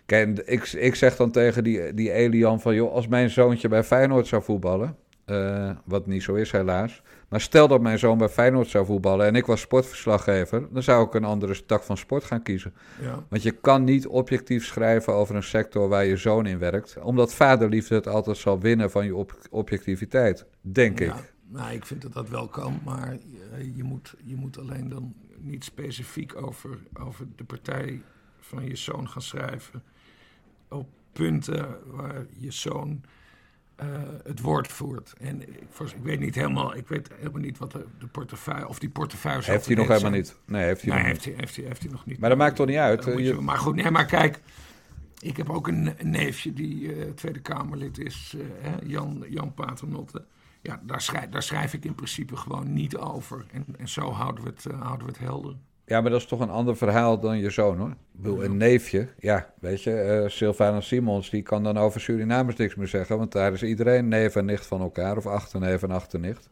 Kijk, 0.06 0.38
ik, 0.38 0.72
ik 0.72 0.94
zeg 0.94 1.16
dan 1.16 1.30
tegen 1.30 1.64
die, 1.64 1.94
die 1.94 2.12
Elian 2.12 2.60
van... 2.60 2.74
joh, 2.74 2.92
als 2.92 3.08
mijn 3.08 3.30
zoontje 3.30 3.68
bij 3.68 3.84
Feyenoord 3.84 4.26
zou 4.26 4.42
voetballen... 4.42 4.96
Uh, 5.26 5.70
wat 5.84 6.06
niet 6.06 6.22
zo 6.22 6.34
is 6.34 6.50
helaas... 6.50 7.02
maar 7.28 7.40
stel 7.40 7.68
dat 7.68 7.80
mijn 7.80 7.98
zoon 7.98 8.18
bij 8.18 8.28
Feyenoord 8.28 8.68
zou 8.68 8.86
voetballen... 8.86 9.26
en 9.26 9.34
ik 9.34 9.46
was 9.46 9.60
sportverslaggever... 9.60 10.66
dan 10.70 10.82
zou 10.82 11.06
ik 11.06 11.14
een 11.14 11.24
andere 11.24 11.66
tak 11.66 11.82
van 11.82 11.96
sport 11.96 12.24
gaan 12.24 12.42
kiezen. 12.42 12.74
Ja. 13.02 13.24
Want 13.28 13.42
je 13.42 13.50
kan 13.52 13.84
niet 13.84 14.06
objectief 14.06 14.64
schrijven 14.64 15.12
over 15.12 15.34
een 15.34 15.42
sector 15.42 15.88
waar 15.88 16.04
je 16.04 16.16
zoon 16.16 16.46
in 16.46 16.58
werkt... 16.58 16.96
omdat 17.02 17.34
vaderliefde 17.34 17.94
het 17.94 18.08
altijd 18.08 18.36
zal 18.36 18.60
winnen 18.60 18.90
van 18.90 19.04
je 19.04 19.26
objectiviteit, 19.50 20.46
denk 20.60 20.98
ja. 20.98 21.04
ik. 21.04 21.33
Nou, 21.54 21.72
ik 21.72 21.86
vind 21.86 22.02
dat 22.02 22.12
dat 22.12 22.28
wel 22.28 22.48
kan, 22.48 22.80
maar 22.84 23.12
je, 23.58 23.72
je, 23.76 23.82
moet, 23.82 24.14
je 24.24 24.36
moet 24.36 24.58
alleen 24.58 24.88
dan 24.88 25.14
niet 25.38 25.64
specifiek 25.64 26.36
over, 26.42 26.78
over 26.94 27.26
de 27.36 27.44
partij 27.44 28.02
van 28.40 28.64
je 28.64 28.76
zoon 28.76 29.08
gaan 29.08 29.22
schrijven. 29.22 29.82
Op 30.68 30.88
punten 31.12 31.78
waar 31.86 32.26
je 32.38 32.50
zoon 32.50 33.00
eh, 33.76 33.86
het 34.24 34.40
woord 34.40 34.68
voert. 34.68 35.14
En 35.18 35.42
ik, 35.42 35.96
weet 36.02 36.20
niet 36.20 36.34
helemaal, 36.34 36.76
ik 36.76 36.88
weet 36.88 37.08
helemaal 37.16 37.40
niet 37.40 37.58
wat 37.58 37.72
de, 37.72 37.84
de 37.98 38.06
portefeuille, 38.06 38.68
of 38.68 38.78
die 38.78 38.88
portefeuille 38.90 39.42
Heeft 39.44 39.66
hij 39.66 39.74
nog 39.74 39.88
helemaal 39.88 40.10
zijn. 40.10 40.22
niet. 40.22 40.36
Nee, 40.44 40.64
heeft 40.64 40.82
hij 40.82 40.90
Nee, 40.90 40.98
nog 40.98 41.08
heeft 41.08 41.26
niet. 41.26 41.34
hij, 41.34 41.44
heeft, 41.44 41.56
hij, 41.56 41.64
heeft 41.64 41.82
hij 41.82 41.90
nog 41.90 42.06
niet. 42.06 42.18
Maar 42.18 42.28
dat 42.28 42.38
maakt 42.38 42.56
toch 42.56 42.66
niet 42.66 42.76
uit. 42.76 43.06
Moet 43.06 43.16
Je- 43.18 43.22
je- 43.22 43.34
maar 43.40 43.58
goed, 43.58 43.74
nee, 43.74 43.90
maar 43.90 44.06
kijk, 44.06 44.40
ik 45.20 45.36
heb 45.36 45.50
ook 45.50 45.68
een, 45.68 45.94
neefje 46.02 46.52
die 46.52 46.94
eh, 46.94 47.10
Tweede 47.10 47.40
Kamerlid 47.40 47.98
is, 47.98 48.34
eh, 48.62 48.72
Jan, 48.88 49.24
Jan 49.28 49.54
Paternotte. 49.54 50.24
Ja, 50.64 50.80
daar 50.82 51.00
schrijf, 51.00 51.28
daar 51.28 51.42
schrijf 51.42 51.74
ik 51.74 51.84
in 51.84 51.94
principe 51.94 52.36
gewoon 52.36 52.72
niet 52.72 52.96
over. 52.96 53.44
En, 53.52 53.64
en 53.78 53.88
zo 53.88 54.10
houden 54.10 54.44
we, 54.44 54.50
het, 54.50 54.66
eh, 54.66 54.80
houden 54.80 55.06
we 55.06 55.12
het 55.12 55.22
helder. 55.22 55.56
Ja, 55.86 56.00
maar 56.00 56.10
dat 56.10 56.20
is 56.20 56.26
toch 56.26 56.40
een 56.40 56.50
ander 56.50 56.76
verhaal 56.76 57.20
dan 57.20 57.38
je 57.38 57.50
zoon, 57.50 57.78
hoor. 57.78 57.90
Ik 57.90 57.96
bedoel, 58.12 58.44
een 58.44 58.56
neefje, 58.56 59.08
ja, 59.18 59.52
weet 59.60 59.82
je, 59.82 59.92
eh 60.00 60.28
Sylvana 60.28 60.80
Simons, 60.80 61.30
die 61.30 61.42
kan 61.42 61.62
dan 61.62 61.76
over 61.76 62.00
Surinamers 62.00 62.56
niks 62.56 62.74
meer 62.74 62.86
zeggen, 62.86 63.18
want 63.18 63.32
daar 63.32 63.52
is 63.52 63.62
iedereen 63.62 64.08
neef 64.08 64.36
en 64.36 64.44
nicht 64.44 64.66
van 64.66 64.80
elkaar, 64.80 65.16
of 65.16 65.26
achterneef 65.26 65.82
en 65.82 65.90
achternicht. 65.90 66.48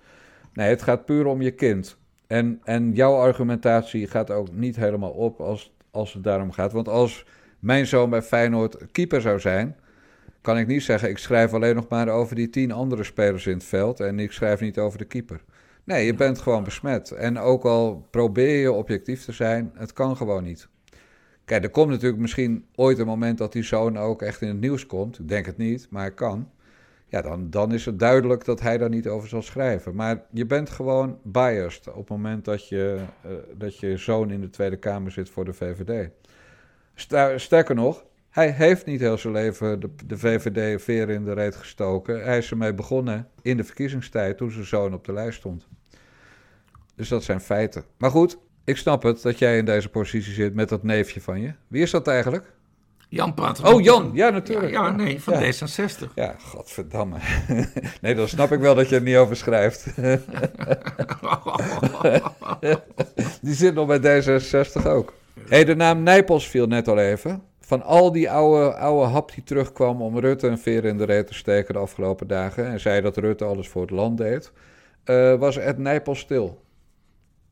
Nee, 0.52 0.68
het 0.68 0.82
gaat 0.82 1.04
puur 1.04 1.26
om 1.26 1.42
je 1.42 1.50
kind. 1.50 1.96
En, 2.26 2.60
en 2.64 2.92
jouw 2.92 3.14
argumentatie 3.14 4.06
gaat 4.06 4.30
ook 4.30 4.52
niet 4.52 4.76
helemaal 4.76 5.10
op 5.10 5.40
als, 5.40 5.72
als 5.90 6.12
het 6.12 6.24
daarom 6.24 6.52
gaat. 6.52 6.72
Want 6.72 6.88
als 6.88 7.26
mijn 7.58 7.86
zoon 7.86 8.10
bij 8.10 8.22
Feyenoord 8.22 8.92
keeper 8.92 9.20
zou 9.20 9.40
zijn, 9.40 9.76
kan 10.42 10.58
ik 10.58 10.66
niet 10.66 10.82
zeggen, 10.82 11.08
ik 11.08 11.18
schrijf 11.18 11.54
alleen 11.54 11.74
nog 11.74 11.88
maar 11.88 12.08
over 12.08 12.36
die 12.36 12.50
tien 12.50 12.72
andere 12.72 13.04
spelers 13.04 13.46
in 13.46 13.54
het 13.54 13.64
veld 13.64 14.00
en 14.00 14.18
ik 14.18 14.32
schrijf 14.32 14.60
niet 14.60 14.78
over 14.78 14.98
de 14.98 15.04
keeper. 15.04 15.40
Nee, 15.84 16.06
je 16.06 16.14
bent 16.14 16.38
gewoon 16.38 16.64
besmet. 16.64 17.10
En 17.10 17.38
ook 17.38 17.64
al 17.64 18.06
probeer 18.10 18.60
je 18.60 18.72
objectief 18.72 19.24
te 19.24 19.32
zijn, 19.32 19.72
het 19.74 19.92
kan 19.92 20.16
gewoon 20.16 20.42
niet. 20.42 20.68
Kijk, 21.44 21.64
er 21.64 21.70
komt 21.70 21.90
natuurlijk 21.90 22.20
misschien 22.20 22.64
ooit 22.74 22.98
een 22.98 23.06
moment 23.06 23.38
dat 23.38 23.52
die 23.52 23.62
zoon 23.62 23.98
ook 23.98 24.22
echt 24.22 24.40
in 24.40 24.48
het 24.48 24.60
nieuws 24.60 24.86
komt. 24.86 25.18
Ik 25.18 25.28
denk 25.28 25.46
het 25.46 25.56
niet, 25.56 25.86
maar 25.90 26.04
het 26.04 26.14
kan. 26.14 26.50
Ja, 27.08 27.22
dan, 27.22 27.50
dan 27.50 27.72
is 27.72 27.84
het 27.84 27.98
duidelijk 27.98 28.44
dat 28.44 28.60
hij 28.60 28.78
daar 28.78 28.88
niet 28.88 29.08
over 29.08 29.28
zal 29.28 29.42
schrijven. 29.42 29.94
Maar 29.94 30.22
je 30.30 30.46
bent 30.46 30.70
gewoon 30.70 31.18
biased 31.22 31.88
op 31.88 31.96
het 31.96 32.08
moment 32.08 32.44
dat 32.44 32.68
je, 32.68 33.00
eh, 33.22 33.30
dat 33.54 33.78
je 33.78 33.96
zoon 33.96 34.30
in 34.30 34.40
de 34.40 34.50
Tweede 34.50 34.76
Kamer 34.76 35.10
zit 35.10 35.30
voor 35.30 35.44
de 35.44 35.52
VVD. 35.52 36.10
Sterker 37.36 37.74
nog, 37.74 38.04
hij 38.32 38.50
heeft 38.50 38.86
niet 38.86 39.00
heel 39.00 39.18
zijn 39.18 39.32
leven 39.32 39.80
de, 39.80 39.90
de 40.06 40.18
VVD 40.18 40.82
veer 40.82 41.10
in 41.10 41.24
de 41.24 41.32
reet 41.32 41.56
gestoken. 41.56 42.24
Hij 42.24 42.38
is 42.38 42.50
ermee 42.50 42.74
begonnen 42.74 43.28
in 43.42 43.56
de 43.56 43.64
verkiezingstijd 43.64 44.36
toen 44.36 44.50
zijn 44.50 44.64
zoon 44.64 44.94
op 44.94 45.04
de 45.04 45.12
lijst 45.12 45.38
stond. 45.38 45.66
Dus 46.94 47.08
dat 47.08 47.24
zijn 47.24 47.40
feiten. 47.40 47.84
Maar 47.96 48.10
goed, 48.10 48.38
ik 48.64 48.76
snap 48.76 49.02
het 49.02 49.22
dat 49.22 49.38
jij 49.38 49.58
in 49.58 49.64
deze 49.64 49.88
positie 49.88 50.32
zit 50.32 50.54
met 50.54 50.68
dat 50.68 50.82
neefje 50.82 51.20
van 51.20 51.40
je. 51.40 51.52
Wie 51.68 51.82
is 51.82 51.90
dat 51.90 52.08
eigenlijk? 52.08 52.52
Jan 53.08 53.34
Paternotte. 53.34 53.76
Oh, 53.78 53.82
Jan. 53.82 54.10
Ja, 54.14 54.30
natuurlijk. 54.30 54.72
Ja, 54.72 54.86
ja, 54.86 54.90
nee, 54.90 55.22
van 55.22 55.40
Ja. 55.40 55.52
D66. 55.52 56.14
Ja, 56.14 56.34
godverdamme. 56.38 57.16
nee, 58.00 58.14
dan 58.14 58.28
snap 58.28 58.52
ik 58.52 58.60
wel 58.60 58.74
dat 58.74 58.88
je 58.88 58.96
er 58.96 59.02
niet 59.02 59.16
over 59.16 59.36
schrijft. 59.36 59.84
die 63.42 63.54
zit 63.54 63.74
nog 63.74 63.86
bij 63.86 64.22
D66 64.22 64.86
ook. 64.86 65.14
hey, 65.48 65.64
de 65.64 65.74
naam 65.74 66.02
Nijpels 66.02 66.48
viel 66.48 66.66
net 66.66 66.88
al 66.88 66.98
even. 66.98 67.42
Van 67.72 67.82
al 67.82 68.12
die 68.12 68.30
oude, 68.30 68.76
oude 68.76 69.06
hap 69.06 69.34
die 69.34 69.42
terugkwam 69.42 70.02
om 70.02 70.18
Rutte 70.18 70.48
een 70.48 70.58
veer 70.58 70.84
in 70.84 70.98
de 70.98 71.04
reet 71.04 71.26
te 71.26 71.34
steken 71.34 71.74
de 71.74 71.80
afgelopen 71.80 72.26
dagen... 72.26 72.66
en 72.66 72.80
zei 72.80 73.00
dat 73.00 73.16
Rutte 73.16 73.44
alles 73.44 73.68
voor 73.68 73.82
het 73.82 73.90
land 73.90 74.18
deed, 74.18 74.52
eh, 75.04 75.38
was 75.38 75.56
Ed 75.56 75.78
Nijpels 75.78 76.18
stil. 76.18 76.64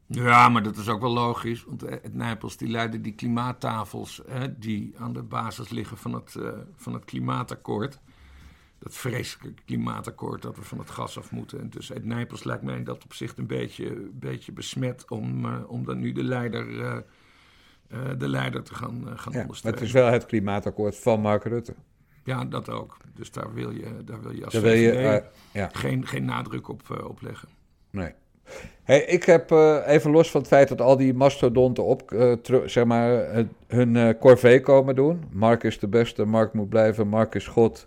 Ja, 0.06 0.48
maar 0.48 0.62
dat 0.62 0.76
is 0.76 0.88
ook 0.88 1.00
wel 1.00 1.12
logisch. 1.12 1.64
Want 1.64 1.80
het 1.80 2.14
Nijpels 2.14 2.56
die 2.56 2.68
leidde 2.68 3.00
die 3.00 3.14
klimaattafels 3.14 4.22
hè, 4.28 4.58
die 4.58 4.94
aan 4.98 5.12
de 5.12 5.22
basis 5.22 5.68
liggen 5.68 5.96
van 5.96 6.12
het, 6.12 6.34
eh, 6.34 6.48
van 6.76 6.94
het 6.94 7.04
klimaatakkoord. 7.04 7.98
Dat 8.78 8.94
vreselijke 8.94 9.62
klimaatakkoord 9.64 10.42
dat 10.42 10.56
we 10.56 10.62
van 10.62 10.78
het 10.78 10.90
gas 10.90 11.18
af 11.18 11.30
moeten. 11.30 11.60
En 11.60 11.70
dus 11.70 11.88
het 11.88 12.04
Nijpels 12.04 12.44
lijkt 12.44 12.62
mij 12.62 12.76
in 12.76 12.84
dat 12.84 13.04
opzicht 13.04 13.38
een 13.38 13.46
beetje, 13.46 14.08
beetje 14.12 14.52
besmet 14.52 15.10
om, 15.10 15.44
eh, 15.44 15.70
om 15.70 15.84
dan 15.84 15.98
nu 15.98 16.12
de 16.12 16.24
leider, 16.24 17.04
de 18.18 18.28
leider 18.28 18.62
te 18.62 18.74
gaan, 18.74 18.90
eh, 19.00 19.04
gaan 19.04 19.12
Ja, 19.14 19.30
maar 19.32 19.40
ondersteunen. 19.42 19.80
het 19.80 19.88
is 19.88 19.94
wel 19.94 20.10
het 20.10 20.26
klimaatakkoord 20.26 20.96
van 20.96 21.20
Mark 21.20 21.44
Rutte. 21.44 21.74
Ja, 22.24 22.44
dat 22.44 22.70
ook. 22.70 22.96
Dus 23.14 23.30
daar 23.30 23.54
wil 23.54 23.70
je, 23.70 23.86
daar 24.04 24.20
wil 24.22 24.32
je 24.32 24.44
als 24.44 24.52
Daar 24.52 24.62
wil 24.62 24.72
je, 24.72 24.90
eh, 24.92 25.24
ja. 25.52 25.68
geen, 25.72 26.06
geen 26.06 26.24
nadruk 26.24 26.68
op, 26.68 26.82
eh, 26.98 27.04
op 27.08 27.20
leggen. 27.22 27.48
Nee. 27.90 28.12
Hey, 28.82 29.00
ik 29.04 29.24
heb 29.24 29.50
eh, 29.50 29.78
even 29.86 30.10
los 30.10 30.30
van 30.30 30.40
het 30.40 30.48
feit 30.50 30.68
dat 30.68 30.80
al 30.80 30.96
die 30.96 31.14
mastodonten 31.14 31.84
op, 31.84 32.12
eh, 32.12 32.32
zeg 32.64 32.84
maar, 32.84 33.26
hun 33.66 33.96
eh 33.96 34.08
corvée 34.20 34.60
komen 34.60 34.94
doen. 34.94 35.24
Mark 35.30 35.62
is 35.62 35.78
de 35.78 35.88
beste, 35.88 36.24
Mark 36.24 36.52
moet 36.52 36.68
blijven, 36.68 37.08
Mark 37.08 37.34
is 37.34 37.46
God. 37.46 37.86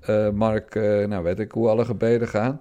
eh, 0.00 0.30
Mark, 0.30 0.74
eh, 0.74 1.06
nou 1.06 1.22
weet 1.24 1.38
ik 1.38 1.52
hoe 1.52 1.68
alle 1.68 1.84
gebeden 1.84 2.28
gaan. 2.28 2.60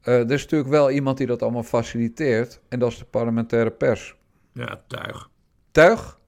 Eh, 0.00 0.14
er 0.18 0.30
is 0.30 0.42
natuurlijk 0.42 0.70
wel 0.70 0.90
iemand 0.90 1.18
die 1.18 1.26
dat 1.26 1.42
allemaal 1.42 1.62
faciliteert. 1.62 2.60
En 2.68 2.78
dat 2.78 2.90
is 2.90 2.98
de 2.98 3.04
parlementaire 3.04 3.70
pers. 3.70 4.16
Ja, 4.52 4.80
tuig. 4.86 5.30
Tuig? 5.70 6.18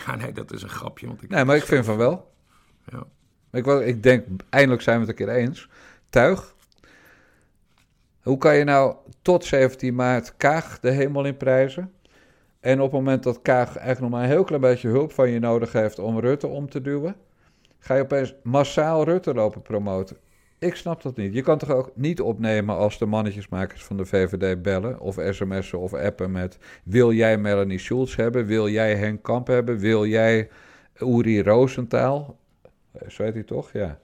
Ja, 0.06 0.16
nee, 0.16 0.32
dat 0.32 0.52
is 0.52 0.62
een 0.62 0.68
grapje. 0.68 1.06
Want 1.06 1.22
ik 1.22 1.30
Nee, 1.30 1.44
maar 1.44 1.56
ik 1.56 1.64
vind 1.64 1.84
van 1.84 1.96
wel. 1.96 2.32
Ja. 2.84 3.06
Ik, 3.52 3.66
ik 3.66 4.02
denk, 4.02 4.26
eindelijk 4.50 4.82
zijn 4.82 5.00
we 5.00 5.06
het 5.06 5.20
een 5.20 5.26
keer 5.26 5.34
eens. 5.34 5.68
Tuig. 6.10 6.54
Hoe 8.22 8.38
kan 8.38 8.56
je 8.56 8.64
nou 8.64 8.94
tot 9.22 9.44
17 9.44 9.94
maart 9.94 10.36
Kaag 10.36 10.80
de 10.80 10.90
hemel 10.90 11.24
in 11.24 11.36
prijzen? 11.36 11.92
En 12.60 12.78
op 12.80 12.92
het 12.92 13.00
moment 13.00 13.22
dat 13.22 13.42
Kaag 13.42 13.76
eigenlijk 13.76 14.00
nog 14.00 14.10
maar 14.10 14.22
een 14.22 14.34
heel 14.34 14.44
klein 14.44 14.60
beetje 14.60 14.88
hulp 14.88 15.12
van 15.12 15.30
je 15.30 15.38
nodig 15.38 15.72
heeft 15.72 15.98
om 15.98 16.18
Rutte 16.18 16.46
om 16.46 16.70
te 16.70 16.80
duwen, 16.80 17.16
ga 17.78 17.94
je 17.94 18.02
opeens 18.02 18.34
massaal 18.42 19.04
Rutte 19.04 19.34
lopen 19.34 19.62
promoten. 19.62 20.16
Ik 20.60 20.74
snap 20.74 21.02
dat 21.02 21.16
niet. 21.16 21.34
Je 21.34 21.42
kan 21.42 21.58
toch 21.58 21.70
ook 21.70 21.90
niet 21.94 22.20
opnemen 22.20 22.76
als 22.76 22.98
de 22.98 23.06
mannetjesmakers 23.06 23.84
van 23.84 23.96
de 23.96 24.04
VVD 24.04 24.62
bellen 24.62 25.00
of 25.00 25.16
sms'en 25.30 25.78
of 25.78 25.94
appen 25.94 26.30
met 26.30 26.58
wil 26.82 27.12
jij 27.12 27.38
Melanie 27.38 27.78
Schulz 27.78 28.16
hebben? 28.16 28.46
Wil 28.46 28.68
jij 28.68 28.96
Henk 28.96 29.22
Kamp 29.22 29.46
hebben? 29.46 29.78
Wil 29.78 30.06
jij 30.06 30.48
Uri 30.98 31.42
Rosenthal? 31.42 32.38
Eh, 32.92 33.08
Zo 33.08 33.22
heet 33.22 33.34
hij 33.34 33.42
toch? 33.42 33.72
Ja. 33.72 33.98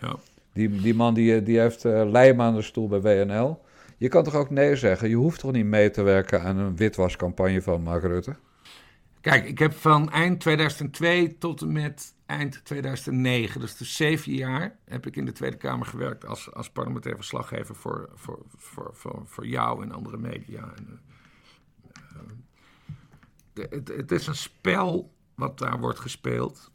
Ja. 0.00 0.16
Die, 0.52 0.80
die 0.80 0.94
man 0.94 1.14
die, 1.14 1.42
die 1.42 1.60
heeft 1.60 1.84
eh 1.84 2.10
lijm 2.10 2.40
aan 2.40 2.54
de 2.54 2.62
stoel 2.62 2.88
bij 2.88 3.00
WNL. 3.00 3.60
Je 3.96 4.08
kan 4.08 4.24
toch 4.24 4.34
ook 4.34 4.50
nee 4.50 4.76
zeggen? 4.76 5.08
Je 5.08 5.16
hoeft 5.16 5.40
toch 5.40 5.52
niet 5.52 5.66
mee 5.66 5.90
te 5.90 6.02
werken 6.02 6.42
aan 6.42 6.56
een 6.56 6.76
witwascampagne 6.76 7.62
van 7.62 7.82
Mark 7.82 8.02
Rutte? 8.02 8.36
Kijk, 9.20 9.46
ik 9.46 9.58
heb 9.58 9.72
van 9.72 10.10
eind 10.10 10.40
2002 10.40 11.38
tot 11.38 11.60
en 11.60 11.72
met 11.72 12.14
eind 12.32 12.64
2009, 12.64 13.60
dus 13.60 13.76
de 13.76 13.84
zeven 13.84 14.32
jaar, 14.32 14.78
heb 14.84 15.06
ik 15.06 15.16
in 15.16 15.24
de 15.24 15.32
Tweede 15.32 15.56
Kamer 15.56 15.86
gewerkt 15.86 16.26
als, 16.26 16.52
als 16.52 16.70
parlementair 16.70 17.16
verslaggever 17.16 17.74
voor, 17.74 18.10
voor, 18.14 18.42
voor, 18.56 18.90
voor, 18.94 19.22
voor 19.26 19.46
jou 19.46 19.82
en 19.82 19.92
andere 19.92 20.16
media. 20.16 20.72
En, 20.76 21.00
eh, 21.92 22.02
eh, 22.14 22.28
de- 23.52 23.66
het, 23.70 23.88
het 23.88 24.10
is 24.12 24.26
een 24.26 24.34
spel 24.36 25.14
wat 25.34 25.58
daar 25.58 25.78
wordt 25.80 25.98
gespeeld. 26.00 26.70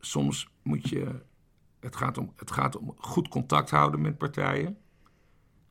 Soms 0.00 0.48
moet 0.62 0.88
je, 0.88 1.22
het 1.80 1.96
gaat 1.96 2.18
om, 2.18 2.32
het 2.36 2.50
gaat 2.50 2.76
om 2.76 2.94
goed 2.98 3.28
contact 3.28 3.70
houden 3.70 4.00
met 4.00 4.18
partijen, 4.18 4.78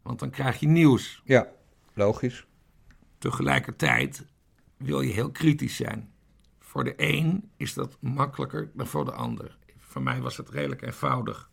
want 0.02 0.20
dan 0.20 0.30
krijg 0.30 0.60
je 0.60 0.68
nieuws. 0.68 1.22
Ja, 1.26 1.48
logisch. 1.94 2.48
Tegelijkertijd 3.18 4.26
wil 4.78 5.02
je 5.02 5.14
heel 5.14 5.32
kritisch 5.32 5.76
zijn. 5.76 6.11
Voor 6.72 6.84
de 6.84 6.94
een 6.98 7.52
is 7.58 7.74
dat 7.74 7.98
makkelijker 8.00 8.72
dan 8.74 8.88
voor 8.88 9.06
de 9.06 9.12
ander. 9.12 9.58
Voor 9.78 10.02
mij 10.02 10.22
was 10.22 10.38
het 10.38 10.50
redelijk 10.50 10.82
eenvoudig. 10.82 11.50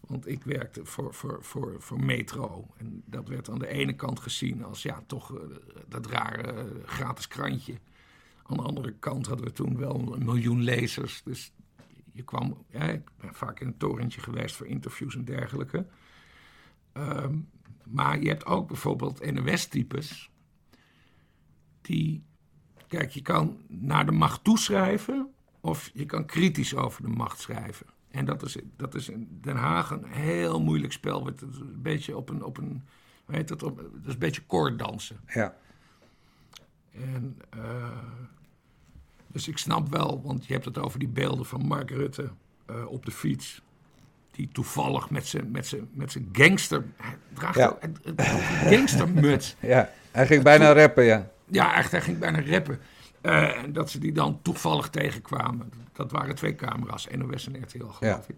Want 0.00 0.26
ik 0.28 0.44
werkte 0.44 0.84
voor, 0.84 1.14
voor, 1.14 1.38
voor, 1.44 1.76
voor 1.78 2.04
Metro. 2.04 2.66
En 2.76 3.02
dat 3.06 3.28
werd 3.28 3.50
aan 3.50 3.58
de 3.58 3.68
ene 3.68 3.92
kant 3.92 4.20
gezien 4.20 4.64
als 4.64 4.82
ja, 4.82 5.02
toch 5.06 5.36
eh, 5.36 5.42
dat 5.88 6.06
rare 6.06 6.42
eh, 6.42 6.64
gratis 6.84 7.28
krantje. 7.28 7.78
Aan 8.42 8.56
de 8.56 8.62
andere 8.62 8.92
kant 8.92 9.26
hadden 9.26 9.46
we 9.46 9.52
toen 9.52 9.76
wel 9.76 10.14
een 10.14 10.24
miljoen 10.24 10.62
lezers. 10.62 11.22
Dus 11.22 11.52
je 12.12 12.22
kwam, 12.22 12.64
ja, 12.68 12.82
ik 12.82 13.08
ben 13.20 13.34
vaak 13.34 13.60
in 13.60 13.66
een 13.66 13.76
torentje 13.76 14.20
geweest 14.20 14.56
voor 14.56 14.66
interviews 14.66 15.14
en 15.14 15.24
dergelijke. 15.24 15.86
Ehm, 16.92 17.38
maar 17.84 18.20
je 18.20 18.28
hebt 18.28 18.46
ook 18.46 18.68
bijvoorbeeld 18.68 19.32
NOS-types 19.32 20.30
die. 21.80 22.24
Kijk, 22.88 23.10
je 23.10 23.22
kan 23.22 23.58
naar 23.68 24.06
de 24.06 24.12
macht 24.12 24.44
toeschrijven 24.44 25.28
of 25.60 25.90
je 25.94 26.06
kan 26.06 26.24
kritisch 26.26 26.74
over 26.74 27.02
de 27.02 27.08
macht 27.08 27.40
schrijven. 27.40 27.86
En 28.10 28.24
dat 28.24 28.42
is, 28.42 28.56
dat 28.76 28.94
is 28.94 29.08
in 29.08 29.38
Den 29.40 29.56
Haag 29.56 29.90
een 29.90 30.04
heel 30.04 30.60
moeilijk 30.60 30.92
spel. 30.92 31.26
Het 31.26 31.42
is 31.42 31.58
een 31.58 31.82
beetje 31.82 32.16
op 32.16 32.28
een. 32.28 32.44
Op 32.44 32.56
een 32.58 32.84
hoe 33.24 33.34
heet 33.34 33.48
dat? 33.48 33.62
Op, 33.62 33.76
het 33.76 34.06
is 34.06 34.12
een 34.12 34.18
beetje 34.18 34.42
koorddansen. 34.46 35.16
Ja. 35.26 35.54
En, 36.92 37.38
eh, 37.50 37.98
dus 39.26 39.48
ik 39.48 39.58
snap 39.58 39.88
wel, 39.88 40.22
want 40.24 40.46
je 40.46 40.52
hebt 40.52 40.64
het 40.64 40.78
over 40.78 40.98
die 40.98 41.08
beelden 41.08 41.46
van 41.46 41.66
Mark 41.66 41.90
Rutte 41.90 42.30
eh, 42.66 42.86
op 42.86 43.04
de 43.04 43.10
fiets. 43.10 43.62
Die 44.30 44.48
toevallig 44.52 45.10
met 45.10 45.26
zijn 45.26 45.50
met 45.50 45.66
zijn 45.66 45.88
met 45.92 46.12
zijn 46.12 46.28
gangster. 46.32 46.84
Hij 46.96 47.16
draagt 47.32 47.56
Ja. 47.56 47.76
een 47.80 48.18
gangstermuts. 48.70 49.56
ja, 49.74 49.90
hij 50.10 50.26
ging 50.26 50.42
bijna 50.42 50.72
rappen, 50.72 51.04
ja. 51.04 51.30
Ja, 51.46 51.74
echt, 51.76 51.90
hij 51.90 52.00
ging 52.00 52.18
bijna 52.18 52.40
rappen. 52.42 52.78
Eh, 53.20 53.62
en 53.62 53.72
dat 53.72 53.90
ze 53.90 53.98
die 53.98 54.12
dan 54.12 54.38
toevallig 54.42 54.88
tegenkwamen. 54.88 55.72
Dat 55.92 56.10
waren 56.10 56.34
twee 56.34 56.54
camera's, 56.54 57.06
NOS 57.16 57.46
en 57.48 57.62
RTL, 57.62 57.76
geloof 57.86 57.98
Ja. 58.00 58.22
ik. 58.28 58.36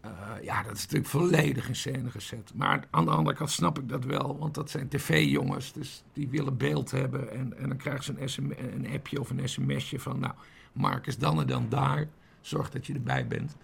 Eh, 0.00 0.10
ja, 0.42 0.62
dat 0.62 0.76
is 0.76 0.82
natuurlijk 0.82 1.10
volledig 1.10 1.68
in 1.68 1.76
scène 1.76 2.10
gezet. 2.10 2.52
Maar 2.54 2.84
aan 2.90 3.04
de 3.04 3.10
andere 3.10 3.36
kant 3.36 3.50
snap 3.50 3.78
ik 3.78 3.88
dat 3.88 4.04
wel, 4.04 4.38
want 4.38 4.54
dat 4.54 4.70
zijn 4.70 4.88
tv-jongens, 4.88 5.72
dus 5.72 6.04
die 6.12 6.28
willen 6.28 6.56
beeld 6.56 6.90
hebben. 6.90 7.30
En, 7.30 7.58
en 7.58 7.68
dan 7.68 7.76
krijgen 7.76 8.04
ze 8.04 8.14
een, 8.18 8.28
SM, 8.28 8.50
een 8.74 8.88
appje 8.94 9.20
of 9.20 9.30
een 9.30 9.48
sms'je 9.48 10.00
van, 10.00 10.20
nou, 10.20 10.32
Mark 10.72 11.06
is 11.06 11.18
dan 11.18 11.40
en 11.40 11.46
dan 11.46 11.66
daar, 11.68 12.06
zorg 12.40 12.70
dat 12.70 12.86
je 12.86 12.94
erbij 12.94 13.26
bent. 13.26 13.56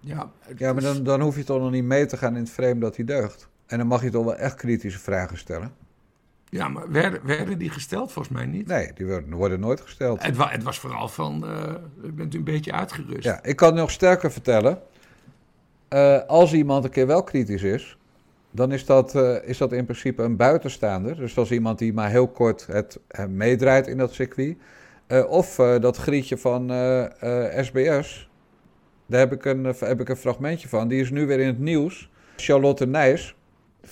Ja, 0.00 0.30
ja 0.56 0.72
maar 0.72 0.82
dan, 0.82 1.02
dan 1.02 1.20
hoef 1.20 1.36
je 1.36 1.44
toch 1.44 1.60
nog 1.60 1.70
niet 1.70 1.84
mee 1.84 2.06
te 2.06 2.16
gaan 2.16 2.34
in 2.34 2.42
het 2.42 2.50
frame 2.50 2.78
dat 2.78 2.96
hij 2.96 3.04
deugt. 3.04 3.48
En 3.66 3.78
dan 3.78 3.86
mag 3.86 4.02
je 4.02 4.10
toch 4.10 4.24
wel 4.24 4.36
echt 4.36 4.54
kritische 4.54 4.98
vragen 4.98 5.38
stellen. 5.38 5.72
Ja, 6.48 6.68
maar 6.68 6.90
werden, 6.90 7.20
werden 7.24 7.58
die 7.58 7.70
gesteld? 7.70 8.12
Volgens 8.12 8.34
mij 8.34 8.46
niet. 8.46 8.66
Nee, 8.66 8.92
die 8.94 9.06
worden, 9.06 9.34
worden 9.34 9.60
nooit 9.60 9.80
gesteld. 9.80 10.22
Het, 10.22 10.36
wa, 10.36 10.48
het 10.48 10.62
was 10.62 10.78
vooral 10.78 11.08
van, 11.08 11.44
uh, 11.44 11.74
bent 12.14 12.34
u 12.34 12.38
een 12.38 12.44
beetje 12.44 12.72
uitgerust. 12.72 13.24
Ja, 13.24 13.42
ik 13.42 13.56
kan 13.56 13.74
nog 13.74 13.90
sterker 13.90 14.32
vertellen. 14.32 14.80
Uh, 15.88 16.22
als 16.26 16.52
iemand 16.52 16.84
een 16.84 16.90
keer 16.90 17.06
wel 17.06 17.22
kritisch 17.22 17.62
is, 17.62 17.98
dan 18.50 18.72
is 18.72 18.84
dat, 18.84 19.14
uh, 19.14 19.48
is 19.48 19.58
dat 19.58 19.72
in 19.72 19.84
principe 19.84 20.22
een 20.22 20.36
buitenstaander. 20.36 21.16
Dus 21.16 21.34
dat 21.34 21.44
is 21.44 21.50
iemand 21.50 21.78
die 21.78 21.92
maar 21.92 22.10
heel 22.10 22.28
kort 22.28 22.66
het, 22.66 22.98
het 23.08 23.30
meedraait 23.30 23.86
in 23.86 23.98
dat 23.98 24.12
circuit. 24.12 24.56
of 25.28 25.54
dat 25.56 25.96
grietje 25.96 26.38
van 26.38 26.62
SBS. 27.60 28.28
Daar 29.06 29.20
heb 29.20 29.32
ik, 29.32 29.44
een, 29.44 29.64
heb 29.64 30.00
ik 30.00 30.08
een 30.08 30.16
fragmentje 30.16 30.68
van. 30.68 30.88
Die 30.88 31.00
is 31.00 31.10
nu 31.10 31.26
weer 31.26 31.40
in 31.40 31.46
het 31.46 31.58
nieuws. 31.58 32.10
Charlotte 32.36 32.86
Nijs, 32.86 33.34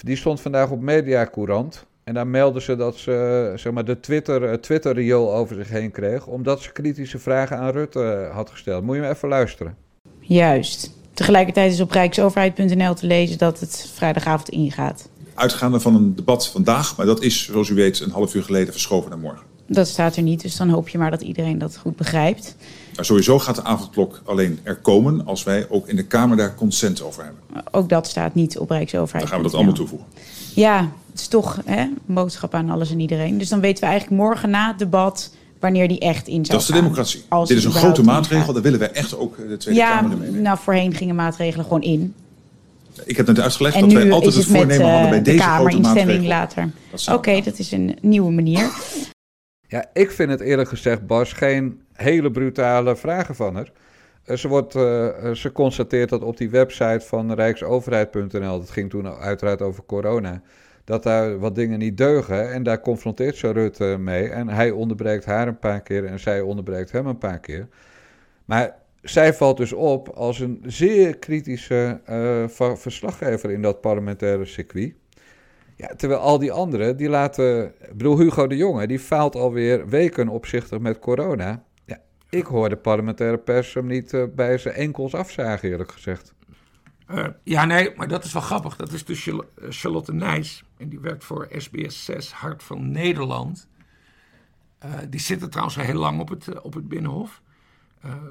die 0.00 0.16
stond 0.16 0.40
vandaag 0.40 0.70
op 0.70 0.80
Mediacourant. 0.80 1.86
En 2.04 2.14
daar 2.14 2.26
melden 2.26 2.62
ze 2.62 2.76
dat 2.76 2.96
ze 2.96 3.52
zeg 3.56 3.72
maar, 3.72 3.84
de 3.84 4.00
Twitter, 4.00 4.60
Twitter 4.60 5.14
over 5.14 5.56
zich 5.56 5.68
heen 5.68 5.90
kreeg. 5.90 6.26
Omdat 6.26 6.62
ze 6.62 6.72
kritische 6.72 7.18
vragen 7.18 7.58
aan 7.58 7.70
Rutte 7.70 8.28
had 8.32 8.50
gesteld. 8.50 8.84
Moet 8.84 8.94
je 8.94 9.00
me 9.00 9.08
even 9.08 9.28
luisteren. 9.28 9.76
Juist. 10.20 10.90
Tegelijkertijd 11.14 11.72
is 11.72 11.80
op 11.80 11.90
rijksoverheid.nl 11.90 12.94
te 12.94 13.06
lezen 13.06 13.38
dat 13.38 13.60
het 13.60 13.90
vrijdagavond 13.94 14.48
ingaat. 14.48 15.08
Uitgaande 15.34 15.80
van 15.80 15.94
een 15.94 16.16
debat 16.16 16.48
vandaag, 16.48 16.96
maar 16.96 17.06
dat 17.06 17.22
is, 17.22 17.44
zoals 17.44 17.68
u 17.68 17.74
weet, 17.74 18.00
een 18.00 18.10
half 18.10 18.34
uur 18.34 18.42
geleden 18.42 18.72
verschoven 18.72 19.10
naar 19.10 19.18
morgen. 19.18 19.53
Dat 19.66 19.88
staat 19.88 20.16
er 20.16 20.22
niet, 20.22 20.42
dus 20.42 20.56
dan 20.56 20.68
hoop 20.68 20.88
je 20.88 20.98
maar 20.98 21.10
dat 21.10 21.22
iedereen 21.22 21.58
dat 21.58 21.76
goed 21.76 21.96
begrijpt. 21.96 22.56
Maar 22.96 23.04
sowieso 23.04 23.38
gaat 23.38 23.54
de 23.54 23.64
avondklok 23.64 24.22
alleen 24.24 24.58
er 24.62 24.76
komen 24.76 25.26
als 25.26 25.42
wij 25.42 25.66
ook 25.68 25.88
in 25.88 25.96
de 25.96 26.04
Kamer 26.04 26.36
daar 26.36 26.54
consent 26.54 27.02
over 27.02 27.22
hebben. 27.24 27.40
Ook 27.70 27.88
dat 27.88 28.06
staat 28.06 28.34
niet 28.34 28.58
op 28.58 28.70
Rijksoverheid. 28.70 29.20
Dan 29.20 29.28
gaan 29.28 29.38
we 29.38 29.44
dat 29.44 29.54
allemaal 29.54 29.74
toevoegen. 29.74 30.08
Ja, 30.54 30.90
het 31.10 31.20
is 31.20 31.28
toch 31.28 31.60
hè, 31.64 31.86
boodschap 32.06 32.54
aan 32.54 32.70
alles 32.70 32.90
en 32.90 33.00
iedereen. 33.00 33.38
Dus 33.38 33.48
dan 33.48 33.60
weten 33.60 33.84
we 33.84 33.90
eigenlijk 33.90 34.22
morgen 34.22 34.50
na 34.50 34.68
het 34.68 34.78
debat 34.78 35.30
wanneer 35.60 35.88
die 35.88 35.98
echt 35.98 36.28
in 36.28 36.44
zou 36.44 36.58
Dat 36.58 36.60
is 36.60 36.66
de 36.66 36.72
democratie. 36.72 37.22
Dit 37.46 37.56
is 37.56 37.64
een 37.64 37.72
grote 37.72 38.02
maatregel, 38.02 38.52
daar 38.52 38.62
willen 38.62 38.78
wij 38.78 38.90
echt 38.90 39.16
ook 39.16 39.36
de 39.36 39.56
Tweede 39.56 39.80
ja, 39.80 40.00
Kamer 40.00 40.18
mee. 40.18 40.30
Nou, 40.30 40.58
voorheen 40.58 40.94
gingen 40.94 41.14
maatregelen 41.14 41.64
gewoon 41.64 41.82
in. 41.82 42.14
Ik 43.04 43.16
heb 43.16 43.26
net 43.26 43.40
uitgelegd 43.40 43.80
dat 43.80 43.92
wij 43.92 44.12
altijd 44.12 44.34
het, 44.34 44.44
het 44.44 44.56
voornemen 44.56 44.90
hadden 44.90 45.10
bij 45.10 45.18
de 45.18 45.24
deze 45.24 45.38
Kamer 45.38 45.70
grote 45.70 45.76
instemming 45.76 46.26
later. 46.26 46.70
Oké, 47.12 47.40
dat 47.40 47.58
is 47.58 47.72
een 47.72 47.96
nieuwe 48.00 48.30
manier. 48.30 48.70
Ja, 49.74 49.84
ik 49.92 50.10
vind 50.10 50.30
het 50.30 50.40
eerlijk 50.40 50.68
gezegd, 50.68 51.06
Bas, 51.06 51.32
geen 51.32 51.82
hele 51.92 52.30
brutale 52.30 52.96
vragen 52.96 53.34
van 53.34 53.54
haar. 53.54 53.72
Eh, 54.24 54.36
ze, 54.36 54.48
wordt, 54.48 54.74
uh, 54.74 55.30
ze 55.32 55.52
constateert 55.52 56.08
dat 56.08 56.22
op 56.22 56.36
die 56.36 56.50
website 56.50 57.06
van 57.06 57.32
rijksoverheid.nl, 57.32 58.58
dat 58.58 58.70
ging 58.70 58.90
toen 58.90 59.08
uiteraard 59.08 59.62
over 59.62 59.84
corona, 59.86 60.42
dat 60.84 61.02
daar 61.02 61.38
wat 61.38 61.54
dingen 61.54 61.78
niet 61.78 61.96
deugen. 61.96 62.52
En 62.52 62.62
daar 62.62 62.80
confronteert 62.80 63.36
ze 63.36 63.50
Rutte 63.50 63.96
mee. 63.98 64.28
En 64.28 64.48
hij 64.48 64.70
onderbreekt 64.70 65.24
haar 65.24 65.48
een 65.48 65.58
paar 65.58 65.80
keer 65.80 66.04
en 66.04 66.20
zij 66.20 66.40
onderbreekt 66.40 66.92
hem 66.92 67.06
een 67.06 67.18
paar 67.18 67.40
keer. 67.40 67.68
Maar 68.44 68.76
zij 69.02 69.34
valt 69.34 69.56
dus 69.56 69.72
op 69.72 70.08
als 70.08 70.40
een 70.40 70.62
zeer 70.66 71.18
kritische 71.18 72.00
verslaggever 72.74 73.50
in 73.50 73.62
dat 73.62 73.80
parlementaire 73.80 74.44
circuit. 74.44 74.94
Ja, 75.76 75.94
terwijl 75.96 76.20
al 76.20 76.38
die 76.38 76.52
anderen, 76.52 76.96
die 76.96 77.08
laten... 77.08 77.66
Ik 77.66 77.96
bedoel, 77.96 78.18
Hugo 78.18 78.46
de 78.46 78.56
Jonge, 78.56 78.86
die 78.86 78.98
faalt 78.98 79.36
alweer 79.36 79.88
weken 79.88 80.28
opzichtig 80.28 80.78
met 80.78 80.98
corona. 80.98 81.64
Ja, 81.84 82.00
ik 82.28 82.44
hoor 82.44 82.68
de 82.68 82.76
parlementaire 82.76 83.38
pers 83.38 83.74
hem 83.74 83.86
niet 83.86 84.12
uh, 84.12 84.24
bij 84.34 84.58
zijn 84.58 84.74
enkels 84.74 85.14
afzagen, 85.14 85.70
eerlijk 85.70 85.92
gezegd. 85.92 86.34
Uh, 87.10 87.26
ja, 87.42 87.64
nee, 87.64 87.92
maar 87.96 88.08
dat 88.08 88.24
is 88.24 88.32
wel 88.32 88.42
grappig. 88.42 88.76
Dat 88.76 88.92
is 88.92 89.04
dus 89.04 89.30
Charlotte 89.68 90.14
Nijs. 90.14 90.64
En 90.76 90.88
die 90.88 91.00
werkt 91.00 91.24
voor 91.24 91.48
SBS 91.50 92.04
6 92.04 92.32
Hart 92.32 92.62
van 92.62 92.90
Nederland. 92.90 93.68
Uh, 94.84 94.90
die 95.08 95.20
zit 95.20 95.42
er 95.42 95.48
trouwens 95.48 95.78
al 95.78 95.84
heel 95.84 95.98
lang 95.98 96.20
op 96.20 96.28
het, 96.28 96.62
op 96.62 96.74
het 96.74 96.88
Binnenhof. 96.88 97.42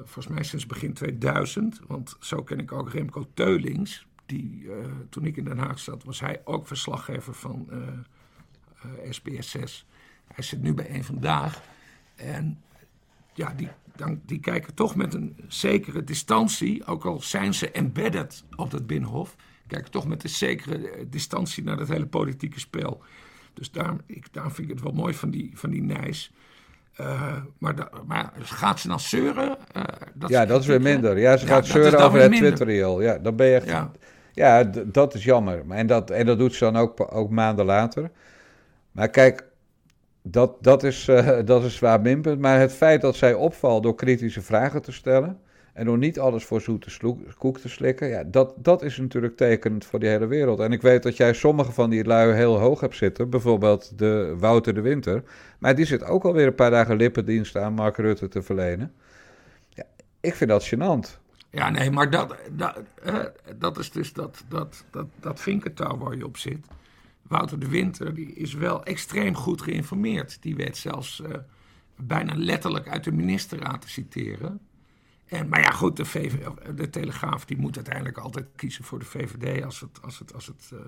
volgens 0.04 0.28
mij 0.28 0.42
sinds 0.42 0.66
begin 0.66 0.92
2000. 0.92 1.80
Want 1.86 2.16
zo 2.20 2.42
ken 2.42 2.58
ik 2.58 2.72
ook 2.72 2.90
Remco 2.90 3.26
Teulings 3.34 4.06
die, 4.34 4.62
uh, 4.62 4.74
toen 5.10 5.24
ik 5.24 5.36
in 5.36 5.44
Den 5.44 5.58
Haag 5.58 5.78
zat, 5.78 6.04
was 6.04 6.20
hij 6.20 6.40
ook 6.44 6.66
verslaggever 6.66 7.34
van 7.34 7.66
uh, 7.70 7.78
uh, 7.78 9.12
SBS 9.12 9.50
6. 9.50 9.86
Hij 10.34 10.44
zit 10.44 10.62
nu 10.62 10.74
bij 10.74 10.94
een 10.94 11.04
vandaag. 11.04 11.62
En 12.14 12.62
ja, 13.34 13.52
die, 13.56 13.68
dan, 13.96 14.20
die 14.26 14.40
kijken 14.40 14.74
toch 14.74 14.94
met 14.94 15.14
een 15.14 15.36
zekere 15.48 16.04
distantie, 16.04 16.86
ook 16.86 17.04
al 17.04 17.20
zijn 17.20 17.54
ze 17.54 17.70
embedded 17.70 18.44
op 18.56 18.70
dat 18.70 18.86
Binnenhof, 18.86 19.36
kijken 19.66 19.90
toch 19.90 20.06
met 20.06 20.24
een 20.24 20.30
zekere 20.30 21.08
distantie 21.08 21.64
naar 21.64 21.76
dat 21.76 21.88
hele 21.88 22.06
politieke 22.06 22.60
spel. 22.60 23.02
Dus 23.54 23.70
daarom, 23.70 24.00
ik, 24.06 24.26
vind 24.32 24.58
ik 24.58 24.68
het 24.68 24.80
wel 24.80 24.92
mooi 24.92 25.14
van 25.14 25.30
die, 25.30 25.50
van 25.54 25.70
die 25.70 25.82
Nijs. 25.82 26.32
Uh, 27.00 27.36
maar, 27.58 27.76
da, 27.76 27.90
maar, 28.06 28.32
gaat 28.40 28.80
ze 28.80 28.88
dan 28.88 29.00
zeuren? 29.00 29.56
Uh, 29.76 29.82
dat 30.14 30.30
ja, 30.30 30.46
dat 30.46 30.60
is 30.60 30.66
weer 30.66 30.80
minder. 30.80 31.18
Ja, 31.18 31.36
ze 31.36 31.46
ja, 31.46 31.52
gaat 31.52 31.66
zeuren 31.66 32.00
over 32.00 32.20
het 32.20 32.32
Twitter-reel. 32.32 33.02
Ja, 33.02 33.18
dan 33.18 33.36
ben 33.36 33.46
je 33.46 33.54
echt... 33.54 33.66
Ja. 33.66 33.90
Ja, 34.34 34.64
dat 34.86 35.14
is 35.14 35.24
jammer. 35.24 35.62
En 35.68 35.86
dat, 35.86 36.10
en 36.10 36.26
dat 36.26 36.38
doet 36.38 36.54
ze 36.54 36.64
dan 36.64 36.76
ook, 36.76 37.14
ook 37.14 37.30
maanden 37.30 37.64
later. 37.64 38.10
Maar 38.92 39.08
kijk, 39.08 39.46
dat, 40.22 40.56
dat, 40.60 40.82
is, 40.82 41.08
uh, 41.08 41.38
dat 41.44 41.64
is 41.64 41.74
zwaar 41.76 42.00
minpunt. 42.00 42.40
Maar 42.40 42.60
het 42.60 42.72
feit 42.72 43.00
dat 43.00 43.16
zij 43.16 43.34
opvalt 43.34 43.82
door 43.82 43.94
kritische 43.94 44.42
vragen 44.42 44.82
te 44.82 44.92
stellen. 44.92 45.38
En 45.72 45.84
door 45.84 45.98
niet 45.98 46.18
alles 46.18 46.44
voor 46.44 46.60
zoete 46.60 46.88
koek 47.38 47.58
te 47.58 47.68
slikken. 47.68 48.08
Ja, 48.08 48.24
dat, 48.24 48.54
dat 48.56 48.82
is 48.82 48.98
natuurlijk 48.98 49.36
tekenend 49.36 49.84
voor 49.84 50.00
die 50.00 50.08
hele 50.08 50.26
wereld. 50.26 50.60
En 50.60 50.72
ik 50.72 50.82
weet 50.82 51.02
dat 51.02 51.16
jij 51.16 51.32
sommige 51.32 51.72
van 51.72 51.90
die 51.90 52.04
lui 52.04 52.32
heel 52.32 52.58
hoog 52.58 52.80
hebt 52.80 52.96
zitten. 52.96 53.30
Bijvoorbeeld 53.30 53.98
de 53.98 54.34
Wouter 54.38 54.74
de 54.74 54.80
Winter. 54.80 55.22
Maar 55.58 55.74
die 55.74 55.84
zit 55.84 56.04
ook 56.04 56.24
alweer 56.24 56.46
een 56.46 56.54
paar 56.54 56.70
dagen 56.70 56.96
lippendienst 56.96 57.56
aan 57.56 57.72
Mark 57.72 57.96
Rutte 57.96 58.28
te 58.28 58.42
verlenen. 58.42 58.92
Ja, 59.68 59.84
ik 60.20 60.34
vind 60.34 60.50
dat 60.50 60.74
gênant. 60.74 61.23
Ja, 61.54 61.70
nee, 61.70 61.90
maar 61.90 62.10
dat, 62.10 62.36
dat, 62.52 62.80
dat 63.56 63.78
is 63.78 63.90
dus 63.90 64.12
dat, 64.12 64.44
dat, 64.48 64.84
dat, 64.90 65.06
dat 65.20 65.40
vinkertouw 65.40 65.98
waar 65.98 66.16
je 66.16 66.26
op 66.26 66.36
zit. 66.36 66.66
Wouter 67.22 67.58
de 67.58 67.68
Winter 67.68 68.14
die 68.14 68.32
is 68.32 68.54
wel 68.54 68.84
extreem 68.84 69.34
goed 69.34 69.62
geïnformeerd. 69.62 70.42
Die 70.42 70.56
weet 70.56 70.76
zelfs 70.76 71.20
uh, 71.20 71.34
bijna 71.96 72.34
letterlijk 72.36 72.88
uit 72.88 73.04
de 73.04 73.12
ministerraad 73.12 73.80
te 73.80 73.88
citeren. 73.88 74.60
En, 75.24 75.48
maar 75.48 75.60
ja, 75.60 75.70
goed, 75.70 75.96
de, 75.96 76.04
VV, 76.04 76.46
de 76.74 76.90
Telegraaf 76.90 77.44
die 77.44 77.58
moet 77.58 77.76
uiteindelijk 77.76 78.18
altijd 78.18 78.46
kiezen 78.56 78.84
voor 78.84 78.98
de 78.98 79.04
VVD 79.04 79.64
als 79.64 79.80
het, 79.80 80.02
als 80.02 80.18
het, 80.18 80.34
als 80.34 80.46
het, 80.46 80.70
uh, 80.72 80.80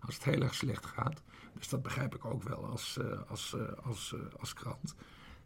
als 0.00 0.14
het 0.14 0.24
heel 0.24 0.42
erg 0.42 0.54
slecht 0.54 0.86
gaat. 0.86 1.22
Dus 1.58 1.68
dat 1.68 1.82
begrijp 1.82 2.14
ik 2.14 2.24
ook 2.24 2.42
wel 2.42 2.64
als, 2.64 2.98
als, 3.28 3.56
als, 3.82 4.14
als 4.38 4.52
krant. 4.52 4.94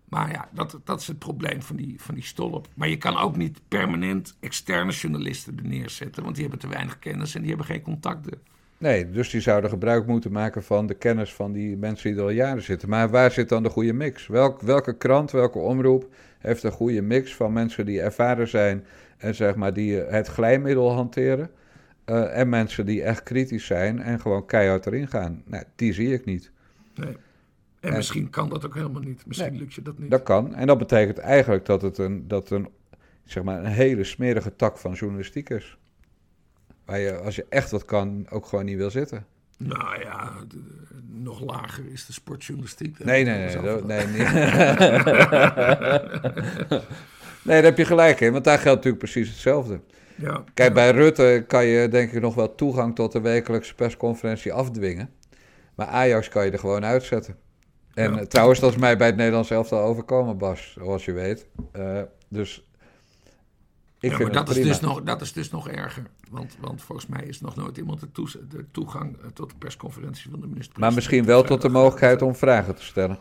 Maar 0.09 0.31
ja, 0.31 0.49
dat, 0.53 0.81
dat 0.85 1.01
is 1.01 1.07
het 1.07 1.19
probleem 1.19 1.62
van 1.62 1.77
die, 1.77 1.95
van 1.99 2.14
die 2.14 2.25
stolp. 2.25 2.69
Maar 2.75 2.88
je 2.88 2.97
kan 2.97 3.17
ook 3.17 3.37
niet 3.37 3.61
permanent 3.69 4.37
externe 4.40 4.93
journalisten 4.93 5.57
er 5.59 5.69
neerzetten, 5.69 6.23
want 6.23 6.35
die 6.35 6.43
hebben 6.43 6.61
te 6.61 6.69
weinig 6.69 6.99
kennis 6.99 7.35
en 7.35 7.40
die 7.40 7.49
hebben 7.49 7.67
geen 7.67 7.83
contacten. 7.83 8.40
Nee, 8.79 9.11
dus 9.11 9.31
die 9.31 9.40
zouden 9.40 9.71
gebruik 9.71 10.07
moeten 10.07 10.33
maken 10.33 10.62
van 10.62 10.87
de 10.87 10.95
kennis 10.95 11.35
van 11.35 11.53
die 11.53 11.77
mensen 11.77 12.11
die 12.11 12.19
er 12.19 12.25
al 12.25 12.31
jaren 12.31 12.62
zitten. 12.62 12.88
Maar 12.88 13.11
waar 13.11 13.31
zit 13.31 13.48
dan 13.48 13.63
de 13.63 13.69
goede 13.69 13.92
mix? 13.92 14.27
Welk, 14.27 14.61
welke 14.61 14.96
krant, 14.96 15.31
welke 15.31 15.59
omroep 15.59 16.09
heeft 16.38 16.63
een 16.63 16.73
goede 16.73 17.02
mix 17.02 17.35
van 17.35 17.52
mensen 17.52 17.87
die 17.87 18.00
ervaren 18.00 18.48
zijn 18.48 18.85
en 19.19 19.35
zeg 19.35 19.55
maar 19.55 19.73
die 19.73 19.94
het 19.96 20.27
glijmiddel 20.27 20.92
hanteren? 20.92 21.50
Uh, 22.07 22.38
en 22.38 22.48
mensen 22.48 22.87
die 22.87 23.02
echt 23.02 23.23
kritisch 23.23 23.67
zijn 23.67 24.00
en 24.00 24.21
gewoon 24.21 24.46
keihard 24.46 24.87
erin 24.87 25.09
gaan. 25.09 25.42
Nou, 25.44 25.65
die 25.77 25.92
zie 25.92 26.13
ik 26.13 26.25
niet. 26.25 26.50
Nee. 26.94 27.17
En, 27.85 27.93
misschien 27.93 28.31
kan 28.31 28.49
dat 28.49 28.67
ook 28.67 28.75
helemaal 28.75 29.03
niet. 29.03 29.27
Misschien 29.27 29.57
lukt 29.57 29.75
je 29.75 29.83
dat 29.83 29.99
niet. 29.99 30.11
Dat 30.11 30.23
kan. 30.23 30.55
En 30.55 30.67
dat 30.67 30.79
betekent 30.79 31.19
eigenlijk 31.19 31.67
dat 31.67 31.83
het 31.83 31.99
een, 31.99 32.29
dat 32.29 32.51
een, 32.51 32.69
zeg 33.25 33.43
maar 33.43 33.59
een 33.59 33.71
hele 33.71 34.05
smerige 34.05 34.57
tak 34.57 34.79
van 34.79 34.93
journalistiek 34.93 35.51
is. 35.51 35.79
Waar 36.85 36.99
je, 36.99 37.17
als 37.17 37.37
je 37.37 37.47
echt 37.49 37.71
wat 37.71 37.85
kan, 37.85 38.27
ook 38.31 38.47
gewoon 38.47 38.65
niet 38.65 38.77
wil 38.77 38.91
zitten. 38.91 39.27
Nou 39.59 40.01
ja, 40.01 40.33
nog 41.07 41.41
lager 41.41 41.85
is 41.93 42.07
de 42.07 42.13
sportjournalistiek. 42.13 43.05
Nee, 43.05 43.25
nee, 43.25 43.39
nee. 43.39 43.57
nee, 43.57 43.83
nee, 43.83 44.07
nee. 44.07 44.27
nee, 47.43 47.57
daar 47.61 47.63
heb 47.63 47.79
je 47.79 47.85
gelijk 47.85 48.21
in, 48.21 48.33
want 48.33 48.45
daar 48.45 48.59
geldt 48.59 48.85
natuurlijk 48.85 48.99
precies 49.13 49.29
hetzelfde. 49.29 49.81
Ja, 50.15 50.45
Kijk, 50.55 50.75
bij 50.75 50.91
Rutte 50.91 51.45
kan 51.47 51.65
je 51.65 51.89
denk 51.89 52.13
ik 52.13 52.21
nog 52.21 52.35
wel 52.35 52.55
toegang 52.55 52.95
tot 52.95 53.13
de 53.13 53.21
wekelijkse 53.21 53.75
persconferentie 53.75 54.53
afdwingen. 54.53 55.11
Maar 55.75 55.87
Ajax 55.87 56.29
kan 56.29 56.45
je 56.45 56.51
er 56.51 56.59
gewoon 56.59 56.85
uitzetten. 56.85 57.37
En 57.95 58.29
trouwens, 58.29 58.61
dat 58.61 58.71
is 58.71 58.77
mij 58.79 58.97
bij 58.97 59.07
het 59.07 59.17
Nederlands 59.17 59.51
elftal 59.51 59.81
overkomen, 59.81 60.38
Bas, 60.38 60.73
zoals 60.79 61.05
je 61.05 61.13
weet. 61.13 61.47
Uh, 61.77 62.01
dus 62.29 62.69
Ik 64.01 64.11
Ja, 64.11 64.17
vind 64.17 64.33
maar 64.33 64.45
dat 64.45 64.49
is, 64.49 64.55
prima. 64.55 64.69
dus 64.69 64.81
nog, 64.81 65.03
dat 65.03 65.21
is 65.21 65.33
dus 65.33 65.51
nog 65.51 65.69
erger. 65.69 66.07
Want, 66.31 66.57
want 66.61 66.83
volgens 66.83 67.07
mij 67.07 67.25
is 67.25 67.40
nog 67.40 67.57
nooit 67.57 67.77
iemand 67.77 68.01
de, 68.01 68.65
toegang 68.71 69.17
eh, 69.21 69.27
tot 69.27 69.51
de 69.51 69.57
persconferentie 69.59 70.31
van 70.31 70.40
de 70.40 70.47
minister. 70.47 70.81
Maar 70.81 70.92
misschien 70.92 71.25
wel 71.25 71.42
tot 71.42 71.63
de 71.63 71.69
mogelijkheid 71.69 72.23
om 72.23 72.35
vragen 72.35 72.75
te 72.75 72.85
stellen. 72.85 73.19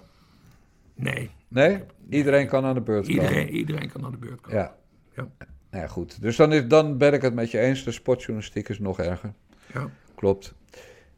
Nee, 0.95 1.30
Nee? 1.47 1.84
Iedereen 2.09 2.47
kan 2.47 2.65
aan 2.65 2.74
de 2.74 2.82
beurt 2.82 3.05
komen. 3.07 3.21
iedereen, 3.21 3.49
iedereen 3.49 3.91
kan 3.91 4.05
aan 4.05 4.11
de 4.11 4.17
beurt 4.17 4.41
komen. 4.41 4.59
Ja. 4.59 4.76
Ja. 5.15 5.28
Nou 5.69 5.84
ja, 5.84 5.88
goed. 5.88 6.21
Dus 6.21 6.36
dan, 6.36 6.53
is, 6.53 6.67
dan 6.67 6.97
ben 6.97 7.13
ik 7.13 7.21
het 7.21 7.34
met 7.34 7.51
je 7.51 7.59
eens. 7.59 7.84
De 7.84 7.91
sportjournalistiek 7.91 8.69
is 8.69 8.80
nog 8.80 8.99
erger. 8.99 9.34
Ja. 9.74 9.89
Klopt. 10.15 10.53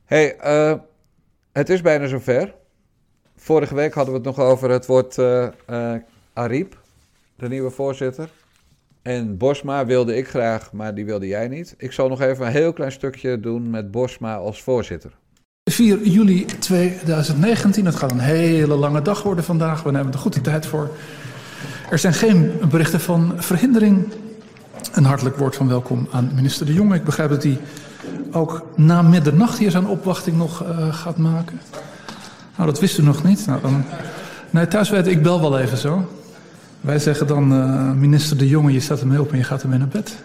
hey, 0.05 0.37
eh, 0.37 0.73
het 1.51 1.69
is 1.69 1.81
bijna 1.81 2.07
zover. 2.07 2.55
Vorige 3.45 3.75
week 3.75 3.93
hadden 3.93 4.13
we 4.13 4.19
het 4.19 4.37
nog 4.37 4.45
over 4.45 4.69
het 4.69 4.85
woord 4.85 5.19
Ariep, 6.33 6.77
de 7.35 7.47
nieuwe 7.47 7.69
voorzitter. 7.69 8.29
En 9.01 9.37
Bosma 9.37 9.85
wilde 9.85 10.15
ik 10.15 10.27
graag, 10.27 10.71
maar 10.71 10.95
die 10.95 11.05
wilde 11.05 11.27
jij 11.27 11.47
niet. 11.47 11.75
Ik 11.77 11.91
zal 11.91 12.07
nog 12.07 12.21
even 12.21 12.45
een 12.45 12.51
heel 12.51 12.73
klein 12.73 12.91
stukje 12.91 13.39
doen 13.39 13.69
met 13.69 13.91
Bosma 13.91 14.35
als 14.35 14.63
voorzitter. 14.63 15.11
4 15.71 16.07
juli 16.07 16.45
2019. 16.45 17.85
Het 17.85 17.95
gaat 17.95 18.11
een 18.11 18.19
hele 18.19 18.75
lange 18.75 19.01
dag 19.01 19.23
worden 19.23 19.43
vandaag. 19.43 19.83
We 19.83 19.91
nemen 19.91 20.13
er 20.13 20.19
goed 20.19 20.33
de 20.33 20.41
tijd 20.41 20.65
voor. 20.65 20.89
Er 21.89 21.99
zijn 21.99 22.13
geen 22.13 22.51
berichten 22.69 22.99
van 22.99 23.33
verhindering. 23.35 24.13
Een 24.93 25.05
hartelijk 25.05 25.37
woord 25.37 25.55
van 25.55 25.67
welkom 25.67 26.07
aan 26.11 26.31
minister 26.35 26.65
De 26.65 26.73
Jonge. 26.73 26.95
Ik 26.95 27.03
begrijp 27.03 27.29
dat 27.29 27.43
hij 27.43 27.57
ook 28.31 28.65
na 28.75 29.01
middernacht 29.01 29.57
hier 29.57 29.71
zijn 29.71 29.87
opwachting 29.87 30.37
nog 30.37 30.63
eh, 30.63 30.93
gaat 30.93 31.17
maken. 31.17 31.59
Nou, 32.55 32.69
dat 32.69 32.79
wist 32.79 32.97
u 32.97 33.03
nog 33.03 33.23
niet. 33.23 33.45
Nou, 33.45 33.61
dan... 33.61 33.83
Nee, 34.49 34.67
thuis 34.67 34.89
weet 34.89 35.07
ik 35.07 35.23
bel 35.23 35.41
wel 35.41 35.59
even 35.59 35.77
zo. 35.77 36.09
Wij 36.81 36.99
zeggen 36.99 37.27
dan, 37.27 37.53
eh, 37.53 37.91
minister 37.91 38.37
De 38.37 38.47
Jonge, 38.47 38.71
je 38.71 38.79
zet 38.79 38.99
hem 38.99 39.19
op 39.19 39.31
en 39.31 39.37
je 39.37 39.43
gaat 39.43 39.63
in 39.63 39.69
naar 39.69 39.87
bed. 39.87 40.15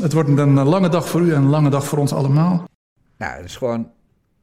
Het 0.00 0.12
wordt 0.12 0.28
een 0.28 0.58
eh, 0.58 0.68
lange 0.68 0.88
dag 0.88 1.08
voor 1.08 1.20
u 1.20 1.32
en 1.32 1.42
een 1.42 1.48
lange 1.48 1.70
dag 1.70 1.86
voor 1.86 1.98
ons 1.98 2.12
allemaal. 2.12 2.64
Nou, 3.16 3.32
het 3.32 3.44
is 3.44 3.56
gewoon 3.56 3.90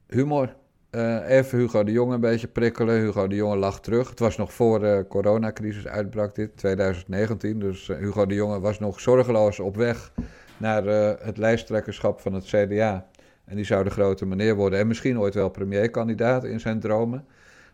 humor. 0.08 0.54
Eh, 0.94 1.28
even 1.28 1.58
Hugo 1.58 1.84
de 1.84 1.92
Jonge 1.92 2.14
een 2.14 2.20
beetje 2.20 2.46
prikkelen. 2.46 3.00
Hugo 3.00 3.26
de 3.26 3.34
Jonge 3.34 3.56
lag 3.56 3.80
terug. 3.80 4.10
Het 4.10 4.18
was 4.18 4.36
nog 4.36 4.52
voor 4.52 4.80
de 4.80 5.04
coronacrisis 5.08 5.86
uitbrak 5.86 6.34
dit, 6.34 6.56
2019. 6.56 7.58
Dus 7.58 7.88
eh, 7.88 7.98
Hugo 7.98 8.26
de 8.26 8.34
Jonge 8.34 8.60
was 8.60 8.78
nog 8.78 9.00
zorgeloos 9.00 9.60
op 9.60 9.76
weg 9.76 10.12
naar 10.56 10.86
eh, 10.86 11.26
het 11.26 11.36
lijsttrekkerschap 11.36 12.20
van 12.20 12.32
het 12.32 12.44
CDA. 12.44 13.06
En 13.44 13.56
die 13.56 13.64
zou 13.64 13.84
de 13.84 13.90
grote 13.90 14.26
meneer 14.26 14.54
worden. 14.54 14.78
En 14.78 14.86
misschien 14.86 15.18
ooit 15.18 15.34
wel 15.34 15.48
premierkandidaat 15.48 16.44
in 16.44 16.60
zijn 16.60 16.80
dromen. 16.80 17.26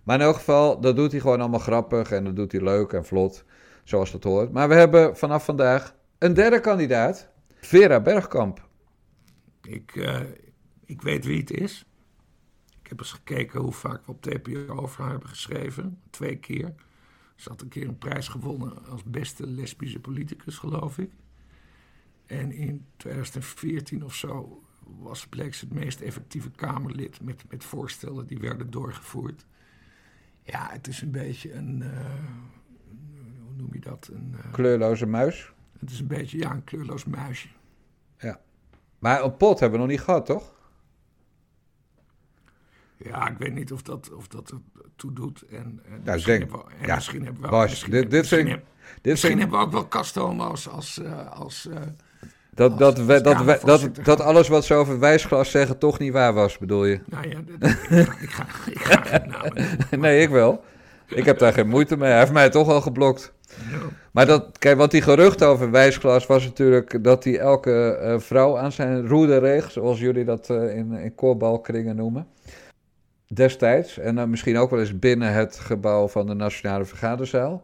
Maar 0.03 0.19
in 0.19 0.25
elk 0.25 0.35
geval, 0.35 0.81
dat 0.81 0.97
doet 0.97 1.13
hij 1.13 1.21
gewoon 1.21 1.41
allemaal 1.41 1.59
grappig. 1.59 2.11
En 2.11 2.25
dat 2.25 2.37
doet 2.37 2.53
hij 2.53 2.63
leuk 2.63 2.93
en 2.93 3.05
vlot, 3.05 3.45
zoals 3.85 4.13
dat 4.13 4.25
hoort. 4.25 4.53
Maar 4.53 4.69
we 4.69 4.75
hebben 4.75 5.17
vanaf 5.17 5.45
vandaag 5.45 5.95
een 6.19 6.35
derde 6.35 6.61
kandidaat. 6.61 7.29
Vera 7.61 8.01
Bergkamp. 8.01 8.69
Ik, 9.63 9.97
eh, 9.97 10.21
ik 10.85 11.03
weet 11.03 11.25
wie 11.25 11.39
het 11.39 11.51
is. 11.51 11.85
Ik 12.83 12.89
heb 12.89 12.99
eens 12.99 13.13
gekeken 13.13 13.61
hoe 13.61 13.73
vaak 13.73 14.07
we 14.07 14.13
op 14.13 14.23
TPO 14.23 14.75
over 14.75 15.03
haar 15.03 15.11
hebben 15.11 15.29
geschreven. 15.29 16.01
Twee 16.11 16.37
keer. 16.37 16.75
Ze 17.37 17.49
had 17.49 17.61
een 17.61 17.69
keer 17.69 17.89
een 17.89 17.99
prijs 17.99 18.29
gewonnen 18.29 18.87
als 18.87 19.05
beste 19.05 19.47
lesbische 19.47 20.01
politicus, 20.01 20.59
geloof 20.59 20.99
ik. 20.99 21.11
En 22.27 22.53
in 22.53 22.87
2014 22.97 24.05
of 24.05 24.15
zo 24.15 24.63
was, 24.99 25.27
ze 25.31 25.41
het 25.65 25.73
meest 25.73 26.01
effectieve 26.01 26.51
Kamerlid 26.51 27.21
met, 27.23 27.45
met 27.49 27.65
voorstellen 27.65 28.27
die 28.27 28.39
werden 28.39 28.71
doorgevoerd. 28.71 29.47
Ja, 30.43 30.69
het 30.71 30.87
is 30.87 31.03
een 31.03 31.11
beetje 31.11 31.53
een. 31.55 31.83
eh, 31.83 31.91
hoe 33.45 33.55
noem 33.57 33.69
je 33.73 33.81
dat? 33.81 34.11
Een, 34.13 34.35
eh, 34.45 34.53
Kleurloze 34.53 35.07
muis. 35.07 35.53
het 35.79 35.91
is 35.91 36.01
een 36.01 36.07
beetje 36.07 36.39
ja, 36.39 36.51
een 36.51 36.65
kleurloos 36.65 37.05
muisje. 37.05 37.49
Maar 38.99 39.25
een 39.25 39.37
pot 39.37 39.61
hebben 39.61 39.79
we 39.81 39.85
nog 39.87 39.95
niet 39.95 40.05
gehad, 40.05 40.27
toch? 40.27 40.53
Ja, 42.97 43.29
ik 43.31 43.39
weet 43.39 43.55
niet 43.55 43.73
of 43.73 43.83
dat, 43.83 44.13
of 44.13 44.29
dat 44.29 44.51
er 44.51 44.59
toe 44.97 45.13
doet. 45.13 45.43
En, 45.43 45.81
en 45.85 45.95
ik 45.97 46.05
misschien, 46.05 46.39
denk- 46.39 46.51
hebben 46.51 46.69
we, 46.69 46.75
en 46.81 46.87
ja, 46.87 46.95
misschien 46.95 47.25
hebben 47.25 47.43
we 47.43 47.49
Bas, 47.49 47.71
misschien, 47.71 47.93
dit- 47.93 48.11
dit 48.11 48.19
misschien, 48.21 48.39
vind 48.47 48.49
ik- 48.49 48.55
heb- 48.55 48.95
Dit 49.03 49.05
misschien 49.13 49.31
vind, 49.31 49.41
hebben 49.43 49.59
we 49.59 49.65
ook 49.67 49.73
wel 49.73 49.87
kastomo's 49.87 50.69
als. 50.69 50.99
eh, 50.99 51.31
als 51.31 51.67
eh, 51.69 51.81
dat, 52.69 52.79
dat, 52.79 52.99
we- 52.99 53.21
dat, 53.21 53.81
we- 53.83 53.91
dat, 54.03 54.21
alles 54.21 54.49
wat 54.49 54.65
ze 54.65 54.75
over 54.75 54.99
wijsglas 54.99 55.51
zeggen 55.51 55.79
toch 55.79 55.99
niet 55.99 56.13
waar 56.13 56.33
was, 56.33 56.59
bedoel 56.59 56.85
je? 56.85 57.01
nou 57.07 57.29
ja, 57.29 57.39
ik, 57.59 57.69
ga, 57.91 58.21
ik, 58.21 58.31
ga, 58.31 58.47
ik 58.71 58.79
ga 58.79 59.01
geen 59.03 59.29
namen 59.31 59.53
noemen. 59.55 60.01
Nee, 60.11 60.23
ik 60.23 60.29
wel. 60.29 60.63
Ik 61.07 61.25
heb 61.25 61.39
daar 61.39 61.53
geen 61.53 61.69
moeite 61.69 61.97
mee. 61.97 62.11
Hij 62.11 62.19
heeft 62.19 62.33
mij 62.33 62.51
toch 62.51 62.69
al 62.69 62.81
geblokt. 62.81 63.33
Maar 64.13 64.27
dat, 64.27 64.59
kijk, 64.59 64.77
wat 64.77 64.91
die 64.91 65.03
gerucht 65.03 65.43
over 65.43 65.71
wijsglas 65.71 66.27
was 66.27 66.45
natuurlijk 66.45 67.05
dat 67.05 67.25
hij 67.25 67.39
elke 67.39 67.97
eh, 67.97 68.19
vrouw 68.19 68.59
aan 68.59 68.73
zijn 68.73 69.09
roede 69.09 69.39
reeg, 69.39 69.71
zoals 69.71 70.01
jullie 70.01 70.25
dat 70.25 70.51
eh, 70.51 70.77
in, 70.77 70.93
in 70.93 71.15
koorbalkringen 71.15 71.97
noemen. 71.97 72.27
Destijds. 73.27 73.99
En 73.99 74.15
dan 74.15 74.31
misschien 74.31 74.59
ook 74.59 74.71
wel 74.71 74.81
eens 74.81 74.99
binnen 74.99 75.33
het 75.33 75.59
gebouw 75.59 76.09
van 76.09 76.27
de 76.27 76.35
Nationale 76.35 76.85
Vergaderzaal. 76.85 77.63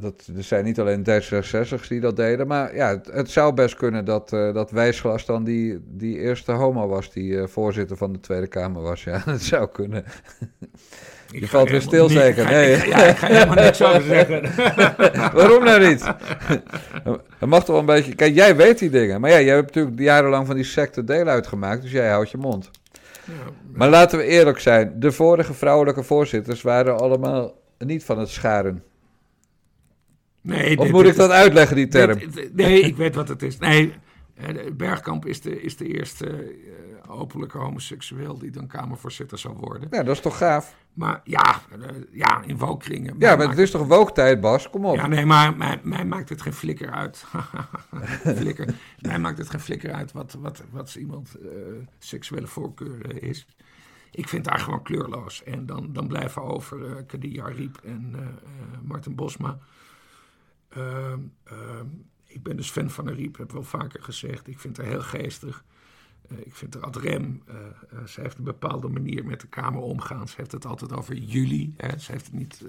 Dat, 0.00 0.28
er 0.36 0.42
zijn 0.42 0.64
niet 0.64 0.80
alleen 0.80 1.04
D66's 1.10 1.88
die 1.88 2.00
dat 2.00 2.16
deden, 2.16 2.46
maar 2.46 2.74
ja, 2.76 2.88
het, 2.88 3.10
het 3.12 3.30
zou 3.30 3.52
best 3.54 3.74
kunnen 3.74 4.04
dat, 4.04 4.32
eh, 4.32 4.54
dat 4.54 4.70
Wijsglas 4.70 5.24
dan 5.26 5.44
die, 5.44 5.78
die 5.86 6.18
eerste 6.18 6.52
homo 6.52 6.86
was 6.88 7.12
die 7.12 7.38
eh, 7.40 7.46
voorzitter 7.46 7.96
van 7.96 8.12
de 8.12 8.20
Tweede 8.20 8.46
Kamer 8.46 8.82
was. 8.82 9.04
Ja, 9.04 9.22
dat 9.26 9.40
zou 9.40 9.68
kunnen. 9.72 10.04
Ik 11.32 11.40
Je 11.40 11.48
valt 11.48 11.70
weer 11.70 11.80
stil 11.82 12.08
niet- 12.08 12.18
zeker, 12.18 12.44
ga- 12.44 12.50
nee. 12.50 12.72
ik 12.76 12.84
Ja, 12.86 12.96
ik 13.04 13.16
ga 13.16 13.26
helemaal 13.26 13.64
niks 13.64 13.82
over 13.82 14.02
zeggen. 14.16 14.42
Waarom 15.34 15.64
nou 15.64 15.88
niet? 15.88 16.12
Dat 17.38 17.48
mag 17.48 17.58
toch 17.58 17.68
wel 17.68 17.78
een 17.78 17.84
beetje... 17.86 18.14
Kijk, 18.14 18.34
jij 18.34 18.56
weet 18.56 18.78
die 18.78 18.90
dingen. 18.90 19.20
Maar 19.20 19.30
ja, 19.30 19.40
jij 19.40 19.54
hebt 19.54 19.66
natuurlijk 19.74 19.98
jarenlang 20.00 20.46
van 20.46 20.54
die 20.54 20.64
secte 20.64 21.04
deel 21.04 21.26
uitgemaakt. 21.26 21.82
Dus 21.82 21.90
jij 21.90 22.08
houdt 22.10 22.30
je 22.30 22.38
mond. 22.38 22.70
Ja, 23.24 23.32
Maar 23.72 23.88
laten 23.88 24.18
we 24.18 24.24
eerlijk 24.24 24.58
zijn. 24.58 24.92
De 24.96 25.12
vorige 25.12 25.54
vrouwelijke 25.54 26.02
voorzitters 26.02 26.62
waren 26.62 26.98
allemaal 26.98 27.52
niet 27.78 28.04
van 28.04 28.18
het 28.18 28.28
scharen. 28.28 28.82
Nee, 30.40 30.76
Of 30.78 30.84
dit- 30.84 30.92
moet 30.92 31.02
dit 31.02 31.12
ik 31.12 31.18
dat 31.18 31.30
uitleggen, 31.30 31.76
die 31.76 31.88
term? 31.88 32.18
dit- 32.18 32.54
nee, 32.56 32.80
ik 32.80 32.96
weet 32.96 33.14
wat 33.14 33.28
het 33.28 33.42
is. 33.42 33.58
Nee, 33.58 33.92
eh, 34.34 34.72
Bergkamp 34.72 35.26
is 35.26 35.40
de, 35.40 35.62
is 35.62 35.76
de 35.76 35.86
eerste 35.86 36.26
eh, 37.06 37.10
openlijke 37.20 37.58
homoseksueel 37.58 38.38
die 38.38 38.50
dan 38.50 38.66
Kamervoorzitter 38.66 39.38
zou 39.38 39.54
worden. 39.56 39.88
Ja, 39.90 40.02
dat 40.02 40.14
is 40.16 40.22
toch 40.22 40.36
gaaf? 40.38 40.76
Maar 40.92 41.20
ja, 41.24 41.60
eh, 41.80 41.88
ja 42.12 42.42
in 42.46 42.58
wookringen. 42.58 43.14
Ja, 43.18 43.36
maar 43.36 43.48
het 43.48 43.58
is 43.58 43.70
toch 43.70 43.86
wooktijd, 43.86 44.40
Bas? 44.40 44.70
Kom 44.70 44.84
op. 44.86 44.96
Ja, 44.96 45.06
nee, 45.06 45.26
maar 45.26 45.56
mij, 45.56 45.80
mij 45.82 46.04
maakt 46.04 46.28
het 46.28 46.42
geen 46.42 46.52
flikker 46.52 46.90
uit. 46.90 47.24
flikker. 48.40 48.74
Mij 48.98 49.18
maakt 49.18 49.38
het 49.38 49.50
geen 49.50 49.60
flikker 49.60 49.92
uit 49.92 50.12
wat, 50.12 50.36
wat, 50.40 50.62
wat 50.70 50.94
iemand 50.94 51.36
seksuele 51.98 52.46
voorkeur 52.46 53.22
is. 53.22 53.46
Ik 54.10 54.28
vind 54.28 54.46
haar 54.48 54.58
gewoon 54.58 54.82
kleurloos. 54.82 55.42
En 55.44 55.66
dan, 55.66 55.88
dan 55.92 56.08
blijven 56.08 56.42
over 56.42 56.84
eh 56.86 57.02
Kadia 57.06 57.44
Riep 57.46 57.80
en 57.84 58.10
eh, 58.14 58.20
Martin 58.82 59.14
Bosma. 59.14 59.58
Ehm, 60.68 61.20
ehm, 61.44 61.86
ik 62.24 62.42
ben 62.42 62.56
dus 62.56 62.70
fan 62.70 62.90
van 62.90 63.06
haar 63.06 63.14
Riep, 63.14 63.36
heb 63.36 63.52
wel 63.52 63.62
vaker 63.62 64.02
gezegd. 64.02 64.48
Ik 64.48 64.58
vind 64.58 64.76
haar 64.76 64.86
heel 64.86 65.02
geestig. 65.02 65.64
Eh, 66.28 66.38
ik 66.38 66.54
vind 66.54 66.74
haar 66.74 66.82
ad 66.82 66.96
rem. 66.96 67.42
Eh, 67.46 67.56
eh, 67.90 68.04
ze 68.06 68.20
heeft 68.20 68.38
een 68.38 68.44
bepaalde 68.44 68.88
manier 68.88 69.24
met 69.24 69.40
de 69.40 69.46
Kamer 69.46 69.80
omgaan. 69.80 70.28
Ze 70.28 70.34
heeft 70.36 70.52
het 70.52 70.66
altijd 70.66 70.92
over 70.92 71.14
jullie. 71.14 71.74
Hè. 71.76 71.98
Ze 71.98 72.12
heeft 72.12 72.24
het 72.26 72.34
niet... 72.34 72.64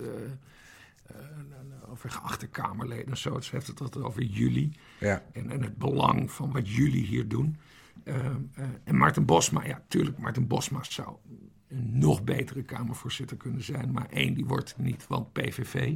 over 1.87 2.09
geachte 2.09 2.47
Kamerleden 2.47 3.05
en 3.07 3.17
zo. 3.17 3.39
Ze 3.39 3.49
heeft 3.55 3.67
het 3.67 3.81
altijd 3.81 4.03
over 4.05 4.23
jullie 4.23 4.71
Ja. 4.99 5.23
en, 5.31 5.49
en 5.49 5.63
het 5.63 5.77
belang 5.77 6.31
van 6.31 6.51
wat 6.51 6.69
jullie 6.69 7.05
hier 7.05 7.27
doen. 7.27 7.57
Ehm, 8.03 8.41
eh, 8.53 8.65
en 8.83 8.97
Maarten 8.97 9.25
Bosma, 9.25 9.65
ja, 9.65 9.81
tuurlijk, 9.87 10.17
Maarten 10.17 10.47
Bosma 10.47 10.83
zou 10.83 11.15
een 11.67 11.99
nog 11.99 12.23
betere 12.23 12.63
Kamervoorzitter 12.63 13.37
kunnen 13.37 13.63
zijn. 13.63 13.91
Maar 13.91 14.09
één, 14.09 14.33
die 14.33 14.45
wordt 14.45 14.75
niet, 14.77 15.07
want 15.07 15.33
PVV. 15.33 15.95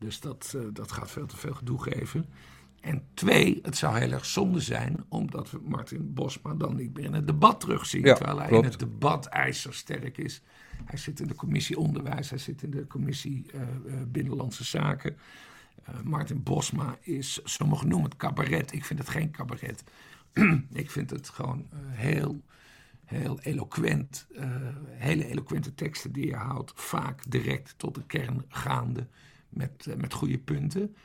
Dus 0.00 0.20
dat, 0.20 0.54
eh, 0.56 0.62
dat 0.72 0.92
gaat 0.92 1.10
veel 1.10 1.26
te 1.26 1.36
veel 1.36 1.54
gedoe 1.54 1.82
geven. 1.82 2.26
En 2.80 3.02
twee, 3.14 3.58
het 3.62 3.76
zou 3.76 3.98
heel 3.98 4.12
erg 4.12 4.26
zonde 4.26 4.60
zijn, 4.60 5.04
omdat 5.08 5.50
we 5.50 5.60
Martin 5.62 6.14
Bosma 6.14 6.54
dan 6.54 6.76
niet 6.76 6.94
meer 6.94 7.04
in 7.04 7.12
het 7.12 7.26
debat 7.26 7.60
terugzien. 7.60 8.04
Ja, 8.04 8.14
terwijl 8.14 8.38
hij 8.38 8.48
klopt. 8.48 8.64
in 8.64 8.70
het 8.70 8.80
debat 8.80 9.26
ijzersterk 9.26 10.18
is. 10.18 10.42
Hij 10.84 10.98
zit 10.98 11.20
in 11.20 11.26
de 11.26 11.34
commissie 11.34 11.78
Onderwijs, 11.78 12.30
hij 12.30 12.38
zit 12.38 12.62
in 12.62 12.70
de 12.70 12.86
commissie 12.86 13.46
eh, 13.52 13.60
eh, 13.60 13.68
Binnenlandse 14.06 14.64
Zaken. 14.64 15.16
Eh, 15.84 16.00
Martin 16.04 16.42
Bosma 16.42 16.98
is, 17.00 17.40
sommigen 17.44 17.88
noemen 17.88 18.08
het 18.08 18.18
cabaret. 18.18 18.72
Ik 18.72 18.84
vind 18.84 18.98
het 18.98 19.08
geen 19.08 19.30
cabaret. 19.30 19.84
ik 20.72 20.90
vind 20.90 21.10
het 21.10 21.28
gewoon 21.28 21.66
heel, 21.88 22.40
heel 23.04 23.40
eloquent. 23.40 24.26
hele 24.88 25.26
eloquente 25.26 25.74
teksten 25.74 26.12
die 26.12 26.30
hij 26.30 26.40
houdt. 26.40 26.72
Vaak 26.74 27.30
direct 27.30 27.74
tot 27.76 27.94
de 27.94 28.06
kern 28.06 28.44
gaande 28.48 29.06
met, 29.50 29.86
eh, 29.86 29.96
met 29.96 30.12
goede 30.12 30.38
punten. 30.38 30.96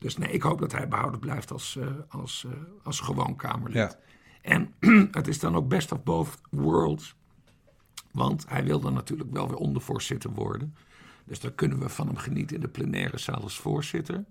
Dus 0.00 0.16
nee, 0.16 0.32
ik 0.32 0.42
hoop 0.42 0.58
dat 0.58 0.72
hij 0.72 0.88
behouden 0.88 1.20
blijft 1.20 1.52
als, 1.52 1.76
eh, 1.76 1.86
als, 2.08 2.46
eh, 2.46 2.52
als 2.82 3.00
gewoon 3.00 3.36
Kamerlid. 3.36 3.74
Ja. 3.74 3.98
En 4.42 4.74
het 5.18 5.28
is 5.28 5.38
dan 5.38 5.56
ook 5.56 5.68
best 5.68 5.92
of 5.92 6.02
both 6.02 6.40
worlds. 6.50 7.16
Want 8.12 8.44
hij 8.48 8.64
wil 8.64 8.80
dan 8.80 8.92
natuurlijk 8.92 9.30
wel 9.32 9.48
weer 9.48 9.56
ondervoorzitter 9.56 10.30
worden. 10.30 10.74
Dus 11.24 11.40
dan 11.40 11.54
kunnen 11.54 11.78
we 11.78 11.88
van 11.88 12.06
hem 12.06 12.16
genieten 12.16 12.56
in 12.56 12.62
de 12.62 12.68
plenaire 12.68 13.18
zaal 13.18 13.42
als 13.42 13.58
voorzitter. 13.58 14.24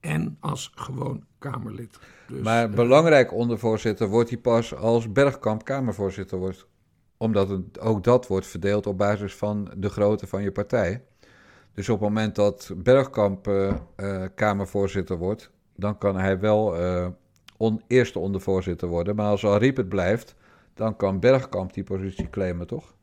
en 0.00 0.36
als 0.40 0.72
gewoon 0.74 1.24
Kamerlid. 1.38 1.98
Dus, 2.28 2.42
maar 2.42 2.70
belangrijk 2.70 3.32
ondervoorzitter 3.32 4.08
wordt 4.08 4.30
hij 4.30 4.38
pas 4.38 4.74
als 4.74 5.12
Bergkamp 5.12 5.64
Kamervoorzitter 5.64 6.38
wordt. 6.38 6.66
Omdat 7.16 7.48
het, 7.48 7.80
ook 7.80 8.04
dat 8.04 8.26
wordt 8.26 8.46
verdeeld 8.46 8.86
op 8.86 8.98
basis 8.98 9.34
van 9.34 9.72
de 9.76 9.88
grootte 9.88 10.26
van 10.26 10.42
je 10.42 10.52
partij. 10.52 11.04
Dus 11.74 11.88
op 11.88 12.00
het 12.00 12.08
moment 12.08 12.34
dat 12.34 12.72
Bergkamp 12.76 13.48
eh, 13.48 13.74
eh, 13.96 14.28
Kamervoorzitter 14.34 15.16
wordt, 15.16 15.50
dan 15.76 15.98
kan 15.98 16.16
hij 16.16 16.40
wel 16.40 16.76
eh, 16.76 17.06
on, 17.56 17.82
eerste 17.86 18.18
ondervoorzitter 18.18 18.88
worden. 18.88 19.16
Maar 19.16 19.26
als 19.26 19.46
Ariep 19.46 19.76
het 19.76 19.88
blijft, 19.88 20.34
dan 20.74 20.96
kan 20.96 21.20
Bergkamp 21.20 21.72
die 21.72 21.84
positie 21.84 22.30
claimen, 22.30 22.66
toch? 22.66 22.94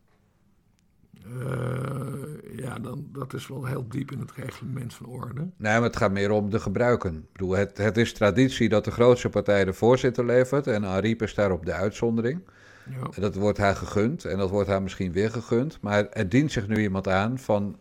ja, 2.55 2.79
dan, 2.79 3.07
dat 3.11 3.33
is 3.33 3.47
wel 3.47 3.65
heel 3.65 3.87
diep 3.87 4.11
in 4.11 4.19
het 4.19 4.31
reglement 4.31 4.93
van 4.93 5.05
orde. 5.05 5.39
Nee, 5.39 5.73
maar 5.73 5.81
het 5.81 5.95
gaat 5.95 6.11
meer 6.11 6.31
om 6.31 6.49
de 6.49 6.59
gebruiken. 6.59 7.15
Ik 7.15 7.31
bedoel, 7.31 7.51
het, 7.51 7.77
het 7.77 7.97
is 7.97 8.13
traditie 8.13 8.69
dat 8.69 8.85
de 8.85 8.91
grootste 8.91 9.29
partij 9.29 9.65
de 9.65 9.73
voorzitter 9.73 10.25
levert 10.25 10.67
en 10.67 10.85
Ariep 10.85 11.21
is 11.21 11.33
daarop 11.33 11.65
de 11.65 11.73
uitzondering. 11.73 12.41
Ja. 12.89 13.09
En 13.15 13.21
dat 13.21 13.35
wordt 13.35 13.57
haar 13.57 13.75
gegund 13.75 14.25
en 14.25 14.37
dat 14.37 14.49
wordt 14.49 14.69
haar 14.69 14.81
misschien 14.81 15.11
weer 15.11 15.31
gegund. 15.31 15.81
Maar 15.81 16.07
er 16.07 16.29
dient 16.29 16.51
zich 16.51 16.67
nu 16.67 16.81
iemand 16.81 17.07
aan 17.07 17.39
van 17.39 17.75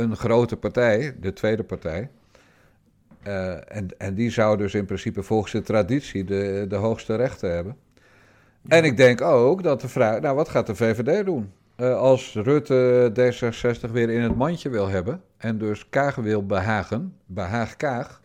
een 0.00 0.16
grote 0.16 0.56
partij, 0.56 1.16
de 1.20 1.32
tweede 1.32 1.64
partij. 1.64 2.10
Eh, 3.22 3.76
en, 3.76 3.88
en 3.98 4.14
die 4.14 4.30
zou 4.30 4.56
dus 4.56 4.74
in 4.74 4.84
principe 4.84 5.22
volgens 5.22 5.52
de 5.52 5.62
traditie 5.62 6.24
de, 6.24 6.64
de 6.68 6.76
hoogste 6.76 7.14
rechten 7.14 7.54
hebben. 7.54 7.76
En 8.68 8.84
ik 8.84 8.96
denk 8.96 9.20
ook 9.20 9.62
dat 9.62 9.80
de 9.80 9.88
vraag, 9.88 10.20
nou 10.20 10.36
wat 10.36 10.48
gaat 10.48 10.66
de 10.66 10.74
VVD 10.74 11.24
doen? 11.24 11.52
Eh, 11.76 11.98
als 11.98 12.34
Rutte 12.34 13.10
D66 13.12 13.90
weer 13.90 14.10
in 14.10 14.20
het 14.20 14.36
mandje 14.36 14.68
wil 14.68 14.88
hebben 14.88 15.22
en 15.36 15.58
dus 15.58 15.88
Kaag 15.88 16.14
wil 16.14 16.46
behagen, 16.46 17.16
behaag 17.26 17.76
Kaag, 17.76 18.20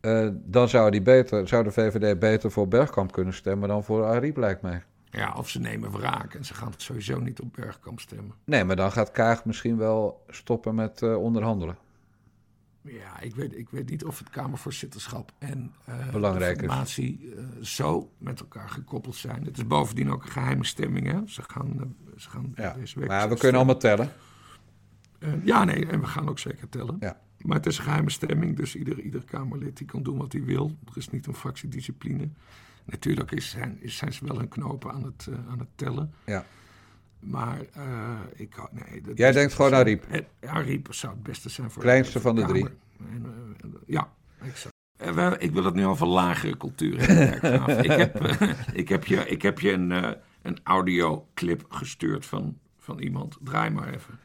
eh, 0.00 0.28
dan 0.32 0.68
zou, 0.68 0.90
die 0.90 1.02
beter, 1.02 1.48
zou 1.48 1.64
de 1.64 1.70
VVD 1.70 2.18
beter 2.18 2.50
voor 2.50 2.68
Bergkamp 2.68 3.12
kunnen 3.12 3.34
stemmen 3.34 3.68
dan 3.68 3.84
voor 3.84 4.04
Ariep, 4.04 4.36
lijkt 4.36 4.62
mij. 4.62 4.82
Ja, 5.16 5.32
of 5.36 5.48
ze 5.50 5.60
nemen 5.60 5.90
wraak 5.90 6.34
en 6.34 6.44
ze 6.44 6.54
gaan 6.54 6.72
sowieso 6.76 7.20
niet 7.20 7.40
op 7.40 7.52
Bergkamp 7.52 8.00
stemmen. 8.00 8.34
Nee, 8.44 8.64
maar 8.64 8.76
dan 8.76 8.92
gaat 8.92 9.10
Kaag 9.10 9.44
misschien 9.44 9.76
wel 9.76 10.24
stoppen 10.28 10.74
met 10.74 11.02
eh, 11.02 11.16
onderhandelen. 11.16 11.76
Ja, 12.82 13.20
ik 13.20 13.34
weet, 13.34 13.56
ik 13.58 13.68
weet 13.70 13.90
niet 13.90 14.04
of 14.04 14.18
het 14.18 14.30
Kamervoorzitterschap 14.30 15.32
en 15.38 15.72
eh 15.84 16.10
Belangrijk 16.10 16.54
is. 16.56 16.60
de 16.62 16.68
formatie 16.68 17.34
eh, 17.36 17.44
zo 17.62 18.10
met 18.18 18.40
elkaar 18.40 18.68
gekoppeld 18.68 19.14
zijn. 19.16 19.44
Het 19.44 19.56
is 19.56 19.66
bovendien 19.66 20.10
ook 20.10 20.22
een 20.24 20.30
geheime 20.30 20.64
stemming, 20.64 21.06
hè? 21.06 21.20
Ze 21.26 21.42
gaan, 21.46 21.80
eh, 21.80 21.86
ze 22.20 22.30
gaan 22.30 22.52
Ja. 22.56 22.72
deze 22.74 22.98
week... 22.98 23.08
Maar 23.08 23.16
we 23.16 23.20
stemmen. 23.22 23.38
kunnen 23.38 23.56
allemaal 23.56 23.78
tellen. 23.78 24.12
Eh, 25.18 25.44
ja, 25.46 25.64
nee, 25.64 25.86
en 25.86 26.00
we 26.00 26.06
gaan 26.06 26.28
ook 26.28 26.38
zeker 26.38 26.68
tellen. 26.68 26.96
Ja. 27.00 27.20
Maar 27.38 27.56
het 27.56 27.66
is 27.66 27.78
een 27.78 27.84
geheime 27.84 28.10
stemming, 28.10 28.56
dus 28.56 28.74
ieder, 28.76 29.00
ieder 29.00 29.24
Kamerlid 29.24 29.76
die 29.76 29.86
kan 29.86 30.02
doen 30.02 30.18
wat 30.18 30.32
hij 30.32 30.44
wil. 30.44 30.76
Er 30.90 30.96
is 30.96 31.10
niet 31.10 31.26
een 31.26 31.34
fractiediscipline. 31.34 32.28
Natuurlijk 32.84 33.30
is, 33.30 33.50
zijn, 33.50 33.78
is, 33.80 33.96
zijn 33.96 34.12
ze 34.12 34.24
wel 34.26 34.38
hun 34.38 34.48
knopen 34.48 34.92
aan 34.92 35.02
het, 35.04 35.26
eh, 35.30 35.50
aan 35.50 35.58
het 35.58 35.68
tellen. 35.74 36.14
Ja. 36.26 36.44
Maar 37.20 37.60
eh, 37.72 38.18
ik 38.34 38.56
nee, 38.72 39.00
dat 39.00 39.18
Jij 39.18 39.32
denkt 39.32 39.52
gewoon 39.54 39.74
Ariep? 39.74 40.04
Het- 40.08 40.26
Ariep 40.46 40.94
zou 40.94 41.12
het 41.12 41.22
beste 41.22 41.48
zijn 41.48 41.70
voor 41.70 41.82
Kleinste 41.82 42.12
voor 42.12 42.20
van 42.20 42.34
de 42.34 42.40
Kamer. 42.52 42.72
En, 42.98 43.24
eh, 43.60 43.68
ja, 43.86 44.12
exact. 44.40 44.72
We- 45.14 45.36
ik 45.38 45.52
wil 45.52 45.64
het 45.64 45.74
nu 45.74 45.86
over 45.86 46.06
lagere 46.06 46.56
cultuur 46.56 46.96
hebben, 47.08 47.84
ik, 47.84 47.90
heb, 47.90 48.20
eh, 48.24 48.50
ik 48.72 48.88
heb 48.88 49.04
je, 49.04 49.16
ik 49.28 49.42
heb 49.42 49.58
je 49.60 49.72
een, 49.72 49.92
eh, 49.92 50.10
een 50.42 50.58
audioclip 50.62 51.64
gestuurd 51.68 52.26
van, 52.26 52.58
van 52.78 52.98
iemand. 52.98 53.36
Draai 53.42 53.70
maar 53.70 53.94
even. 53.94 54.18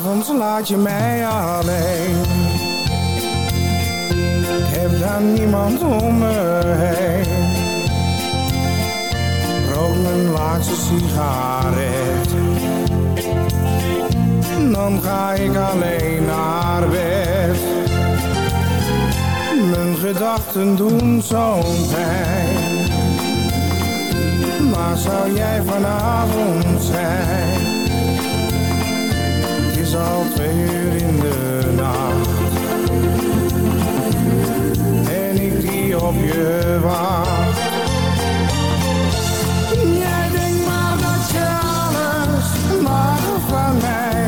S'avonds 0.00 0.28
laat 0.28 0.68
je 0.68 0.76
mij 0.76 1.26
alleen. 1.26 2.16
Ik 4.58 4.76
heb 4.78 5.00
dan 5.00 5.32
niemand 5.32 5.82
om 5.82 6.18
me 6.18 6.62
heen. 6.64 7.24
Rook 9.74 9.96
mijn 10.02 10.30
laatste 10.30 10.74
sigaret. 10.74 12.28
Dan 14.72 15.02
ga 15.02 15.32
ik 15.32 15.56
alleen 15.56 16.24
naar 16.24 16.88
bed. 16.88 17.58
Mijn 19.70 19.96
gedachten 19.96 20.76
doen 20.76 21.22
zo'n 21.22 21.88
pijn. 21.92 22.56
Waar 24.70 24.96
zou 24.96 25.34
jij 25.34 25.62
vanavond 25.66 26.82
zijn? 26.82 27.79
Is 29.90 29.96
al 29.96 30.22
twee 30.34 30.54
uur 30.54 30.92
in 30.96 31.20
de 31.20 31.72
nacht. 31.76 32.28
En 35.08 35.42
ik 35.42 35.60
die 35.60 36.02
op 36.02 36.14
je 36.14 36.78
wacht. 36.82 37.58
Jij 39.98 40.28
denkt 40.32 40.66
maar 40.66 40.96
dat 40.96 41.30
je 41.30 41.46
alles 41.62 42.80
mag 42.82 43.20
van 43.48 43.76
mij. 43.80 44.24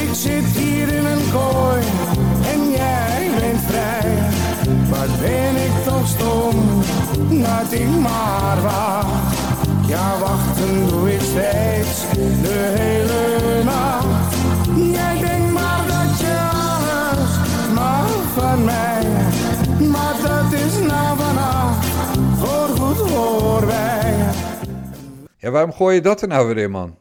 Ik 0.00 0.08
zit 0.12 0.44
hier 0.44 0.88
in 0.88 1.04
een 1.04 1.30
kooi 1.32 1.82
en 2.52 2.70
jij 2.70 3.30
bent 3.40 3.60
vrij. 3.66 4.12
Wat 4.88 5.20
ben 5.20 5.56
ik 5.56 5.84
toch 5.84 6.06
stom 6.08 6.54
dat 7.28 7.72
ik 7.72 7.98
maar 7.98 8.62
wacht. 8.62 9.36
Ja, 9.86 10.18
wachten 10.20 10.88
doe 10.88 11.12
ik 11.14 11.20
steeds 11.20 12.00
de 12.42 12.74
hele 12.78 13.64
nacht. 13.64 13.99
Jij 14.88 15.18
denkt 15.18 15.52
maar 15.52 15.86
dat 15.86 16.20
je 16.20 16.50
alles 16.52 17.72
mag 17.74 18.32
van 18.32 18.64
mij. 18.64 19.02
Maar 19.88 20.16
dat 20.22 20.52
is 20.52 20.78
nou 20.78 21.18
vannacht 21.18 21.86
voorgoed 22.38 23.10
voorbij. 23.10 24.32
Ja, 25.36 25.50
waarom 25.50 25.72
gooi 25.72 25.94
je 25.94 26.00
dat 26.00 26.22
er 26.22 26.28
nou 26.28 26.46
weer 26.46 26.58
in, 26.58 26.70
man? 26.70 26.96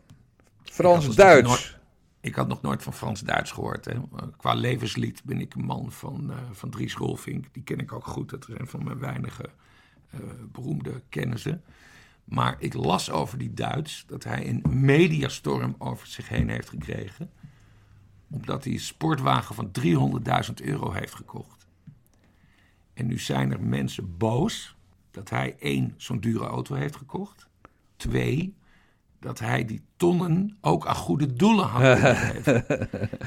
Frans-Duits. 0.63 1.77
Ik 2.21 2.35
had 2.35 2.47
nog 2.47 2.61
nooit 2.61 2.83
van 2.83 2.93
Frans-Duits 2.93 3.51
gehoord. 3.51 3.85
Hè. 3.85 3.93
Qua 4.37 4.53
levenslied 4.53 5.21
ben 5.23 5.39
ik 5.39 5.53
een 5.53 5.65
man 5.65 5.91
van, 5.91 6.31
eh, 6.31 6.37
van 6.51 6.69
Dries 6.69 6.95
Rolfink. 6.95 7.45
Die 7.51 7.63
ken 7.63 7.79
ik 7.79 7.93
ook 7.93 8.05
goed. 8.07 8.29
Dat 8.29 8.47
is 8.49 8.59
een 8.59 8.67
van 8.67 8.83
mijn 8.83 8.99
weinige 8.99 9.49
eh, 10.09 10.19
beroemde 10.51 11.01
kennissen. 11.09 11.63
Maar 12.23 12.55
ik 12.59 12.73
las 12.73 13.11
over 13.11 13.37
die 13.37 13.53
Duits 13.53 14.03
dat 14.07 14.23
hij 14.23 14.47
een 14.47 14.63
mediastorm 14.83 15.75
over 15.77 16.07
zich 16.07 16.29
heen 16.29 16.49
heeft 16.49 16.69
gekregen. 16.69 17.29
Omdat 18.31 18.63
hij 18.63 18.73
een 18.73 18.79
sportwagen 18.79 19.55
van 19.55 19.71
300.000 19.81 20.53
euro 20.63 20.91
heeft 20.91 21.13
gekocht. 21.13 21.67
En 22.93 23.07
nu 23.07 23.19
zijn 23.19 23.51
er 23.51 23.61
mensen 23.61 24.17
boos 24.17 24.75
dat 25.11 25.29
hij 25.29 25.55
één, 25.59 25.93
zo'n 25.97 26.19
dure 26.19 26.45
auto 26.45 26.75
heeft 26.75 26.95
gekocht. 26.95 27.47
Twee, 27.95 28.53
dat 29.19 29.39
hij 29.39 29.65
die 29.65 29.81
tonnen 29.97 30.57
ook 30.61 30.85
aan 30.85 30.95
goede 30.95 31.33
doelen 31.33 31.65
had 31.65 31.81
kunnen 31.81 32.15
geven. 32.33 32.65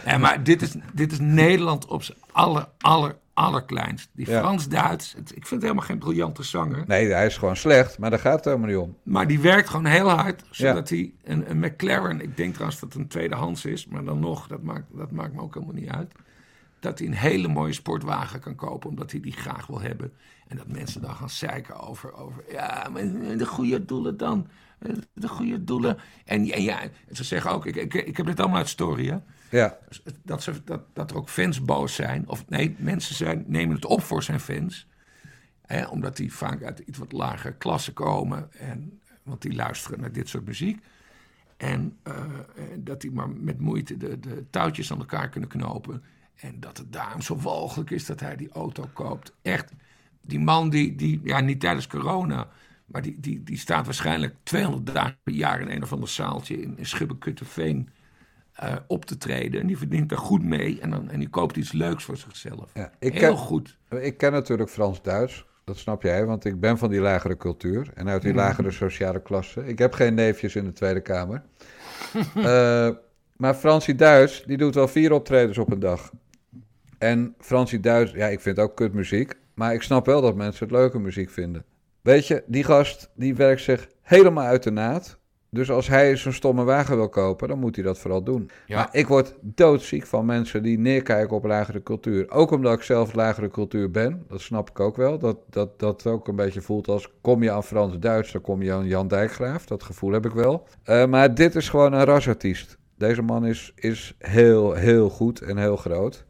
Ja, 0.06 0.18
maar 0.18 0.42
dit 0.44 0.62
is, 0.62 0.74
dit 0.92 1.12
is 1.12 1.18
Nederland 1.20 1.86
op 1.86 2.02
zijn 2.02 2.18
aller, 2.32 2.68
aller, 2.78 3.16
allerkleinst. 3.34 4.10
Die 4.12 4.30
Ja. 4.30 4.38
Frans-Duits, 4.40 5.14
ik 5.14 5.24
vind 5.26 5.50
het 5.50 5.62
helemaal 5.62 5.84
geen 5.84 5.98
briljante 5.98 6.42
zanger. 6.42 6.84
Nee, 6.86 7.12
hij 7.12 7.26
is 7.26 7.36
gewoon 7.36 7.56
slecht, 7.56 7.98
maar 7.98 8.10
daar 8.10 8.18
gaat 8.18 8.34
het 8.34 8.44
helemaal 8.44 8.68
niet 8.68 8.76
om. 8.76 8.96
Maar 9.02 9.26
die 9.26 9.40
werkt 9.40 9.68
gewoon 9.68 9.86
heel 9.86 10.08
hard, 10.08 10.44
zodat 10.50 10.88
hij 10.88 11.12
een, 11.24 11.50
een 11.50 11.58
McLaren, 11.58 12.20
ik 12.20 12.36
denk 12.36 12.52
trouwens 12.52 12.80
dat 12.80 12.92
het 12.92 13.02
een 13.02 13.08
tweedehands 13.08 13.64
is, 13.64 13.86
maar 13.86 14.04
dan 14.04 14.20
nog, 14.20 14.46
dat 14.46 14.62
maakt, 14.62 14.84
dat 14.92 15.10
maakt 15.10 15.34
me 15.34 15.40
ook 15.40 15.54
helemaal 15.54 15.74
niet 15.74 15.90
uit. 15.90 16.12
Dat 16.80 16.98
hij 16.98 17.08
een 17.08 17.14
hele 17.14 17.48
mooie 17.48 17.72
sportwagen 17.72 18.40
kan 18.40 18.54
kopen, 18.54 18.90
omdat 18.90 19.10
hij 19.10 19.20
die 19.20 19.32
graag 19.32 19.66
wil 19.66 19.80
hebben. 19.80 20.12
En 20.48 20.56
dat 20.56 20.66
mensen 20.68 21.02
dan 21.02 21.14
gaan 21.14 21.30
zeiken 21.30 21.80
over, 21.80 22.12
over 22.14 22.42
ja, 22.50 22.88
maar 22.92 23.02
de 23.36 23.46
goede 23.46 23.84
doelen 23.84 24.16
dan. 24.16 24.46
De 25.12 25.28
goede 25.28 25.64
doelen. 25.64 25.98
En 26.24 26.44
ja, 26.44 26.56
ja 26.56 26.80
ze 27.12 27.24
zeggen 27.24 27.50
ook, 27.50 27.66
ik, 27.66 27.76
ik, 27.76 27.94
ik 27.94 28.16
heb 28.16 28.26
dit 28.26 28.40
allemaal 28.40 28.58
uit 28.58 28.68
story, 28.68 29.08
hè. 29.08 29.18
Ja, 29.50 29.78
Dat, 30.22 30.42
ze, 30.42 30.64
dat, 30.64 30.82
dat 30.92 31.10
er 31.10 31.16
ook 31.16 31.28
fans 31.28 31.64
boos 31.64 31.94
zijn. 31.94 32.28
Of 32.28 32.48
nee, 32.48 32.76
mensen 32.78 33.14
zijn, 33.14 33.44
nemen 33.46 33.74
het 33.74 33.84
op 33.84 34.02
voor 34.02 34.22
zijn 34.22 34.40
fans. 34.40 34.86
Hè, 35.62 35.86
omdat 35.86 36.16
die 36.16 36.32
vaak 36.32 36.62
uit 36.62 36.78
iets 36.78 36.98
wat 36.98 37.12
lagere 37.12 37.54
klassen 37.54 37.92
komen. 37.92 38.52
En, 38.52 39.00
want 39.22 39.42
die 39.42 39.54
luisteren 39.54 40.00
naar 40.00 40.12
dit 40.12 40.28
soort 40.28 40.46
muziek. 40.46 40.82
En 41.56 41.96
eh, 42.02 42.14
dat 42.78 43.00
die 43.00 43.12
maar 43.12 43.30
met 43.30 43.60
moeite 43.60 43.96
de, 43.96 44.20
de 44.20 44.44
touwtjes 44.50 44.92
aan 44.92 44.98
elkaar 44.98 45.28
kunnen 45.28 45.48
knopen. 45.48 46.02
En 46.34 46.60
dat 46.60 46.78
het 46.78 46.92
daarom 46.92 47.20
zo 47.20 47.36
walgelijk 47.36 47.90
is 47.90 48.06
dat 48.06 48.20
hij 48.20 48.36
die 48.36 48.50
auto 48.52 48.88
koopt. 48.92 49.32
Echt, 49.42 49.72
die 50.20 50.40
man 50.40 50.70
die, 50.70 50.94
die 50.94 51.20
ja, 51.24 51.40
niet 51.40 51.60
tijdens 51.60 51.86
corona... 51.86 52.48
maar 52.92 53.02
die, 53.02 53.16
die, 53.20 53.42
die 53.42 53.58
staat 53.58 53.84
waarschijnlijk 53.84 54.34
200 54.42 54.94
dagen 54.94 55.16
per 55.22 55.32
jaar... 55.32 55.60
in 55.60 55.70
een 55.70 55.82
of 55.82 55.92
ander 55.92 56.08
zaaltje 56.08 56.62
in, 56.62 56.78
in 56.78 56.86
Schubbekutteveen... 56.86 57.88
eh, 58.52 58.76
op 58.86 59.04
te 59.04 59.18
treden. 59.18 59.60
En 59.60 59.66
die 59.66 59.78
verdient 59.78 60.10
er 60.10 60.18
goed 60.18 60.42
mee. 60.42 60.80
En, 60.80 60.90
dan, 60.90 61.10
en 61.10 61.18
die 61.18 61.28
koopt 61.28 61.56
iets 61.56 61.72
leuks 61.72 62.04
voor 62.04 62.16
zichzelf. 62.16 62.70
Ja, 62.74 62.92
ik 62.98 63.12
Heel 63.12 63.20
ken- 63.20 63.36
goed. 63.36 63.78
Ik 64.00 64.16
ken 64.18 64.32
natuurlijk 64.32 64.70
Frans-Duits. 64.70 65.46
Dat 65.64 65.78
snap 65.78 66.02
jij, 66.02 66.26
want 66.26 66.44
ik 66.44 66.60
ben 66.60 66.78
van 66.78 66.90
die 66.90 67.00
lagere 67.00 67.36
cultuur 67.36 67.90
en 67.94 68.08
uit 68.08 68.22
die 68.22 68.34
lagere 68.34 68.70
sociale 68.70 69.22
klasse. 69.22 69.66
Ik 69.66 69.78
heb 69.78 69.92
geen 69.92 70.14
neefjes 70.14 70.56
in 70.56 70.64
de 70.64 70.72
Tweede 70.72 71.00
Kamer. 71.00 71.42
Eh, 72.34 72.88
maar 73.36 73.54
Fransie-Duits, 73.54 74.44
die 74.46 74.56
doet 74.56 74.74
wel 74.74 74.88
vier 74.88 75.12
optredens 75.12 75.58
op 75.58 75.70
een 75.72 75.80
dag. 75.80 76.10
En 76.98 77.34
Fransie-Duits, 77.38 78.12
ja, 78.12 78.26
ik 78.26 78.40
vind 78.40 78.58
ook 78.58 78.76
kutmuziek. 78.76 79.34
Maar 79.54 79.74
ik 79.74 79.82
snap 79.82 80.06
wel 80.06 80.20
dat 80.20 80.36
mensen 80.36 80.66
het 80.66 80.76
leuke 80.76 80.98
muziek 80.98 81.30
vinden. 81.30 81.64
Weet 82.02 82.26
je, 82.26 82.42
die 82.46 82.64
gast, 82.64 83.10
die 83.14 83.34
werkt 83.34 83.62
zich 83.62 83.88
helemaal 84.02 84.44
uit 84.44 84.62
de 84.62 84.70
naad. 84.70 85.20
Dus 85.50 85.70
als 85.70 85.88
hij 85.88 86.16
zo'n 86.16 86.32
stomme 86.32 86.64
wagen 86.64 86.96
wil 86.96 87.08
kopen, 87.08 87.48
dan 87.48 87.58
moet 87.58 87.74
hij 87.74 87.84
dat 87.84 87.98
vooral 87.98 88.22
doen. 88.22 88.50
Ja. 88.66 88.76
Maar 88.76 88.88
ik 88.92 89.06
word 89.06 89.34
doodziek 89.40 90.06
van 90.06 90.26
mensen 90.26 90.62
die 90.62 90.78
neerkijken 90.78 91.36
op 91.36 91.44
lagere 91.44 91.82
cultuur. 91.82 92.30
Ook 92.30 92.50
omdat 92.50 92.72
ik 92.72 92.82
zelf 92.82 93.14
lagere 93.14 93.48
cultuur 93.48 93.90
ben. 93.90 94.24
Dat 94.28 94.40
snap 94.40 94.70
ik 94.70 94.80
ook 94.80 94.96
wel. 94.96 95.18
Dat 95.18 95.36
dat, 95.50 95.78
dat 95.78 96.06
ook 96.06 96.28
een 96.28 96.36
beetje 96.36 96.60
voelt 96.60 96.88
als... 96.88 97.12
kom 97.20 97.42
je 97.42 97.50
aan 97.50 97.64
Frans-Duits, 97.64 98.32
dan 98.32 98.40
kom 98.40 98.62
je 98.62 98.72
aan 98.72 98.86
Jan 98.86 99.08
Dijkgraaf. 99.08 99.66
Dat 99.66 99.82
gevoel 99.82 100.12
heb 100.12 100.26
ik 100.26 100.32
wel. 100.32 100.66
Eh, 100.82 101.06
maar 101.06 101.34
dit 101.34 101.54
is 101.54 101.68
gewoon 101.68 101.92
een 101.92 102.04
rasartiest. 102.04 102.78
Deze 102.96 103.22
man 103.22 103.46
is, 103.46 103.72
is 103.74 104.14
heel, 104.18 104.72
heel 104.72 105.08
goed 105.08 105.40
en 105.40 105.56
heel 105.56 105.76
groot. 105.76 106.24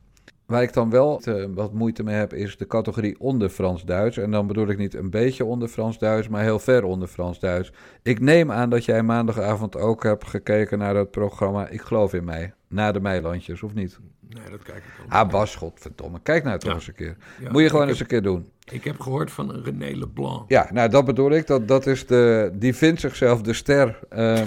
Waar 0.47 0.63
ik 0.63 0.73
dan 0.73 0.91
wel 0.91 1.21
eh, 1.21 1.45
wat 1.55 1.73
moeite 1.73 2.03
mee 2.03 2.15
heb, 2.15 2.33
is 2.33 2.57
de 2.57 2.67
categorie 2.67 3.21
onder 3.21 3.49
Frans-Duits. 3.49 4.17
En 4.17 4.31
dan 4.31 4.47
bedoel 4.47 4.69
ik 4.69 4.79
niet 4.79 4.95
een 4.95 5.11
beetje 5.11 5.45
onder 5.45 5.69
Frans-Duits, 5.69 6.29
maar 6.29 6.43
heel 6.43 6.59
ver 6.59 6.85
onder 6.85 7.09
Frans-Duits. 7.09 7.73
Ik 8.03 8.21
neem 8.21 8.53
aan 8.53 8.71
dat 8.71 8.85
jij 8.85 9.03
maandagavond 9.03 9.77
ook 9.77 10.03
hebt 10.03 10.27
gekeken 10.27 10.79
naar 10.79 10.97
het 10.97 11.11
programma 11.11 11.69
Ik 11.69 11.81
geloof 11.81 12.15
in 12.15 12.25
mij. 12.25 12.55
Na 12.69 12.93
de 12.93 13.01
Meilandjes, 13.01 13.63
of 13.63 13.75
niet? 13.75 13.99
Nee, 14.35 14.51
dat 14.51 14.63
kijk 14.63 14.77
ik 14.77 15.05
ook. 15.05 15.13
Ah, 15.13 15.31
Bas, 15.31 15.55
godverdomme. 15.57 16.19
Kijk 16.23 16.45
nou 16.45 16.59
toch 16.59 16.69
Ja. 16.69 16.75
eens 16.75 16.87
een 16.89 16.95
keer. 16.95 17.17
Ja, 17.41 17.51
Moet 17.51 17.63
je 17.63 17.69
gewoon 17.69 17.89
eens 17.89 18.01
een 18.01 18.07
keer 18.07 18.23
doen. 18.23 18.51
Ik 18.71 18.85
heb 18.85 19.01
gehoord 19.01 19.31
van 19.31 19.55
een 19.55 19.65
René 19.65 19.99
Leblanc. 19.99 20.45
Ja, 20.51 20.69
nou 20.73 20.89
dat 20.89 21.05
bedoel 21.05 21.31
ik. 21.31 21.47
Dat, 21.47 21.69
dat 21.69 21.87
is 21.87 22.07
de, 22.07 22.51
die 22.55 22.75
vindt 22.75 23.01
zichzelf 23.01 23.43
de 23.43 23.53
ster 23.53 23.99
eh, 24.09 24.41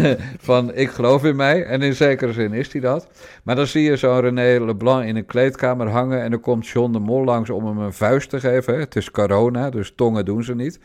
van 0.40 0.74
ik 0.74 0.90
geloof 0.90 1.24
in 1.24 1.36
mij. 1.36 1.64
En 1.64 1.82
in 1.82 1.94
zekere 1.94 2.32
zin 2.32 2.52
is 2.52 2.72
hij 2.72 2.80
dat. 2.80 3.08
Maar 3.42 3.56
dan 3.56 3.66
zie 3.66 3.82
je 3.82 3.96
zo'n 3.96 4.20
René 4.20 4.64
Leblanc 4.64 5.04
in 5.04 5.16
een 5.16 5.26
kleedkamer 5.26 5.88
hangen. 5.88 6.22
En 6.22 6.30
dan 6.30 6.40
komt 6.40 6.66
John 6.68 6.92
de 6.92 6.98
Mol 6.98 7.24
langs 7.24 7.50
om 7.50 7.66
hem 7.66 7.78
een 7.78 7.92
vuist 7.92 8.30
te 8.30 8.40
geven. 8.40 8.78
Het 8.78 8.96
is 8.96 9.10
corona, 9.10 9.70
dus 9.70 9.92
tongen 9.96 10.24
doen 10.24 10.44
ze 10.44 10.54
niet. 10.54 10.78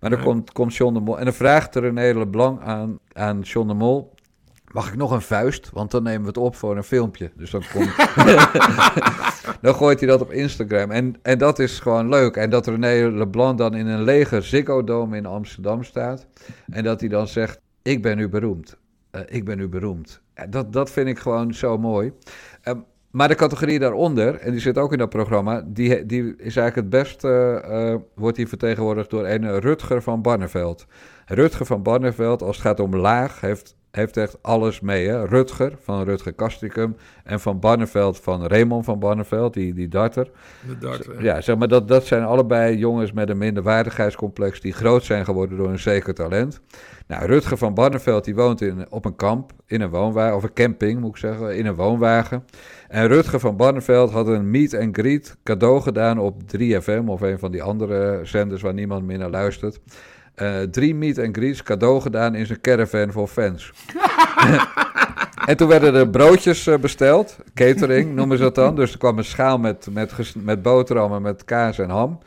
Maar 0.00 0.10
dan 0.10 0.22
komt, 0.22 0.52
komt 0.52 0.74
John 0.76 0.94
de 0.94 1.00
Mol. 1.00 1.18
En 1.18 1.24
dan 1.24 1.34
vraagt 1.34 1.74
René 1.76 2.18
Leblanc 2.18 2.60
aan, 2.60 2.98
aan 3.12 3.40
John 3.40 3.68
de 3.68 3.74
Mol. 3.74 4.12
Mag 4.72 4.88
ik 4.88 4.96
nog 4.96 5.10
een 5.10 5.22
vuist? 5.22 5.70
Want 5.72 5.90
dan 5.90 6.02
nemen 6.02 6.20
we 6.20 6.26
het 6.26 6.36
op 6.36 6.56
voor 6.56 6.76
een 6.76 6.84
filmpje. 6.84 7.30
Dus 7.36 7.50
dan 7.50 7.62
komt. 7.72 7.96
dan 9.62 9.74
gooit 9.74 10.00
hij 10.00 10.08
dat 10.08 10.20
op 10.20 10.30
Instagram. 10.30 10.90
En, 10.90 11.14
en 11.22 11.38
dat 11.38 11.58
is 11.58 11.80
gewoon 11.80 12.08
leuk. 12.08 12.36
En 12.36 12.50
dat 12.50 12.66
René 12.66 13.10
Leblanc 13.10 13.58
dan 13.58 13.74
in 13.74 13.86
een 13.86 14.02
lege 14.02 14.40
Ziggo 14.40 14.84
Dome 14.84 15.16
in 15.16 15.26
Amsterdam 15.26 15.84
staat. 15.84 16.26
En 16.70 16.84
dat 16.84 17.00
hij 17.00 17.08
dan 17.08 17.28
zegt: 17.28 17.60
Ik 17.82 18.02
ben 18.02 18.18
u 18.18 18.28
beroemd. 18.28 18.76
Eh, 19.10 19.20
ik 19.26 19.44
ben 19.44 19.58
u 19.58 19.68
beroemd. 19.68 20.20
Dat, 20.48 20.72
dat 20.72 20.90
vind 20.90 21.08
ik 21.08 21.18
gewoon 21.18 21.54
zo 21.54 21.78
mooi. 21.78 22.12
Ehm, 22.62 22.78
maar 23.10 23.28
de 23.28 23.34
categorie 23.34 23.78
daaronder, 23.78 24.34
en 24.34 24.50
die 24.50 24.60
zit 24.60 24.78
ook 24.78 24.92
in 24.92 24.98
dat 24.98 25.08
programma, 25.08 25.62
die, 25.66 26.06
die 26.06 26.36
is 26.36 26.56
eigenlijk 26.56 26.74
het 26.76 26.90
best, 26.90 27.24
eh, 27.24 27.92
eh, 27.92 28.00
wordt 28.14 28.36
die 28.36 28.48
vertegenwoordigd 28.48 29.10
door 29.10 29.26
een 29.26 29.60
Rutger 29.60 30.02
van 30.02 30.22
Barneveld. 30.22 30.86
Rutger 31.26 31.66
van 31.66 31.82
Barneveld, 31.82 32.42
als 32.42 32.56
het 32.56 32.66
gaat 32.66 32.80
om 32.80 32.96
laag, 32.96 33.40
heeft, 33.40 33.76
heeft 33.90 34.16
echt 34.16 34.38
alles 34.42 34.80
mee. 34.80 35.08
Hè? 35.08 35.24
Rutger 35.26 35.72
van 35.80 36.04
Rutger 36.04 36.32
Kastricum 36.32 36.96
en 37.24 37.40
van 37.40 37.60
Barneveld 37.60 38.20
van 38.20 38.46
Raymond 38.46 38.84
van 38.84 38.98
Barneveld, 38.98 39.54
die, 39.54 39.74
die 39.74 39.88
darter. 39.88 40.30
De 40.68 40.78
dart, 40.78 41.08
eh. 41.08 41.20
Ja, 41.20 41.40
zeg 41.40 41.56
maar, 41.56 41.68
dat, 41.68 41.88
dat 41.88 42.06
zijn 42.06 42.24
allebei 42.24 42.76
jongens 42.76 43.12
met 43.12 43.28
een 43.28 43.38
minderwaardigheidscomplex 43.38 44.60
die 44.60 44.72
groot 44.72 45.04
zijn 45.04 45.24
geworden 45.24 45.56
door 45.56 45.68
een 45.68 45.78
zeker 45.78 46.14
talent. 46.14 46.60
Nou, 47.06 47.26
Rutger 47.26 47.56
van 47.56 47.74
Barneveld 47.74 48.24
die 48.24 48.34
woont 48.34 48.60
in, 48.60 48.86
op 48.90 49.04
een 49.04 49.16
kamp, 49.16 49.52
in 49.66 49.80
een 49.80 49.90
woonwagen, 49.90 50.36
of 50.36 50.42
een 50.42 50.52
camping 50.52 51.00
moet 51.00 51.10
ik 51.10 51.16
zeggen, 51.16 51.56
in 51.56 51.66
een 51.66 51.74
woonwagen. 51.74 52.44
En 52.88 53.06
Rutger 53.06 53.40
van 53.40 53.56
Barneveld 53.56 54.10
had 54.10 54.26
een 54.26 54.50
meet 54.50 54.74
and 54.74 54.96
greet 54.98 55.36
cadeau 55.42 55.80
gedaan 55.80 56.18
op 56.18 56.40
3FM 56.56 57.04
of 57.06 57.20
een 57.20 57.38
van 57.38 57.50
die 57.50 57.62
andere 57.62 58.20
zenders 58.22 58.62
waar 58.62 58.74
niemand 58.74 59.06
meer 59.06 59.18
naar 59.18 59.30
luistert. 59.30 59.80
Eh, 60.40 60.62
drie 60.62 60.94
meet 60.94 61.18
and 61.18 61.36
greets 61.36 61.62
cadeau 61.62 62.00
gedaan 62.00 62.34
in 62.34 62.46
zijn 62.46 62.60
caravan 62.60 63.12
voor 63.12 63.28
fans. 63.28 63.72
En 65.46 65.56
toen 65.56 65.68
werden 65.68 65.94
er 65.94 66.08
broodjes 66.08 66.66
eh, 66.66 66.78
besteld, 66.78 67.36
catering 67.54 68.14
noemen 68.14 68.36
ze 68.36 68.42
dat 68.42 68.54
dan. 68.54 68.76
Dus 68.76 68.92
er 68.92 68.98
kwam 68.98 69.18
een 69.18 69.24
schaal 69.24 69.58
met, 69.58 69.86
met, 69.90 70.34
met 70.36 70.62
boterhammen, 70.62 71.22
met 71.22 71.44
kaas 71.44 71.78
en 71.78 71.90
ham. 71.90 72.18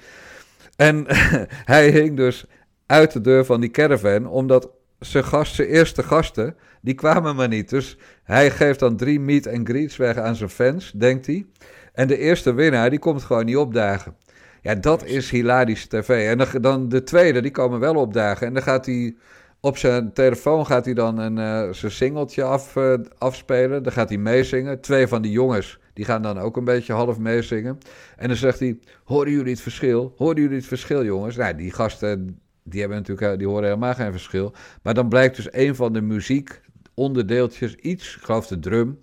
En 0.76 1.06
hij 1.74 1.90
hing 1.90 2.18
dus 2.18 2.46
uit 2.86 3.12
de 3.12 3.22
deur 3.22 3.46
van 3.46 3.62
die 3.62 3.72
caravan, 3.72 4.28
omdat 4.28 4.70
zijn, 5.00 5.24
gast, 5.24 5.56
zijn 5.56 5.68
eerste 5.68 6.04
gasten, 6.04 6.56
die 6.82 6.94
kwamen 6.94 7.36
maar 7.36 7.48
niet. 7.48 7.70
Dus 7.70 7.98
hij 8.24 8.52
geeft 8.52 8.80
dan 8.80 8.96
drie 8.96 9.20
meet 9.20 9.48
and 9.48 9.68
greets 9.68 9.98
weg 9.98 10.18
aan 10.18 10.36
zijn 10.36 10.50
fans, 10.50 10.92
denkt 10.92 11.26
hij. 11.26 11.46
En 11.94 12.08
de 12.08 12.18
eerste 12.18 12.54
winnaar, 12.54 12.90
die 12.90 13.00
komt 13.00 13.24
gewoon 13.24 13.46
niet 13.46 13.58
opdagen. 13.58 14.16
Ja, 14.64 14.76
dat 14.76 15.06
is 15.06 15.30
hilarische 15.30 15.88
tv. 15.88 16.28
En 16.30 16.38
dan, 16.38 16.48
dan 16.62 16.90
de 16.90 17.04
tweede, 17.04 17.42
die 17.42 17.52
komen 17.52 17.80
wel 17.80 17.96
opdagen. 17.96 18.48
En 18.48 18.54
dan 18.54 18.64
gaat 18.64 18.86
hij 18.86 19.16
op 19.60 19.78
zijn 19.78 20.14
telefoon 20.14 20.66
gaat 20.66 20.86
hij 20.86 20.94
dan 20.94 21.18
een, 21.18 21.38
eh, 21.38 21.74
zijn 21.74 21.92
singeltje 21.92 22.44
af, 22.44 22.76
eh, 22.76 22.94
afspelen. 23.18 23.84
Dan 23.84 23.92
gaat 23.92 24.10
hij 24.10 24.18
meezingen. 24.18 24.82
Twee 24.82 25.08
van 25.08 25.22
die 25.22 25.32
jongens, 25.32 25.80
die 25.94 26.06
gaan 26.06 26.22
dan 26.22 26.40
ook 26.40 26.58
een 26.58 26.64
beetje 26.64 26.94
half 26.94 27.18
meezingen. 27.20 27.78
En 28.18 28.28
dan 28.28 28.38
zegt 28.38 28.60
hij, 28.60 28.80
horen 29.04 29.32
jullie 29.32 29.52
het 29.52 29.62
verschil? 29.62 30.14
Horen 30.18 30.42
jullie 30.42 30.58
het 30.58 30.66
verschil, 30.66 31.04
jongens? 31.06 31.36
Nou, 31.36 31.56
die 31.56 31.72
gasten, 31.72 32.40
die, 32.64 32.80
hebben 32.80 32.98
natuurlijk, 32.98 33.32
eh, 33.32 33.38
die 33.38 33.48
horen 33.48 33.64
helemaal 33.64 33.94
geen 33.94 34.12
verschil. 34.12 34.54
Maar 34.82 34.94
dan 34.94 35.10
blijkt 35.10 35.36
dus 35.36 35.54
een 35.54 35.76
van 35.76 35.94
de 35.94 36.02
muziekonderdeeltjes 36.02 37.76
iets, 37.76 38.16
ik 38.16 38.22
geloof 38.24 38.48
de 38.48 38.60
drum, 38.60 39.00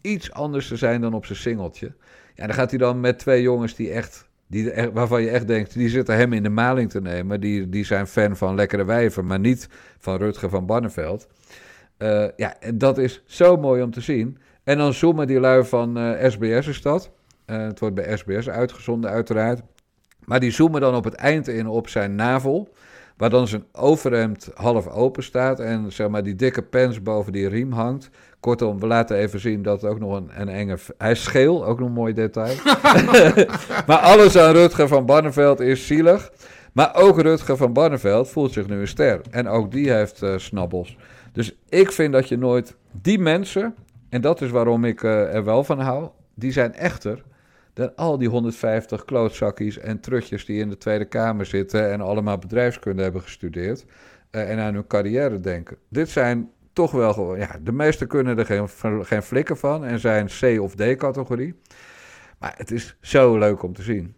iets 0.00 0.32
anders 0.32 0.68
te 0.68 0.76
zijn 0.76 1.00
dan 1.00 1.14
op 1.14 1.26
zijn 1.26 1.38
singeltje. 1.38 1.92
Ja, 2.34 2.46
dan 2.46 2.54
gaat 2.54 2.70
hij 2.70 2.78
dan 2.78 3.00
met 3.00 3.18
twee 3.18 3.42
jongens 3.42 3.74
die 3.74 3.90
echt, 3.90 4.28
die, 4.46 4.72
waarvan 4.92 5.22
je 5.22 5.30
echt 5.30 5.46
denkt, 5.46 5.74
die 5.74 5.88
zitten 5.88 6.16
hem 6.16 6.32
in 6.32 6.42
de 6.42 6.48
maling 6.48 6.90
te 6.90 7.00
nemen. 7.00 7.40
Die, 7.40 7.68
die 7.68 7.84
zijn 7.84 8.06
fan 8.06 8.36
van 8.36 8.54
Lekkere 8.54 8.84
Wijven, 8.84 9.26
maar 9.26 9.40
niet 9.40 9.68
van 9.98 10.16
Rutger 10.16 10.48
van 10.48 10.66
Barneveld. 10.66 11.26
Eh, 11.96 12.26
ja, 12.36 12.54
dat 12.74 12.98
is 12.98 13.22
zo 13.26 13.56
mooi 13.56 13.82
om 13.82 13.90
te 13.90 14.00
zien. 14.00 14.38
En 14.64 14.78
dan 14.78 14.92
zoomen 14.92 15.26
die 15.26 15.40
lui 15.40 15.64
van 15.64 15.98
eh, 15.98 16.30
SBS 16.30 16.66
is. 16.66 16.82
Eh, 16.82 17.02
het 17.44 17.80
wordt 17.80 17.94
bij 17.94 18.16
SBS 18.16 18.48
uitgezonden 18.48 19.10
uiteraard. 19.10 19.62
Maar 20.24 20.40
die 20.40 20.50
zoomen 20.50 20.80
dan 20.80 20.94
op 20.94 21.04
het 21.04 21.14
eind 21.14 21.48
in 21.48 21.66
op 21.66 21.88
zijn 21.88 22.14
navel. 22.14 22.74
Waar 23.16 23.30
dan 23.30 23.48
zijn 23.48 23.64
overhemd 23.72 24.50
half 24.54 24.88
open 24.88 25.22
staat. 25.22 25.60
En 25.60 25.92
zeg 25.92 26.08
maar 26.08 26.22
die 26.22 26.34
dikke 26.34 26.62
pens 26.62 27.02
boven 27.02 27.32
die 27.32 27.48
riem 27.48 27.72
hangt. 27.72 28.10
Kortom, 28.44 28.80
we 28.80 28.86
laten 28.86 29.16
even 29.16 29.40
zien 29.40 29.62
dat 29.62 29.84
ook 29.84 29.98
nog 29.98 30.16
een, 30.16 30.30
een 30.34 30.48
enge... 30.48 30.78
Hij 30.98 31.10
is 31.10 31.22
scheel, 31.22 31.66
ook 31.66 31.78
nog 31.78 31.88
een 31.88 31.94
mooi 31.94 32.12
detail. 32.12 32.56
maar 33.86 33.98
alles 33.98 34.38
aan 34.38 34.52
Rutger 34.52 34.88
van 34.88 35.06
Barneveld 35.06 35.60
is 35.60 35.86
zielig. 35.86 36.32
Maar 36.72 36.94
ook 36.94 37.20
Rutger 37.20 37.56
van 37.56 37.72
Barneveld 37.72 38.28
voelt 38.28 38.52
zich 38.52 38.66
nu 38.66 38.80
een 38.80 38.88
ster. 38.88 39.20
En 39.30 39.48
ook 39.48 39.72
die 39.72 39.92
heeft 39.92 40.22
eh, 40.22 40.38
snabbels. 40.38 40.96
Dus 41.32 41.56
ik 41.68 41.92
vind 41.92 42.12
dat 42.12 42.28
je 42.28 42.38
nooit... 42.38 42.76
Die 43.02 43.18
mensen, 43.18 43.74
en 44.08 44.20
dat 44.20 44.40
is 44.40 44.50
waarom 44.50 44.84
ik 44.84 45.02
eh, 45.02 45.34
er 45.34 45.44
wel 45.44 45.64
van 45.64 45.80
hou... 45.80 46.08
Die 46.34 46.52
zijn 46.52 46.74
echter 46.74 47.22
dan 47.72 47.96
al 47.96 48.18
die 48.18 48.28
150 48.28 49.04
klootzakkies 49.04 49.78
en 49.78 50.00
trutjes 50.00 50.44
die 50.44 50.60
in 50.60 50.68
de 50.68 50.78
Tweede 50.78 51.04
Kamer 51.04 51.46
zitten... 51.46 51.90
en 51.90 52.00
allemaal 52.00 52.38
bedrijfskunde 52.38 53.02
hebben 53.02 53.22
gestudeerd... 53.22 53.84
eh, 54.30 54.50
en 54.50 54.58
aan 54.58 54.74
hun 54.74 54.86
carrière 54.86 55.40
denken. 55.40 55.76
Dit 55.88 56.08
zijn 56.08 56.50
toch 56.74 56.90
wel 56.90 57.12
gewoon... 57.12 57.38
Ja, 57.38 57.58
de 57.62 57.72
meesten 57.72 58.06
kunnen 58.06 58.38
er 58.38 58.46
geen, 58.46 58.68
geen 59.06 59.22
flikken 59.22 59.56
van 59.56 59.84
en 59.84 59.98
zijn 59.98 60.26
C- 60.26 60.60
of 60.60 60.74
D-categorie. 60.74 61.54
Maar 62.38 62.54
het 62.56 62.70
is 62.70 62.96
zo 63.00 63.38
leuk 63.38 63.62
om 63.62 63.72
te 63.72 63.82
zien. 63.82 64.14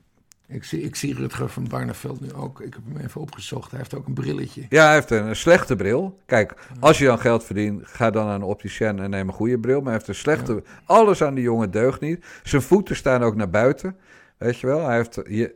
Ik 0.49 0.65
zie, 0.65 0.81
ik 0.81 0.97
zie 0.97 1.15
Rutger 1.15 1.49
van 1.49 1.69
Barneveld 1.69 2.21
nu 2.21 2.33
ook. 2.33 2.61
Ik 2.61 2.75
heb 2.75 2.83
hem 2.93 3.05
even 3.05 3.21
opgezocht. 3.21 3.71
Hij 3.71 3.79
heeft 3.79 3.95
ook 3.95 4.07
een 4.07 4.15
brilletje. 4.15 4.67
Ja, 4.69 4.85
hij 4.85 4.95
heeft 4.95 5.11
een, 5.11 5.37
slechte 5.37 5.77
bril. 5.77 6.19
Kijk, 6.27 6.55
als 6.81 6.99
je 6.99 7.05
dan 7.05 7.19
geld 7.19 7.45
verdient, 7.45 7.87
ga 7.87 8.11
dan 8.11 8.27
naar 8.27 8.35
een 8.35 8.43
opticien 8.43 8.99
en 8.99 9.11
neem 9.11 9.29
een 9.29 9.35
goede 9.35 9.59
bril. 9.59 9.77
Maar 9.77 9.85
hij 9.85 9.93
heeft 9.93 10.09
een 10.09 10.15
slechte... 10.15 10.63
Alles 10.85 11.23
aan 11.23 11.35
die 11.35 11.45
jongen 11.45 11.71
deugt 11.71 12.01
niet. 12.01 12.25
Zijn 12.43 12.63
voeten 12.63 12.97
staan 12.97 13.23
ook 13.23 13.37
naar 13.37 13.51
buiten. 13.51 13.97
Weet 14.37 14.59
je 14.59 14.67
wel? 14.67 14.87
Hij 14.87 14.97
heeft 14.97 15.21
je, 15.29 15.55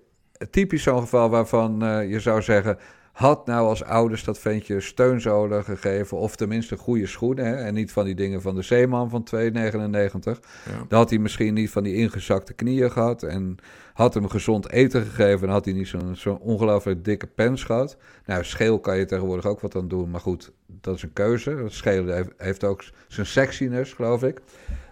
typisch 0.51 0.82
zo'n 0.82 1.01
geval 1.01 1.30
waarvan 1.30 1.82
eh, 1.82 2.11
je 2.11 2.20
zou 2.20 2.42
zeggen... 2.42 2.78
had 3.12 3.46
nou 3.46 3.68
als 3.68 3.84
ouders 3.84 4.24
dat 4.24 4.38
ventje 4.38 4.80
steunzolen 4.80 5.64
gegeven, 5.64 6.16
of 6.16 6.36
tenminste 6.36 6.76
goede 6.76 7.06
schoenen, 7.06 7.44
hè, 7.44 7.54
en 7.54 7.74
niet 7.74 7.92
van 7.92 8.04
die 8.04 8.14
dingen 8.14 8.42
van 8.42 8.54
de 8.54 8.62
Zeeman 8.62 9.11
van 9.11 9.24
2,99. 9.34 10.40
Ja. 10.64 10.84
Dan 10.88 10.98
had 10.98 11.11
hij 11.11 11.18
misschien 11.18 11.54
niet 11.54 11.70
van 11.70 11.82
die 11.82 11.94
ingezakte 11.94 12.52
knieën 12.52 12.90
gehad 12.90 13.22
en 13.22 13.56
had 13.92 14.14
hem 14.14 14.28
gezond 14.28 14.70
eten 14.70 15.02
gegeven 15.04 15.46
en 15.46 15.52
had 15.52 15.64
hij 15.64 15.74
niet 15.74 15.88
zo'n 15.88 16.16
zo'n 16.16 16.38
ongelooflijk 16.38 17.04
dikke 17.04 17.26
pens 17.26 17.64
gehad. 17.64 17.96
Nou, 18.26 18.44
scheel 18.44 18.80
kan 18.80 18.98
je 18.98 19.04
tegenwoordig 19.04 19.46
ook 19.46 19.61
wat 19.61 19.76
aan 19.76 19.88
doen, 19.88 20.11
maar 20.11 20.20
goed, 20.20 20.52
dat 20.66 20.96
is 20.96 21.02
een 21.02 21.12
keuze. 21.12 21.64
Schelen 21.66 22.14
heeft, 22.14 22.30
heeft 22.36 22.64
ook 22.64 22.84
zijn 23.08 23.26
sexiness, 23.26 23.92
geloof 23.92 24.22
ik. 24.22 24.40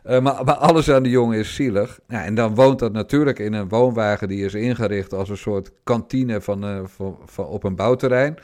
Uh, 0.09 0.21
maar, 0.21 0.45
maar, 0.45 0.55
alles 0.55 0.91
aan 0.91 1.03
die 1.03 1.13
jongen 1.13 1.39
is 1.39 1.55
zielig. 1.55 2.01
Ja, 2.09 2.25
en 2.25 2.35
dan 2.35 2.55
woont 2.55 2.79
dat 2.79 2.93
natuurlijk 2.93 3.39
in 3.39 3.53
een 3.53 3.69
woonwagen 3.69 4.29
die 4.29 4.45
is 4.45 4.55
ingericht 4.55 5.13
als 5.13 5.29
een 5.29 5.37
soort 5.37 5.73
kantine 5.85 6.41
van, 6.41 6.65
uh, 6.65 6.81
van, 6.85 7.19
van 7.25 7.47
op 7.47 7.65
een 7.65 7.77
bouwterrein. 7.77 8.39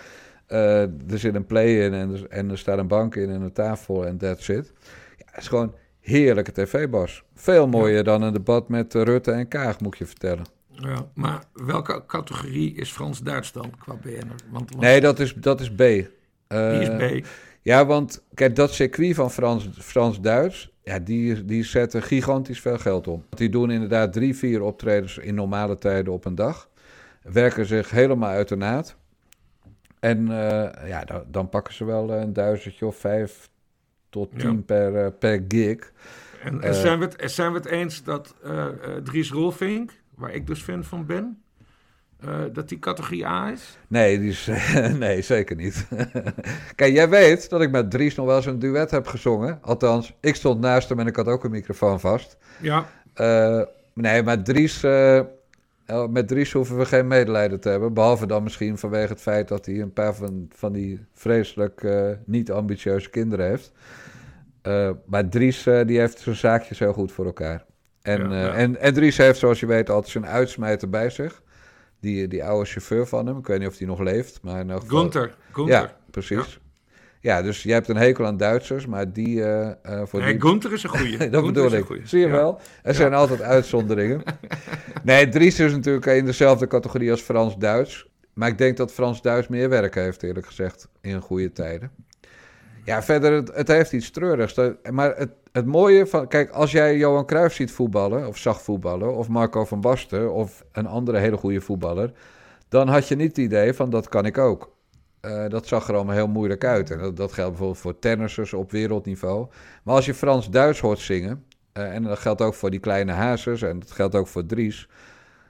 Uh, 0.48 0.80
er 0.82 1.18
zit 1.18 1.34
een 1.34 1.46
play 1.46 1.84
in 1.84 1.92
en, 1.92 2.12
er, 2.12 2.26
en 2.28 2.50
er 2.50 2.58
staat 2.58 2.78
een 2.78 2.86
bank 2.86 3.14
in 3.14 3.30
en 3.30 3.42
een 3.42 3.52
tafel 3.52 4.06
en 4.06 4.18
that's 4.18 4.48
it. 4.48 4.72
Ja, 5.16 5.24
het 5.26 5.40
is 5.40 5.48
gewoon 5.48 5.74
heerlijke 6.00 6.52
tv, 6.52 6.88
Bas. 6.88 7.22
Veel 7.34 7.66
mooier 7.66 7.96
ja. 7.96 8.02
dan 8.02 8.22
een 8.22 8.32
debat 8.32 8.68
met 8.68 8.94
Rutte 8.94 9.30
en 9.30 9.48
Kaag, 9.48 9.80
moet 9.80 9.98
je 9.98 10.06
vertellen. 10.06 10.44
Ja, 10.68 11.06
maar 11.14 11.44
welke 11.52 12.02
categorie 12.06 12.74
is 12.74 12.92
Frans-Duits 12.92 13.52
dan 13.52 13.72
qua 13.78 13.94
BN'er? 14.02 14.22
Want, 14.50 14.70
want... 14.70 14.80
Nee, 14.80 15.00
dat 15.00 15.18
is, 15.20 15.34
dat 15.34 15.60
is 15.60 15.70
B. 15.70 15.78
Die 15.78 16.80
is 16.80 17.20
B. 17.20 17.26
Ja, 17.62 17.86
want 17.86 18.24
kijk, 18.34 18.56
dat 18.56 18.72
circuit 18.72 19.14
van 19.14 19.30
Frans-Duits, 19.30 19.78
Frans 19.80 20.20
ja, 20.84 20.98
die, 20.98 21.44
die 21.44 21.64
zetten 21.64 22.02
gigantisch 22.02 22.60
veel 22.60 22.78
geld 22.78 23.08
om. 23.08 23.24
Die 23.28 23.48
doen 23.48 23.70
inderdaad 23.70 24.12
drie, 24.12 24.36
vier 24.36 24.62
optredens 24.62 25.18
in 25.18 25.34
normale 25.34 25.78
tijden 25.78 26.12
op 26.12 26.24
een 26.24 26.34
dag. 26.34 26.68
Werken 27.22 27.66
zich 27.66 27.90
helemaal 27.90 28.30
uit 28.30 28.48
de 28.48 28.56
naad. 28.56 28.96
En 30.00 30.20
uh, 30.20 30.68
ja, 30.86 31.04
dan, 31.04 31.24
dan, 31.30 31.48
pakken 31.48 31.74
ze 31.74 31.84
wel 31.84 32.10
een 32.10 32.32
duizendje 32.32 32.86
of 32.86 32.96
vijf 32.96 33.48
tot 34.08 34.38
tien 34.38 34.56
ja. 34.56 34.62
per, 34.66 35.04
uh, 35.04 35.06
per 35.18 35.44
gig. 35.48 35.92
En, 36.42 36.60
en 36.60 36.74
zijn, 36.74 36.98
we 36.98 37.04
het, 37.04 37.32
zijn 37.32 37.52
we 37.52 37.58
het 37.58 37.66
eens 37.66 38.02
dat 38.02 38.34
Dries 39.04 39.30
Rolfink, 39.30 39.92
waar 40.14 40.34
ik 40.34 40.46
dus 40.46 40.62
fan 40.62 40.84
van 40.84 41.06
ben, 41.06 41.43
uh, 42.28 42.34
dat 42.52 42.68
die 42.68 42.78
categorie 42.78 43.26
A 43.26 43.50
is? 43.50 43.78
Nee, 43.88 44.18
die 44.18 44.30
is, 44.30 44.50
nee 44.98 45.22
zeker 45.22 45.56
niet. 45.56 45.86
Kijk, 46.74 46.92
jij 46.94 47.08
weet 47.08 47.50
dat 47.50 47.60
ik 47.62 47.70
met 47.70 47.90
Dries 47.90 48.14
nog 48.14 48.26
wel 48.26 48.36
eens 48.36 48.46
een 48.46 48.58
duet 48.58 48.90
heb 48.90 49.06
gezongen. 49.06 49.58
Althans, 49.62 50.14
ik 50.20 50.34
stond 50.34 50.60
naast 50.60 50.88
hem 50.88 50.98
en 50.98 51.06
ik 51.06 51.16
had 51.16 51.26
ook 51.26 51.44
een 51.44 51.50
microfoon 51.50 52.00
vast. 52.00 52.36
Ja. 52.60 52.86
Uh, 53.20 53.62
nee, 53.94 54.22
maar 54.22 54.42
Dries, 54.42 54.84
uh, 54.84 55.20
met 56.10 56.28
Dries 56.28 56.52
hoeven 56.52 56.78
we 56.78 56.84
geen 56.84 57.06
medelijden 57.06 57.60
te 57.60 57.68
hebben. 57.68 57.94
Behalve 57.94 58.26
dan 58.26 58.42
misschien 58.42 58.78
vanwege 58.78 59.12
het 59.12 59.20
feit 59.20 59.48
dat 59.48 59.66
hij 59.66 59.80
een 59.80 59.92
paar 59.92 60.14
van, 60.14 60.48
van 60.54 60.72
die 60.72 61.06
vreselijk 61.14 61.86
niet 62.24 62.50
ambitieuze 62.50 63.10
kinderen 63.10 63.46
heeft. 63.46 63.72
maar 65.06 65.28
Dries, 65.28 65.62
die 65.62 65.98
heeft 65.98 66.18
zijn 66.18 66.36
zaakjes 66.36 66.78
heel 66.78 66.92
goed 66.92 67.12
voor 67.12 67.24
elkaar. 67.24 67.64
En, 68.02 68.30
ja, 68.30 68.40
ja. 68.40 68.54
en, 68.54 68.80
en 68.80 68.94
Dries 68.94 69.16
heeft, 69.16 69.38
zoals 69.38 69.60
je 69.60 69.66
weet, 69.66 69.90
altijd 69.90 70.12
zijn 70.12 70.26
uitsmijter 70.26 70.90
bij 70.90 71.10
zich. 71.10 71.42
Die, 72.04 72.28
die 72.28 72.44
oude 72.44 72.64
chauffeur 72.64 73.06
van 73.06 73.26
hem. 73.26 73.38
Ik 73.38 73.46
weet 73.46 73.58
niet 73.58 73.68
of 73.68 73.78
hij 73.78 73.86
nog 73.86 74.00
leeft. 74.00 74.42
Maar 74.42 74.60
in 74.60 74.70
geval... 74.70 74.98
Gunther. 74.98 75.34
Gunther. 75.52 75.74
Ja, 75.74 75.96
precies. 76.10 76.60
Ja. 77.20 77.36
ja. 77.36 77.42
dus 77.42 77.62
jij 77.62 77.74
hebt 77.74 77.88
een 77.88 77.96
hekel 77.96 78.26
aan 78.26 78.36
Duitsers, 78.36 78.86
maar 78.86 79.12
die... 79.12 79.36
Uh, 79.36 79.70
uh, 79.86 80.02
voor 80.04 80.20
nee, 80.20 80.32
die... 80.32 80.40
Gunther 80.40 80.72
is 80.72 80.82
een 80.82 80.90
goeie. 80.90 81.18
dat 81.30 81.44
Gunther 81.44 81.70
bedoel 81.70 81.96
ik. 81.96 82.06
Zie 82.06 82.20
je 82.20 82.26
ja. 82.26 82.32
wel? 82.32 82.60
Er 82.82 82.94
zijn 82.94 83.14
altijd 83.14 83.42
uitzonderingen. 83.42 84.22
nee, 85.02 85.28
Dries 85.28 85.60
is 85.60 85.72
natuurlijk 85.72 86.06
in 86.06 86.24
dezelfde 86.24 86.66
categorie 86.66 87.10
als 87.10 87.20
Frans-Duits. 87.20 88.08
Maar 88.34 88.48
ik 88.48 88.58
denk 88.58 88.76
dat 88.76 88.92
Frans-Duits 88.92 89.48
meer 89.48 89.68
werk 89.68 89.94
heeft, 89.94 90.22
eerlijk 90.22 90.46
gezegd, 90.46 90.88
in 91.00 91.20
goede 91.20 91.52
tijden. 91.52 91.90
Ja, 92.84 93.02
verder, 93.02 93.32
het, 93.32 93.54
het 93.54 93.68
heeft 93.68 93.92
iets 93.92 94.10
treurigs. 94.10 94.60
Maar 94.90 95.16
het, 95.16 95.30
het 95.52 95.66
mooie 95.66 96.06
van... 96.06 96.28
Kijk, 96.28 96.50
als 96.50 96.72
jij 96.72 96.96
Johan 96.96 97.26
Cruijff 97.26 97.54
ziet 97.54 97.70
voetballen, 97.70 98.28
of 98.28 98.38
zag 98.38 98.62
voetballen... 98.62 99.14
of 99.14 99.28
Marco 99.28 99.64
van 99.64 99.80
Basten, 99.80 100.32
of 100.32 100.64
een 100.72 100.86
andere 100.86 101.18
hele 101.18 101.36
goede 101.36 101.60
voetballer... 101.60 102.12
dan 102.68 102.88
had 102.88 103.08
je 103.08 103.16
niet 103.16 103.28
het 103.28 103.38
idee 103.38 103.74
van, 103.74 103.90
dat 103.90 104.08
kan 104.08 104.26
ik 104.26 104.38
ook. 104.38 104.72
Uh, 105.22 105.48
dat 105.48 105.66
zag 105.66 105.88
er 105.88 105.94
allemaal 105.94 106.14
heel 106.14 106.28
moeilijk 106.28 106.64
uit. 106.64 106.90
En 106.90 106.98
dat, 106.98 107.16
dat 107.16 107.32
geldt 107.32 107.50
bijvoorbeeld 107.50 107.80
voor 107.80 107.98
tennissers 107.98 108.52
op 108.52 108.70
wereldniveau. 108.70 109.46
Maar 109.82 109.94
als 109.94 110.06
je 110.06 110.14
Frans-Duits 110.14 110.80
hoort 110.80 110.98
zingen... 110.98 111.44
Uh, 111.78 111.94
en 111.94 112.02
dat 112.02 112.18
geldt 112.18 112.40
ook 112.40 112.54
voor 112.54 112.70
die 112.70 112.80
kleine 112.80 113.12
hazes... 113.12 113.62
en 113.62 113.78
dat 113.78 113.90
geldt 113.90 114.14
ook 114.14 114.26
voor 114.26 114.46
Dries... 114.46 114.88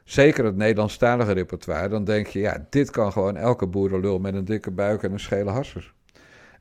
Zeker 0.04 0.44
het 0.44 0.56
Nederlandstalige 0.56 1.32
repertoire, 1.32 1.88
dan 1.88 2.04
denk 2.04 2.26
je, 2.26 2.38
ja, 2.38 2.66
dit 2.70 2.90
kan 2.90 3.12
gewoon 3.12 3.36
elke 3.36 3.66
boerenlul 3.66 4.18
met 4.18 4.34
een 4.34 4.44
dikke 4.44 4.70
buik 4.70 5.02
en 5.02 5.12
een 5.12 5.20
schele 5.20 5.50
hassers. 5.50 5.94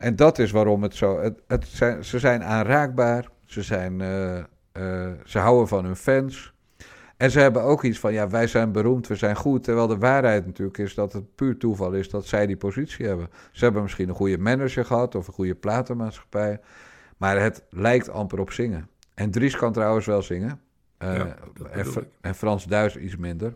En 0.03 0.15
dat 0.15 0.39
is 0.39 0.51
waarom 0.51 0.83
het 0.83 0.95
zo. 0.95 1.19
Het, 1.19 1.41
het 1.47 1.65
zijn, 1.67 2.05
ze 2.05 2.19
zijn 2.19 2.43
aanraakbaar. 2.43 3.29
Ze, 3.45 3.61
zijn, 3.61 3.99
uh, 3.99 4.37
uh, 4.37 5.11
ze 5.25 5.39
houden 5.39 5.67
van 5.67 5.85
hun 5.85 5.95
fans. 5.95 6.53
En 7.17 7.31
ze 7.31 7.39
hebben 7.39 7.61
ook 7.61 7.83
iets 7.83 7.99
van: 7.99 8.13
ja, 8.13 8.29
wij 8.29 8.47
zijn 8.47 8.71
beroemd, 8.71 9.07
we 9.07 9.15
zijn 9.15 9.35
goed. 9.35 9.63
Terwijl 9.63 9.87
de 9.87 9.97
waarheid 9.97 10.45
natuurlijk 10.45 10.77
is 10.77 10.93
dat 10.93 11.13
het 11.13 11.35
puur 11.35 11.57
toeval 11.57 11.91
is 11.91 12.09
dat 12.09 12.25
zij 12.25 12.45
die 12.45 12.57
positie 12.57 13.05
hebben. 13.05 13.29
Ze 13.51 13.63
hebben 13.63 13.81
misschien 13.81 14.09
een 14.09 14.15
goede 14.15 14.37
manager 14.37 14.85
gehad 14.85 15.15
of 15.15 15.27
een 15.27 15.33
goede 15.33 15.55
platenmaatschappij. 15.55 16.59
Maar 17.17 17.41
het 17.41 17.63
lijkt 17.69 18.09
amper 18.09 18.39
op 18.39 18.51
zingen. 18.51 18.89
En 19.13 19.31
Dries 19.31 19.55
kan 19.55 19.73
trouwens 19.73 20.05
wel 20.05 20.21
zingen. 20.21 20.61
Uh, 21.03 21.15
ja, 21.15 21.35
en, 21.71 21.85
en 22.21 22.35
Frans-Duits 22.35 22.97
iets 22.97 23.17
minder. 23.17 23.55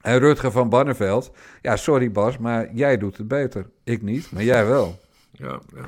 En 0.00 0.18
Rutger 0.18 0.50
van 0.50 0.68
Barneveld. 0.68 1.30
Ja, 1.62 1.76
sorry 1.76 2.10
Bas, 2.10 2.38
maar 2.38 2.74
jij 2.74 2.98
doet 2.98 3.16
het 3.16 3.28
beter. 3.28 3.70
Ik 3.84 4.02
niet, 4.02 4.30
maar 4.30 4.42
jij 4.42 4.66
wel. 4.66 4.98
Ja, 5.32 5.60
ja, 5.74 5.80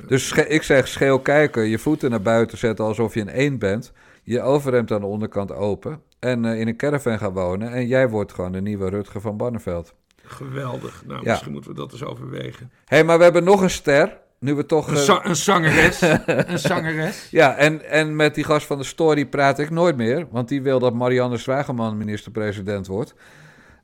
ja, 0.00 0.06
Dus 0.06 0.32
ik 0.32 0.62
zeg 0.62 0.88
scheel 0.88 1.20
kijken, 1.20 1.62
je 1.62 1.78
voeten 1.78 2.10
naar 2.10 2.22
buiten 2.22 2.58
zetten 2.58 2.84
alsof 2.84 3.14
je 3.14 3.20
een 3.20 3.28
eend 3.28 3.58
bent. 3.58 3.92
Je 4.22 4.40
overhemd 4.40 4.90
aan 4.90 5.00
de 5.00 5.06
onderkant 5.06 5.52
open. 5.52 6.02
En 6.18 6.44
uh, 6.44 6.60
in 6.60 6.68
een 6.68 6.76
caravan 6.76 7.18
gaan 7.18 7.32
wonen. 7.32 7.72
En 7.72 7.86
jij 7.86 8.08
wordt 8.08 8.32
gewoon 8.32 8.52
de 8.52 8.60
nieuwe 8.60 8.88
Rutger 8.88 9.20
van 9.20 9.36
Barneveld. 9.36 9.94
Geweldig. 10.22 11.02
Nou, 11.06 11.24
misschien 11.24 11.52
moeten 11.52 11.70
we 11.70 11.76
dat 11.76 11.92
eens 11.92 12.04
overwegen. 12.04 12.70
Hé, 12.84 12.96
hey, 12.96 13.04
maar 13.04 13.18
we 13.18 13.24
hebben 13.24 13.44
nog 13.44 13.60
een 13.60 13.70
ster. 13.70 14.18
Nu 14.38 14.54
we 14.54 14.66
toch... 14.66 14.88
Een, 14.88 14.96
za 14.96 15.26
een 15.26 15.36
zangeres. 15.36 16.00
een 16.26 16.58
zangeres. 16.58 17.28
Ja, 17.30 17.56
en, 17.56 17.90
en 17.90 18.16
met 18.16 18.34
die 18.34 18.44
gast 18.44 18.66
van 18.66 18.78
de 18.78 18.84
story 18.84 19.26
praat 19.26 19.58
ik 19.58 19.70
nooit 19.70 19.96
meer. 19.96 20.26
Want 20.30 20.48
die 20.48 20.62
wil 20.62 20.78
dat 20.78 20.94
Marianne 20.94 21.36
Zwageman 21.36 21.96
minister-president 21.96 22.86
wordt. 22.86 23.14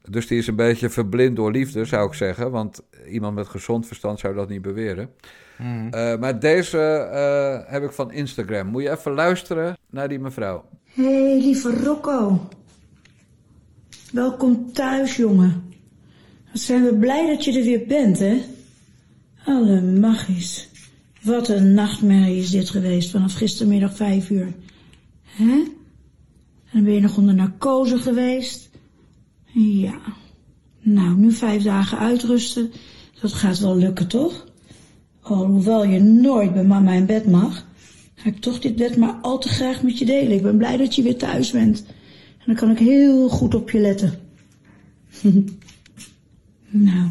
Dus 0.09 0.26
die 0.26 0.38
is 0.38 0.46
een 0.46 0.57
beetje 0.57 0.90
verblind 0.90 1.36
door 1.36 1.50
liefde, 1.50 1.84
zou 1.84 2.07
ik 2.07 2.14
zeggen. 2.14 2.50
Want 2.50 2.80
iemand 3.09 3.34
met 3.34 3.48
gezond 3.48 3.86
verstand 3.86 4.20
zou 4.20 4.34
dat 4.34 4.48
niet 4.48 4.62
beweren. 4.62 5.11
Mm. 5.59 5.88
Uh, 5.94 6.18
maar 6.18 6.40
deze 6.40 7.09
uh, 7.12 7.72
heb 7.72 7.82
ik 7.82 7.92
van 7.92 8.12
Instagram. 8.12 8.66
Moet 8.66 8.82
je 8.82 8.90
even 8.90 9.12
luisteren 9.12 9.76
naar 9.90 10.09
die 10.09 10.18
mevrouw. 10.18 10.64
Hé, 10.84 11.03
hey, 11.03 11.40
lieve 11.40 11.84
Rocco. 11.84 12.48
Welkom 14.12 14.72
thuis, 14.72 15.16
jongen. 15.16 15.62
Wat 16.53 16.61
zijn 16.61 16.84
we 16.84 16.96
blij 16.96 17.26
dat 17.26 17.44
je 17.44 17.59
er 17.59 17.64
weer 17.64 17.86
bent, 17.86 18.18
hè? 18.18 18.42
Alle 19.44 19.80
magisch. 19.80 20.70
Wat 21.22 21.48
een 21.48 21.74
nachtmerrie 21.74 22.40
is 22.40 22.50
dit 22.50 22.70
geweest 22.70 23.11
vanaf 23.11 23.34
gistermiddag 23.34 23.96
vijf 23.96 24.30
uur. 24.30 24.53
Hè? 25.22 25.53
En 25.53 26.78
dan 26.78 26.84
ben 26.84 26.92
je 26.92 27.00
nog 27.00 27.16
onder 27.16 27.34
narcose 27.34 27.98
geweest. 27.98 28.70
Ja. 29.53 30.00
Nou, 30.80 31.16
nu 31.16 31.32
vijf 31.32 31.62
dagen 31.62 31.98
uitrusten. 31.98 32.72
Dat 33.20 33.32
gaat 33.32 33.59
wel 33.59 33.76
lukken, 33.76 34.09
toch? 34.09 34.46
Alhoewel 35.20 35.84
je 35.84 36.00
nooit 36.00 36.53
bij 36.53 36.64
mama 36.64 36.92
in 36.92 37.07
bed 37.07 37.26
mag, 37.26 37.66
ga 38.14 38.28
ik 38.28 38.40
toch 38.40 38.59
dit 38.59 38.76
bed 38.76 38.96
maar 38.96 39.18
al 39.22 39.38
te 39.38 39.48
graag 39.48 39.82
met 39.82 39.98
je 39.98 40.05
delen. 40.05 40.32
Ik 40.32 40.42
ben 40.42 40.57
blij 40.57 40.76
dat 40.76 40.94
je 40.94 41.03
weer 41.03 41.16
thuis 41.16 41.50
bent. 41.50 41.84
En 42.38 42.44
dan 42.46 42.55
kan 42.55 42.70
ik 42.70 42.78
heel 42.78 43.28
goed 43.28 43.55
op 43.55 43.70
je 43.70 43.78
letten. 43.78 44.12
nou. 46.70 47.09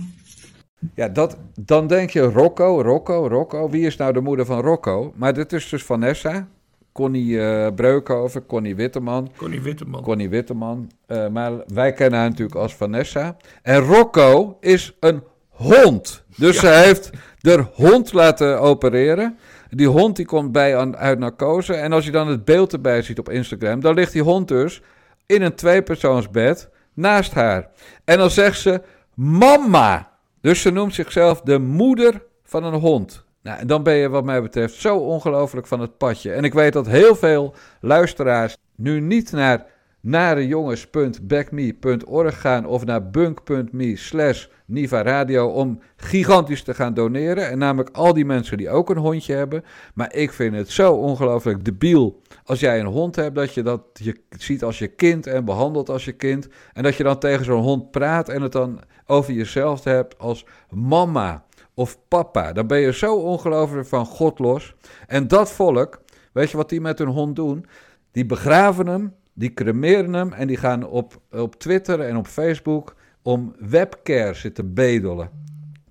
Ja, 0.96 1.10
dat, 1.10 1.38
dan 1.60 1.88
denk 1.88 2.10
je 2.10 2.22
Rocco, 2.22 2.82
Rocco, 2.82 3.28
Rocco. 3.28 3.70
Wie 3.70 3.86
is 3.86 3.98
nou 3.98 4.14
de 4.14 4.22
moeder 4.22 4.46
van 4.46 4.60
Rocco? 4.60 5.14
Maar 5.16 5.34
dit 5.34 5.54
is 5.54 5.70
dus 5.70 5.84
Vanessa. 5.84 6.48
Connie 6.92 7.32
uh, 7.32 7.68
Breukhoven, 7.76 8.46
Connie 8.46 8.76
Witteman. 8.76 9.32
Connie 9.36 9.62
Witteman. 9.62 10.02
Connie 10.02 10.30
Witteman. 10.30 10.92
Uh, 11.08 11.28
maar 11.28 11.52
wij 11.68 11.94
kennen 11.94 12.20
haar 12.20 12.30
natuurlijk 12.30 12.58
als 12.58 12.76
Vanessa. 12.76 13.38
En 13.62 13.80
Rocco 13.80 14.58
is 14.60 14.96
een 15.00 15.24
hond. 15.50 16.24
Dus 16.38 16.56
ja. 16.56 16.62
ze 16.62 16.68
heeft 16.68 17.10
de 17.40 17.66
hond 17.74 18.14
laten 18.14 18.60
opereren. 18.60 19.38
Die 19.70 19.88
hond 19.88 20.16
die 20.16 20.26
komt 20.26 20.52
bij 20.52 20.78
aan, 20.78 20.98
uit 20.98 21.20
narcose. 21.20 21.74
En 21.74 21.92
als 21.94 22.06
je 22.06 22.12
dan 22.12 22.28
het 22.28 22.46
beeld 22.46 22.74
erbij 22.74 23.02
ziet 23.02 23.20
op 23.20 23.30
Instagram, 23.30 23.80
dan 23.80 23.94
ligt 23.94 24.12
die 24.12 24.22
hond 24.22 24.48
dus 24.48 24.82
in 25.26 25.42
een 25.42 25.56
tweepersoonsbed 25.56 26.70
naast 26.94 27.34
haar. 27.34 27.70
En 28.06 28.18
dan 28.18 28.30
zegt 28.30 28.60
ze 28.60 28.82
mama. 29.14 30.12
Dus 30.42 30.62
ze 30.62 30.72
noemt 30.72 30.94
zichzelf 30.94 31.42
de 31.42 31.60
moeder 31.60 32.24
van 32.44 32.64
een 32.64 32.80
hond. 32.80 33.26
Nou, 33.44 33.60
en 33.60 33.68
dan 33.68 33.84
ben 33.84 33.96
je 33.96 34.10
wat 34.10 34.24
mij 34.24 34.42
betreft 34.42 34.74
zo 34.74 34.98
ongelooflijk 34.98 35.68
van 35.68 35.80
het 35.80 35.98
padje. 35.98 36.32
En 36.32 36.44
ik 36.44 36.54
weet 36.54 36.74
dat 36.74 36.88
heel 36.88 37.16
veel 37.16 37.54
luisteraars 37.80 38.58
nu 38.76 39.00
niet 39.00 39.32
naar 39.32 39.66
narejongens.backme.org 40.02 42.42
gaan 42.42 42.66
of 42.66 42.86
naar 42.86 43.10
bunk.me 43.10 43.96
slash 43.96 44.48
Niva 44.66 45.02
Radio 45.02 45.48
om 45.48 45.80
gigantisch 45.96 46.64
te 46.64 46.74
gaan 46.74 46.94
doneren. 46.94 47.50
En 47.50 47.58
namelijk 47.58 47.96
al 47.96 48.14
die 48.14 48.26
mensen 48.26 48.58
die 48.58 48.70
ook 48.70 48.90
een 48.90 48.98
hondje 48.98 49.34
hebben. 49.34 49.64
Maar 49.94 50.14
ik 50.14 50.32
vind 50.32 50.56
het 50.56 50.70
zo 50.70 50.94
ongelooflijk 50.94 51.66
debiel 51.66 52.22
als 52.44 52.60
jij 52.60 52.80
een 52.80 52.86
hond 52.86 53.16
hebt, 53.16 53.36
dat 53.36 53.54
je 53.54 53.64
dat 53.64 53.82
je 53.94 54.22
ziet 54.30 54.64
als 54.64 54.80
je 54.80 54.88
kind 54.88 55.28
en 55.28 55.46
behandelt 55.46 55.90
als 55.90 56.06
je 56.06 56.12
kind. 56.12 56.48
En 56.74 56.84
dat 56.84 56.96
je 56.96 57.04
dan 57.04 57.20
tegen 57.20 57.46
zo'n 57.46 57.62
hond 57.62 57.92
praat 57.92 58.30
en 58.30 58.42
het 58.42 58.52
dan 58.52 58.80
over 59.06 59.34
jezelf 59.34 59.84
hebt 59.84 60.20
als 60.20 60.46
mama 60.70 61.46
of 61.82 61.98
papa. 62.08 62.54
Dan 62.54 62.68
ben 62.68 62.80
je 62.80 62.94
zo 62.94 63.16
ongelooflijk 63.16 63.88
van 63.88 64.06
God 64.06 64.40
los. 64.40 64.76
En 65.08 65.28
dat 65.28 65.52
volk, 65.52 66.02
weet 66.32 66.52
je 66.52 66.58
wat 66.58 66.70
die 66.70 66.82
met 66.82 67.00
hun 67.00 67.08
hond 67.08 67.36
doen? 67.36 67.66
Die 68.12 68.26
begraven 68.26 68.88
hem, 68.88 69.14
die 69.34 69.54
cremeren 69.54 70.14
hem 70.14 70.34
en 70.34 70.48
die 70.48 70.58
gaan 70.58 70.88
op, 70.88 71.22
op 71.32 71.56
Twitter 71.56 72.00
en 72.00 72.18
op 72.18 72.28
Facebook 72.28 72.96
om 73.22 73.56
webcare 73.60 74.34
zitten 74.34 74.74
bedelen. 74.74 75.30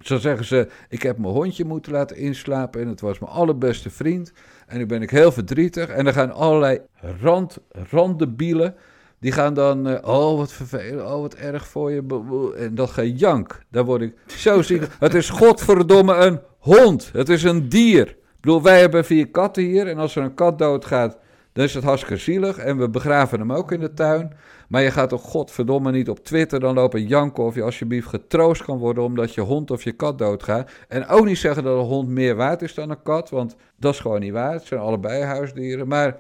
Zo 0.01 0.18
zeggen 0.18 0.45
ze, 0.45 0.68
ik 0.88 1.03
heb 1.03 1.18
mijn 1.18 1.32
hondje 1.32 1.64
moeten 1.64 1.93
laten 1.93 2.16
inslapen 2.16 2.80
en 2.80 2.88
het 2.88 3.01
was 3.01 3.18
mijn 3.18 3.32
allerbeste 3.32 3.91
vriend. 3.91 4.32
En 4.66 4.78
nu 4.78 4.86
ben 4.86 5.03
ik 5.03 5.11
heel 5.11 5.32
verdrietig. 5.32 5.88
En 5.88 6.07
er 6.07 6.12
gaan 6.12 6.32
allerlei 6.32 6.80
rand, 7.20 7.59
randebielen, 7.91 8.74
die 9.20 9.32
gaan 9.32 9.54
dan, 9.54 9.88
eh, 9.88 10.08
oh 10.08 10.36
wat 10.36 10.52
vervelend, 10.52 11.00
oh 11.00 11.20
wat 11.20 11.34
erg 11.34 11.66
voor 11.66 11.90
je. 11.90 12.54
En 12.56 12.74
dat 12.74 12.90
gejank, 12.90 13.62
daar 13.68 13.84
word 13.84 14.00
ik 14.00 14.14
zo 14.26 14.62
ziek. 14.62 14.82
Het 14.98 15.14
is 15.14 15.28
godverdomme 15.28 16.14
een 16.14 16.40
hond, 16.58 17.10
het 17.12 17.28
is 17.28 17.42
een 17.42 17.68
dier. 17.68 18.08
Ik 18.08 18.40
bedoel, 18.40 18.62
wij 18.62 18.80
hebben 18.80 19.04
vier 19.04 19.28
katten 19.28 19.62
hier 19.62 19.86
en 19.86 19.98
als 19.98 20.16
er 20.16 20.22
een 20.22 20.34
kat 20.34 20.58
doodgaat, 20.58 21.18
dan 21.52 21.64
is 21.64 21.74
het 21.74 21.84
hartstikke 21.84 22.16
zielig. 22.16 22.58
En 22.58 22.78
we 22.78 22.88
begraven 22.88 23.38
hem 23.38 23.52
ook 23.52 23.72
in 23.72 23.80
de 23.80 23.94
tuin. 23.94 24.32
Maar 24.68 24.82
je 24.82 24.90
gaat 24.90 25.08
toch 25.08 25.22
godverdomme 25.22 25.90
niet 25.90 26.08
op 26.08 26.24
Twitter 26.24 26.60
dan 26.60 26.74
lopen 26.74 27.06
janken 27.06 27.44
of 27.44 27.54
je 27.54 27.62
alsjeblieft 27.62 28.08
getroost 28.08 28.64
kan 28.64 28.78
worden 28.78 29.04
omdat 29.04 29.34
je 29.34 29.40
hond 29.40 29.70
of 29.70 29.82
je 29.82 29.92
kat 29.92 30.18
doodgaat. 30.18 30.70
En 30.88 31.06
ook 31.06 31.24
niet 31.24 31.38
zeggen 31.38 31.62
dat 31.62 31.78
een 31.78 31.84
hond 31.84 32.08
meer 32.08 32.36
waard 32.36 32.62
is 32.62 32.74
dan 32.74 32.90
een 32.90 33.02
kat, 33.02 33.30
want 33.30 33.56
dat 33.76 33.94
is 33.94 34.00
gewoon 34.00 34.20
niet 34.20 34.32
waar. 34.32 34.52
Het 34.52 34.66
zijn 34.66 34.80
allebei 34.80 35.22
huisdieren. 35.22 35.88
Maar 35.88 36.16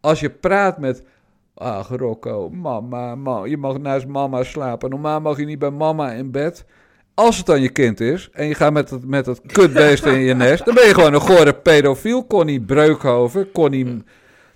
als 0.00 0.20
je 0.20 0.30
praat 0.30 0.78
met, 0.78 1.02
ach 1.54 1.88
Rocco, 1.88 2.50
mama, 2.50 3.44
je 3.44 3.56
mag 3.56 3.78
naast 3.78 4.06
mama 4.06 4.42
slapen. 4.42 4.90
Normaal 4.90 5.20
mag 5.20 5.38
je 5.38 5.44
niet 5.44 5.58
bij 5.58 5.70
mama 5.70 6.12
in 6.12 6.30
bed. 6.30 6.64
Als 7.14 7.36
het 7.36 7.46
dan 7.46 7.60
je 7.60 7.68
kind 7.68 8.00
is 8.00 8.28
en 8.32 8.46
je 8.46 8.54
gaat 8.54 8.72
met 8.72 8.90
het, 8.90 9.06
met 9.06 9.26
het 9.26 9.40
kutbeest 9.46 10.04
in 10.04 10.20
je 10.20 10.34
nest, 10.34 10.64
dan 10.64 10.74
ben 10.74 10.86
je 10.86 10.94
gewoon 10.94 11.14
een 11.14 11.20
gore 11.20 11.54
pedofiel. 11.54 12.26
Connie 12.26 12.60
Breukhoven, 12.60 13.52
Connie... 13.52 14.02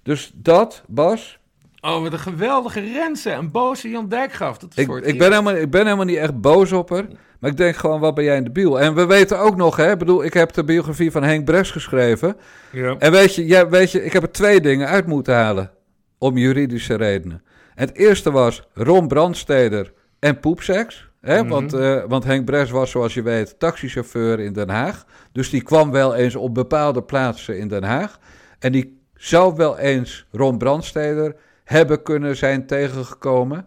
Dus 0.02 0.32
dat, 0.34 0.82
Bas, 0.86 1.38
Oh, 1.80 2.02
wat 2.02 2.12
een 2.12 2.18
geweldige 2.18 2.80
Renze. 2.80 3.30
Een 3.30 3.50
boze 3.50 3.88
Jan 3.88 4.08
Dijkgraaf. 4.08 4.58
Dat 4.58 4.70
is 4.70 4.76
Ik, 4.76 4.86
voor 4.86 5.00
ik, 5.00 5.18
ben 5.18 5.30
helemaal, 5.30 5.54
ik 5.54 5.70
ben 5.70 5.84
helemaal 5.84 6.04
niet 6.04 6.16
echt 6.16 6.40
boos 6.40 6.72
op 6.72 6.90
haar. 6.90 7.06
Maar 7.40 7.50
ik 7.50 7.56
denk 7.56 7.76
gewoon, 7.76 8.00
wat 8.00 8.14
ben 8.14 8.24
jij 8.24 8.36
in 8.36 8.44
de 8.44 8.50
biel? 8.50 8.80
En 8.80 8.94
we 8.94 9.06
weten 9.06 9.38
ook 9.38 9.56
nog, 9.56 9.76
hè. 9.76 9.92
Ik 9.92 9.98
bedoel, 9.98 10.24
ik 10.24 10.34
heb 10.34 10.52
de 10.52 10.64
biografie 10.64 11.10
van 11.10 11.22
Henk 11.22 11.44
Bres 11.44 11.70
geschreven. 11.70 12.36
Ja. 12.72 12.96
En 12.98 13.12
weet 13.12 13.34
je, 13.34 13.46
ja, 13.46 13.68
weet 13.68 13.92
je, 13.92 14.04
ik 14.04 14.12
heb 14.12 14.22
er 14.22 14.30
twee 14.30 14.60
dingen 14.60 14.88
uit 14.88 15.06
moeten 15.06 15.34
halen. 15.34 15.70
Om 16.18 16.36
juridische 16.36 16.94
redenen. 16.94 17.42
En 17.74 17.86
het 17.86 17.96
eerste 17.96 18.30
was 18.30 18.68
Ron 18.74 19.08
Brandsteder 19.08 19.92
en 20.18 20.40
poepseks. 20.40 21.10
Hè? 21.20 21.40
Mhm. 21.40 21.48
want, 21.48 21.72
eh, 21.72 22.02
want 22.08 22.24
Henk 22.24 22.44
Bres 22.44 22.70
was, 22.70 22.90
zoals 22.90 23.14
je 23.14 23.22
weet, 23.22 23.58
taxichauffeur 23.58 24.40
in 24.40 24.52
Den 24.52 24.68
Haag. 24.68 25.06
Dus 25.32 25.50
die 25.50 25.62
kwam 25.62 25.90
wel 25.90 26.14
eens 26.14 26.34
op 26.34 26.54
bepaalde 26.54 27.02
plaatsen 27.02 27.58
in 27.58 27.68
Den 27.68 27.84
Haag. 27.84 28.18
En 28.58 28.72
die 28.72 29.00
zou 29.14 29.56
wel 29.56 29.78
eens 29.78 30.26
Ron 30.32 30.58
Brandsteder 30.58 31.36
hebben 31.64 32.02
kunnen 32.02 32.36
zijn 32.36 32.66
tegengekomen. 32.66 33.66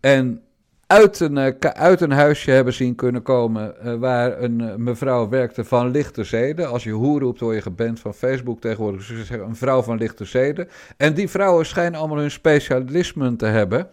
En 0.00 0.42
uit 0.90 1.20
een, 1.20 1.38
eh, 1.38 1.70
uit 1.72 2.00
een 2.00 2.10
huisje 2.12 2.50
hebben 2.50 2.72
zien 2.72 2.94
kunnen 2.94 3.22
komen 3.22 3.80
eh, 3.80 3.94
waar 3.94 4.42
een 4.42 4.60
eh, 4.60 4.74
mevrouw 4.74 5.28
werkte 5.28 5.64
van 5.64 5.90
lichte 5.90 6.24
zeden. 6.24 6.68
Als 6.68 6.84
je 6.84 6.90
hoe 6.90 7.20
roept, 7.20 7.40
word 7.40 7.54
je 7.54 7.62
geband 7.62 8.00
van 8.00 8.14
Facebook 8.14 8.60
tegenwoordig. 8.60 9.02
Ze 9.02 9.24
zeggen 9.24 9.48
een 9.48 9.56
vrouw 9.56 9.82
van 9.82 9.96
lichte 9.96 10.24
zeden. 10.24 10.68
En 10.96 11.14
die 11.14 11.28
vrouwen 11.28 11.66
schijnen 11.66 11.98
allemaal 11.98 12.18
hun 12.18 12.30
specialismen 12.30 13.36
te 13.36 13.46
hebben. 13.46 13.88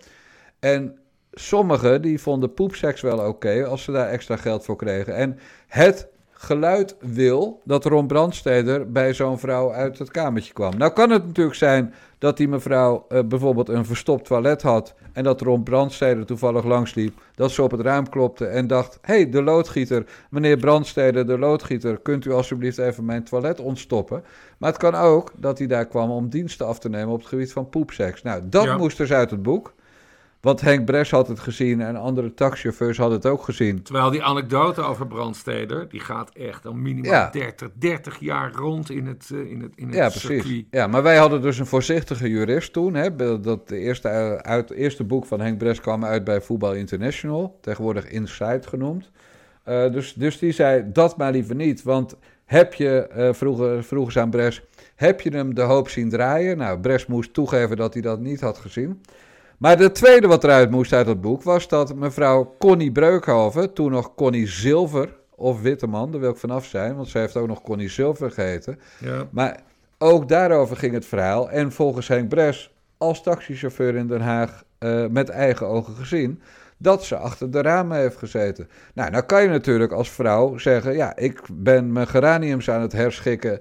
En 0.60 0.98
sommigen 1.32 2.02
die 2.02 2.22
vonden 2.22 2.54
poepseks 2.54 3.02
wel 3.02 3.28
oké 3.28 3.66
als 3.66 3.84
ze 3.84 3.92
daar 3.92 4.10
extra 4.10 4.38
geld 4.38 4.66
voor 4.66 4.76
kregen. 4.76 5.16
En 5.16 5.40
het 5.68 6.08
geluid 6.40 6.96
wil 7.00 7.62
dat 7.64 7.86
Ron 7.86 8.08
Brandsteder 8.08 8.92
bij 8.92 9.14
zo'n 9.14 9.40
vrouw 9.40 9.72
uit 9.72 9.98
het 9.98 10.12
kamertje 10.12 10.54
kwam. 10.54 10.78
Nou 10.78 10.92
kan 10.92 11.10
het 11.10 11.26
natuurlijk 11.26 11.56
zijn 11.56 11.94
dat 12.18 12.38
die 12.38 12.48
mevrouw 12.48 13.06
eh, 13.10 13.20
bijvoorbeeld 13.24 13.70
een 13.70 13.86
verstopt 13.86 14.26
toilet 14.26 14.62
had 14.62 14.94
en 15.14 15.24
dat 15.24 15.42
Ron 15.42 15.64
Brandsteder 15.64 16.26
toevallig 16.26 16.64
langsliep, 16.64 17.22
dat 17.36 17.52
ze 17.52 17.64
op 17.64 17.72
het 17.72 17.82
raam 17.82 18.10
klopte 18.10 18.46
en 18.46 18.68
dacht, 18.68 19.00
hé, 19.02 19.14
hey, 19.14 19.30
de 19.30 19.42
loodgieter, 19.42 20.06
meneer 20.30 20.58
Brandsteder, 20.58 21.28
de 21.28 21.38
loodgieter, 21.38 22.00
kunt 22.00 22.26
u 22.26 22.32
alsjeblieft 22.32 22.78
even 22.78 23.06
mijn 23.06 23.24
toilet 23.24 23.60
ontstoppen? 23.60 24.24
Maar 24.58 24.70
het 24.70 24.80
kan 24.80 24.96
ook 24.96 25.32
dat 25.38 25.58
hij 25.58 25.68
daar 25.68 25.86
kwam 25.88 26.10
om 26.10 26.30
diensten 26.30 26.68
af 26.68 26.80
te 26.80 26.90
nemen 26.90 27.14
op 27.14 27.20
het 27.20 27.28
gebied 27.28 27.52
van 27.52 27.70
poepseks. 27.70 28.22
Nou, 28.22 28.42
dat 28.50 28.64
Ja. 28.64 28.78
moest 28.78 28.98
dus 28.98 29.12
uit 29.12 29.32
het 29.32 29.42
boek. 29.44 29.74
Want 30.42 30.62
Henk 30.62 30.86
Bres 30.86 31.12
had 31.12 31.28
het 31.28 31.40
gezien 31.40 31.82
en 31.82 31.96
andere 31.96 32.34
taxichauffeurs 32.34 32.98
hadden 32.98 33.18
het 33.18 33.28
ook 33.28 33.44
gezien. 33.44 33.84
Terwijl 33.84 34.10
die 34.12 34.24
anekdote 34.24 34.82
over 34.82 35.08
Brandsteder, 35.08 35.90
die 35.90 36.00
gaat 36.00 36.30
echt 36.34 36.66
al 36.66 36.74
minimaal 36.74 37.12
Ja. 37.12 37.30
30, 37.30 37.70
30 37.74 38.20
jaar 38.20 38.52
rond 38.54 38.90
in 38.90 39.06
het, 39.08 39.30
eh, 39.34 39.40
in 39.52 39.62
het, 39.62 39.72
in 39.76 39.88
het 39.88 39.96
Ja, 39.96 40.10
circuit. 40.10 40.42
precies. 40.42 40.64
Ja, 40.72 40.88
maar 40.88 41.04
wij 41.04 41.18
hadden 41.18 41.42
dus 41.42 41.60
een 41.60 41.66
voorzichtige 41.66 42.30
jurist 42.30 42.74
toen. 42.74 42.94
Hè, 42.94 43.16
dat 43.42 43.68
de 43.68 43.78
eerste, 43.78 44.08
uit, 44.44 44.70
het 44.70 44.78
eerste 44.78 45.04
boek 45.04 45.26
van 45.26 45.40
Henk 45.40 45.58
Bres 45.58 45.82
kwam 45.82 46.06
uit 46.06 46.24
bij 46.24 46.42
Voetbal 46.42 46.74
International. 46.74 47.58
Tegenwoordig 47.62 48.08
Insight 48.10 48.68
genoemd. 48.68 49.12
Eh, 49.64 49.92
dus, 49.92 50.14
dus 50.14 50.40
die 50.40 50.52
zei, 50.52 50.84
dat 50.94 51.18
maar 51.18 51.32
liever 51.32 51.56
niet. 51.56 51.84
Want 51.84 52.16
heb 52.46 52.74
je, 52.74 53.08
eh, 53.08 53.34
vroeger, 53.34 53.84
vroegen 53.84 54.14
ze 54.14 54.20
aan 54.20 54.30
Bres, 54.30 54.64
heb 54.96 55.22
je 55.22 55.30
hem 55.30 55.54
de 55.56 55.62
hoop 55.62 55.90
zien 55.90 56.10
draaien? 56.10 56.58
Nou, 56.58 56.80
Bres 56.80 57.06
moest 57.06 57.34
toegeven 57.34 57.78
dat 57.78 57.94
hij 57.94 58.02
dat 58.02 58.20
niet 58.20 58.42
had 58.42 58.58
gezien. 58.58 59.02
Maar 59.58 59.78
de 59.78 59.92
tweede 59.92 60.28
wat 60.28 60.44
eruit 60.44 60.72
moest 60.72 60.94
uit 60.94 61.08
het 61.08 61.22
boek 61.22 61.44
was 61.44 61.68
dat 61.68 61.96
mevrouw 61.96 62.56
Connie 62.60 62.92
Breukhoven, 62.92 63.74
toen 63.74 63.92
nog 63.92 64.16
Connie 64.16 64.48
Zilver 64.48 65.16
of 65.36 65.62
Witteman, 65.62 66.12
daar 66.12 66.22
wil 66.22 66.30
ik 66.30 66.38
vanaf 66.38 66.66
zijn, 66.66 66.96
want 66.96 67.08
zij 67.08 67.22
heeft 67.22 67.36
ook 67.36 67.48
nog 67.48 67.62
Connie 67.62 67.90
Zilver 67.90 68.32
geheten. 68.32 68.80
Ja. 69.00 69.28
Maar 69.32 69.60
ook 69.98 70.30
daarover 70.30 70.78
ging 70.78 70.94
het 70.94 71.06
verhaal. 71.06 71.50
En 71.50 71.72
volgens 71.72 72.08
Henk 72.08 72.30
Bres, 72.30 72.74
als 72.98 73.24
taxichauffeur 73.24 73.96
in 73.96 74.08
Den 74.08 74.22
Haag, 74.22 74.64
eh, 74.78 75.06
met 75.06 75.30
eigen 75.30 75.68
ogen 75.68 75.96
gezien, 75.96 76.42
dat 76.78 77.04
ze 77.04 77.18
achter 77.18 77.52
de 77.52 77.62
ramen 77.62 77.98
heeft 77.98 78.18
gezeten. 78.18 78.70
Nou, 78.94 79.12
nou 79.12 79.24
kan 79.24 79.42
je 79.42 79.50
natuurlijk 79.50 79.92
als 79.92 80.12
vrouw 80.12 80.58
zeggen, 80.58 80.96
ja, 80.96 81.16
ik 81.16 81.42
ben 81.52 81.92
mijn 81.92 82.08
geraniums 82.08 82.70
aan 82.70 82.82
het 82.82 82.92
herschikken. 82.92 83.60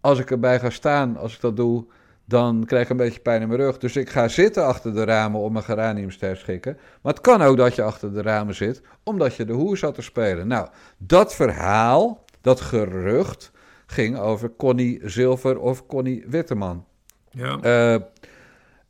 Als 0.00 0.18
ik 0.18 0.30
erbij 0.30 0.60
ga 0.60 0.70
staan, 0.70 1.16
als 1.16 1.34
ik 1.34 1.40
dat 1.40 1.56
doe, 1.56 1.86
dan 2.26 2.64
krijg 2.64 2.84
ik 2.84 2.90
een 2.90 2.96
beetje 2.96 3.20
pijn 3.20 3.42
in 3.42 3.48
mijn 3.48 3.60
rug. 3.60 3.78
Dus 3.78 3.96
ik 3.96 4.10
ga 4.10 4.28
zitten 4.28 4.64
achter 4.64 4.94
de 4.94 5.04
ramen 5.04 5.40
om 5.40 5.52
mijn 5.52 5.64
geraniums 5.64 6.18
te 6.18 6.26
herschikken. 6.26 6.78
Maar 7.02 7.12
het 7.12 7.22
kan 7.22 7.42
ook 7.42 7.56
dat 7.56 7.74
je 7.74 7.82
achter 7.82 8.12
de 8.12 8.22
ramen 8.22 8.54
zit, 8.54 8.82
omdat 9.02 9.34
je 9.34 9.44
de 9.44 9.52
hoer 9.52 9.76
zat 9.76 9.94
te 9.94 10.02
spelen. 10.02 10.46
Nou, 10.46 10.68
dat 10.98 11.34
verhaal, 11.34 12.24
dat 12.40 12.60
gerucht, 12.60 13.52
ging 13.86 14.18
over 14.18 14.50
Connie 14.56 15.00
Zilver 15.04 15.58
of 15.58 15.86
Connie 15.86 16.24
Witteman. 16.28 16.84
Ja. 17.30 17.58
Eh, 17.60 18.00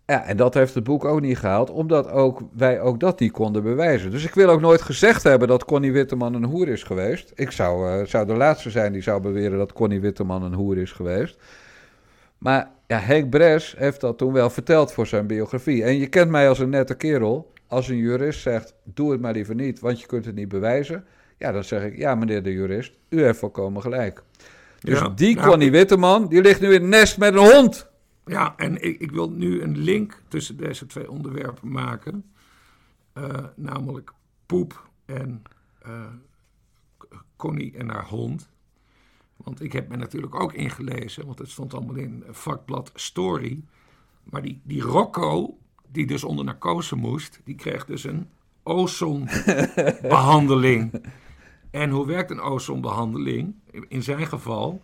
ja, 0.06 0.24
en 0.24 0.36
dat 0.36 0.54
heeft 0.54 0.74
het 0.74 0.84
boek 0.84 1.04
ook 1.04 1.20
niet 1.20 1.38
gehaald, 1.38 1.70
omdat 1.70 2.10
ook, 2.10 2.40
wij 2.52 2.80
ook 2.80 3.00
dat 3.00 3.20
niet 3.20 3.32
konden 3.32 3.62
bewijzen. 3.62 4.10
Dus 4.10 4.24
ik 4.24 4.34
wil 4.34 4.48
ook 4.48 4.60
nooit 4.60 4.82
gezegd 4.82 5.22
hebben 5.22 5.48
dat 5.48 5.64
Connie 5.64 5.92
Witteman 5.92 6.34
een 6.34 6.44
hoer 6.44 6.68
is 6.68 6.82
geweest. 6.82 7.32
Ik 7.34 7.50
zou, 7.50 7.90
eh, 7.90 8.06
zou 8.06 8.26
de 8.26 8.34
laatste 8.34 8.70
zijn 8.70 8.92
die 8.92 9.02
zou 9.02 9.20
beweren 9.20 9.58
dat 9.58 9.72
Connie 9.72 10.00
Witteman 10.00 10.42
een 10.42 10.54
hoer 10.54 10.78
is 10.78 10.92
geweest. 10.92 11.38
Maar 12.38 12.70
ja, 12.86 12.98
Henk 12.98 13.30
Bres 13.30 13.74
heeft 13.78 14.00
dat 14.00 14.18
toen 14.18 14.32
wel 14.32 14.50
verteld 14.50 14.92
voor 14.92 15.06
zijn 15.06 15.26
biografie. 15.26 15.84
En 15.84 15.98
je 15.98 16.06
kent 16.06 16.30
mij 16.30 16.48
als 16.48 16.58
een 16.58 16.68
nette 16.68 16.94
kerel. 16.94 17.52
Als 17.66 17.88
een 17.88 17.96
jurist 17.96 18.40
zegt, 18.40 18.74
doe 18.84 19.12
het 19.12 19.20
maar 19.20 19.32
liever 19.32 19.54
niet, 19.54 19.80
want 19.80 20.00
je 20.00 20.06
kunt 20.06 20.24
het 20.24 20.34
niet 20.34 20.48
bewijzen. 20.48 21.04
Ja, 21.38 21.52
dan 21.52 21.64
zeg 21.64 21.82
ik, 21.84 21.96
ja 21.96 22.14
meneer 22.14 22.42
de 22.42 22.52
jurist, 22.52 22.98
u 23.08 23.22
heeft 23.22 23.38
volkomen 23.38 23.82
gelijk. 23.82 24.22
Dus 24.80 24.98
Ja, 24.98 25.08
die 25.08 25.34
nou, 25.34 25.48
Connie 25.48 25.70
Witteman, 25.70 26.28
die 26.28 26.42
ligt 26.42 26.60
nu 26.60 26.66
in 26.66 26.80
het 26.80 26.90
nest 26.90 27.18
met 27.18 27.34
een 27.34 27.52
hond. 27.52 27.90
Ja, 28.24 28.54
en 28.56 28.82
ik, 28.82 29.00
ik 29.00 29.10
wil 29.10 29.30
nu 29.30 29.62
een 29.62 29.78
link 29.78 30.22
tussen 30.28 30.56
deze 30.56 30.86
twee 30.86 31.10
onderwerpen 31.10 31.72
maken. 31.72 32.24
Eh, 33.12 33.44
namelijk 33.54 34.12
poep 34.46 34.88
en 35.04 35.42
eh, 35.82 36.06
Connie 37.36 37.76
en 37.76 37.88
haar 37.88 38.06
hond. 38.06 38.48
Want 39.36 39.62
ik 39.62 39.72
heb 39.72 39.88
me 39.88 39.96
natuurlijk 39.96 40.40
ook 40.40 40.52
ingelezen, 40.52 41.26
want 41.26 41.38
het 41.38 41.50
stond 41.50 41.74
allemaal 41.74 41.94
in 41.94 42.24
vakblad 42.30 42.90
Story. 42.94 43.62
Maar 44.22 44.42
die, 44.42 44.60
die 44.64 44.82
Rocco, 44.82 45.58
die 45.92 46.06
dus 46.06 46.24
onder 46.24 46.44
narcose 46.44 46.96
moest, 46.96 47.40
die 47.44 47.54
kreeg 47.54 47.84
dus 47.84 48.04
een 48.04 48.28
ozonbehandeling. 48.62 51.04
en 51.70 51.90
hoe 51.90 52.06
werkt 52.06 52.30
een 52.30 52.40
ozonbehandeling? 52.40 53.54
In- 53.88 54.02
zijn 54.02 54.26
geval, 54.26 54.82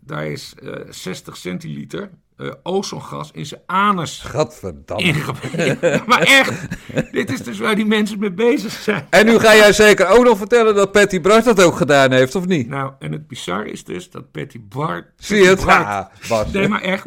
daar 0.00 0.26
is 0.26 0.54
eh, 0.54 0.90
60 0.90 1.36
centiliter 1.36 2.10
eh, 2.42 2.52
ozongas 2.62 3.30
in 3.32 3.46
zijn 3.46 3.60
anus 3.66 4.20
Gadverdamme. 4.20 5.14
maar 6.06 6.22
echt, 6.22 6.68
dit 7.12 7.32
is 7.32 7.42
dus 7.42 7.58
waar 7.58 7.74
die 7.74 7.86
mensen 7.86 8.18
mee 8.18 8.32
bezig 8.32 8.72
zijn. 8.72 9.06
En 9.10 9.26
nu 9.26 9.38
ga 9.38 9.54
jij 9.54 9.72
zeker 9.72 10.08
ook 10.08 10.24
nog 10.24 10.38
vertellen 10.38 10.74
dat 10.74 10.92
Patty 10.92 11.20
Bart 11.20 11.44
dat 11.44 11.62
ook 11.62 11.76
gedaan 11.76 12.12
heeft, 12.12 12.34
of 12.34 12.46
niet? 12.46 12.68
Nou, 12.68 12.92
en 12.98 13.12
het 13.12 13.26
bizarre 13.26 13.70
is 13.70 13.84
dus 13.84 14.10
dat 14.10 14.30
Patty 14.30 14.60
Bart... 14.68 15.06
Zie 15.16 15.42
je 15.42 15.48
het? 15.48 15.64
Patty 15.64 16.28
Bart-. 16.28 16.52
Nee, 16.52 16.68
maar 16.68 16.82
echt, 16.82 17.04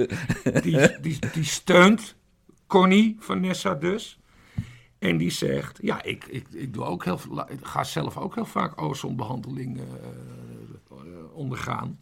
die, 0.64 1.00
die, 1.02 1.20
die 1.34 1.44
steunt 1.44 2.16
Connie 2.68 3.16
van 3.20 3.40
Nessa 3.40 3.74
dus. 3.74 4.20
En 5.00 5.18
die 5.18 5.32
zegt, 5.32 5.80
ja, 5.82 6.04
ik, 6.04 6.26
ik, 6.26 6.48
ik, 6.52 6.74
doe 6.74 6.84
ook 6.84 7.04
heel, 7.04 7.20
ik 7.48 7.60
ga 7.66 7.84
zelf 7.84 8.18
ook 8.18 8.36
heel 8.36 8.46
vaak 8.46 8.82
ozonbehandeling 8.82 9.78
eh, 9.78 9.84
eh, 10.92 10.98
ondergaan. 11.34 12.00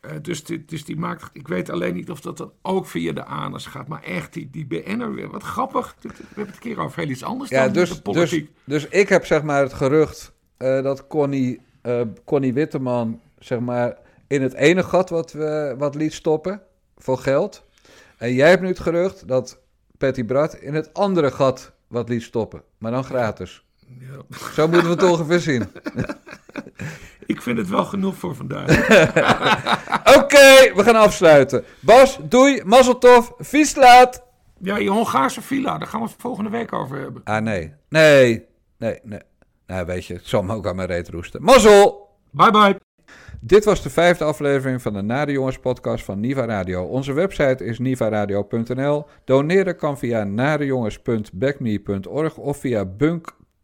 Eh, 0.00 0.10
dus, 0.22 0.44
die, 0.44 0.64
dus 0.64 0.84
die 0.84 0.96
maakt, 0.96 1.30
ik 1.32 1.48
weet 1.48 1.70
alleen 1.70 1.94
niet 1.94 2.10
of 2.10 2.20
dat 2.20 2.36
dan 2.36 2.52
ook 2.62 2.86
via 2.86 3.12
de 3.12 3.24
anus 3.24 3.66
gaat. 3.66 3.88
Maar 3.88 4.02
echt, 4.02 4.32
die, 4.32 4.50
die 4.50 4.66
BN'er 4.66 5.14
weer, 5.14 5.30
wat 5.30 5.42
grappig. 5.42 5.96
We 6.00 6.08
hebben 6.08 6.46
het 6.46 6.54
een 6.54 6.60
keer 6.60 6.80
over 6.80 7.00
heel 7.00 7.10
iets 7.10 7.24
anders 7.24 7.50
Ja, 7.50 7.64
dan 7.64 7.72
dus, 7.72 7.88
de 7.88 7.94
dus, 7.94 8.02
politiek. 8.02 8.50
dus 8.64 8.86
ik 8.86 9.08
heb 9.08 9.26
zeg 9.26 9.42
maar 9.42 9.62
het 9.62 9.72
gerucht 9.72 10.32
eh, 10.56 10.82
dat 10.82 11.06
Connie, 11.06 11.60
eh, 11.82 12.00
Connie 12.24 12.52
Witteman 12.52 13.20
zeg 13.38 13.60
maar 13.60 13.96
in 14.26 14.42
het 14.42 14.54
ene 14.54 14.82
gat 14.82 15.10
wat, 15.10 15.32
we, 15.32 15.74
wat 15.78 15.94
liet 15.94 16.12
stoppen 16.12 16.62
voor 16.96 17.18
geld. 17.18 17.66
En 18.16 18.34
jij 18.34 18.48
hebt 18.48 18.62
nu 18.62 18.68
het 18.68 18.80
gerucht 18.80 19.28
dat 19.28 19.58
Patty 19.98 20.24
Bart 20.24 20.54
in 20.54 20.74
het 20.74 20.94
andere 20.94 21.30
gat 21.30 21.72
wat 21.86 22.08
liet 22.08 22.22
stoppen, 22.22 22.62
maar 22.78 22.90
dan 22.92 23.04
gratis. 23.04 23.64
Ja. 23.98 24.36
Zo 24.52 24.68
moeten 24.68 24.88
we 24.88 24.94
het 24.94 25.10
ongeveer 25.12 25.40
zien. 25.40 25.64
Ik 27.28 27.42
vind 27.42 27.58
het 27.58 27.68
wel 27.68 27.84
genoeg 27.84 28.16
voor 28.16 28.34
vandaag. 28.34 28.68
Oké, 30.18 30.72
we 30.74 30.80
gaan 30.84 30.96
afsluiten. 30.96 31.64
Bas, 31.80 32.18
doei, 32.22 32.62
mazzeltof, 32.64 33.32
vies 33.38 33.74
laat. 33.74 34.22
ja, 34.60 34.76
je 34.76 34.90
Hongaarse 34.90 35.42
villa, 35.42 35.78
daar 35.78 35.88
gaan 35.88 36.00
we 36.00 36.06
het 36.06 36.14
volgende 36.18 36.50
week 36.50 36.72
over 36.72 36.98
hebben. 36.98 37.20
Ah, 37.24 37.42
nee. 37.42 37.72
Nee, 37.88 38.44
nee, 38.78 38.98
nee. 39.02 39.20
Nou, 39.66 39.86
weet 39.86 40.06
je, 40.06 40.14
ik 40.14 40.20
zal 40.24 40.42
me 40.42 40.54
ook 40.54 40.66
aan 40.66 40.76
mijn 40.76 40.88
reet 40.88 41.08
roesten. 41.08 41.42
Mazzel! 41.42 42.08
Bye 42.30 42.50
bye. 42.50 42.76
Dit 43.40 43.64
was 43.64 43.82
de 43.82 43.90
vijfde 43.90 44.24
aflevering 44.24 44.82
van 44.82 44.92
de 44.92 45.02
Nade 45.02 45.32
Jongens 45.32 45.58
podcast 45.58 46.04
van 46.04 46.20
Niva 46.20 46.44
Radio. 46.44 46.84
Onze 46.84 47.12
website 47.12 47.64
is 47.64 47.78
nivaradio.nl. 47.78 49.06
Doneren 49.24 49.76
kan 49.76 49.98
via 49.98 50.24
nadejongens.backme.org 50.24 52.36
of 52.36 52.56
via 52.56 52.84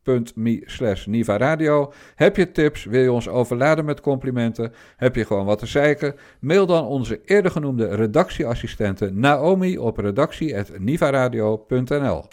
bunk.me 0.04 0.62
slash 0.64 1.06
nivaradio. 1.06 1.92
Heb 2.14 2.36
je 2.36 2.52
tips? 2.52 2.84
Wil 2.84 3.02
je 3.02 3.12
ons 3.12 3.28
overladen 3.28 3.84
met 3.84 4.00
complimenten? 4.00 4.72
Heb 4.96 5.16
je 5.16 5.24
gewoon 5.24 5.46
wat 5.46 5.58
te 5.58 5.66
zeiken? 5.66 6.14
Mail 6.40 6.66
dan 6.66 6.86
onze 6.86 7.20
eerder 7.24 7.50
genoemde 7.50 7.94
redactieassistente 7.94 9.10
Naomi 9.12 9.78
op 9.78 9.98
redactie.nivaradio.nl. 9.98 12.24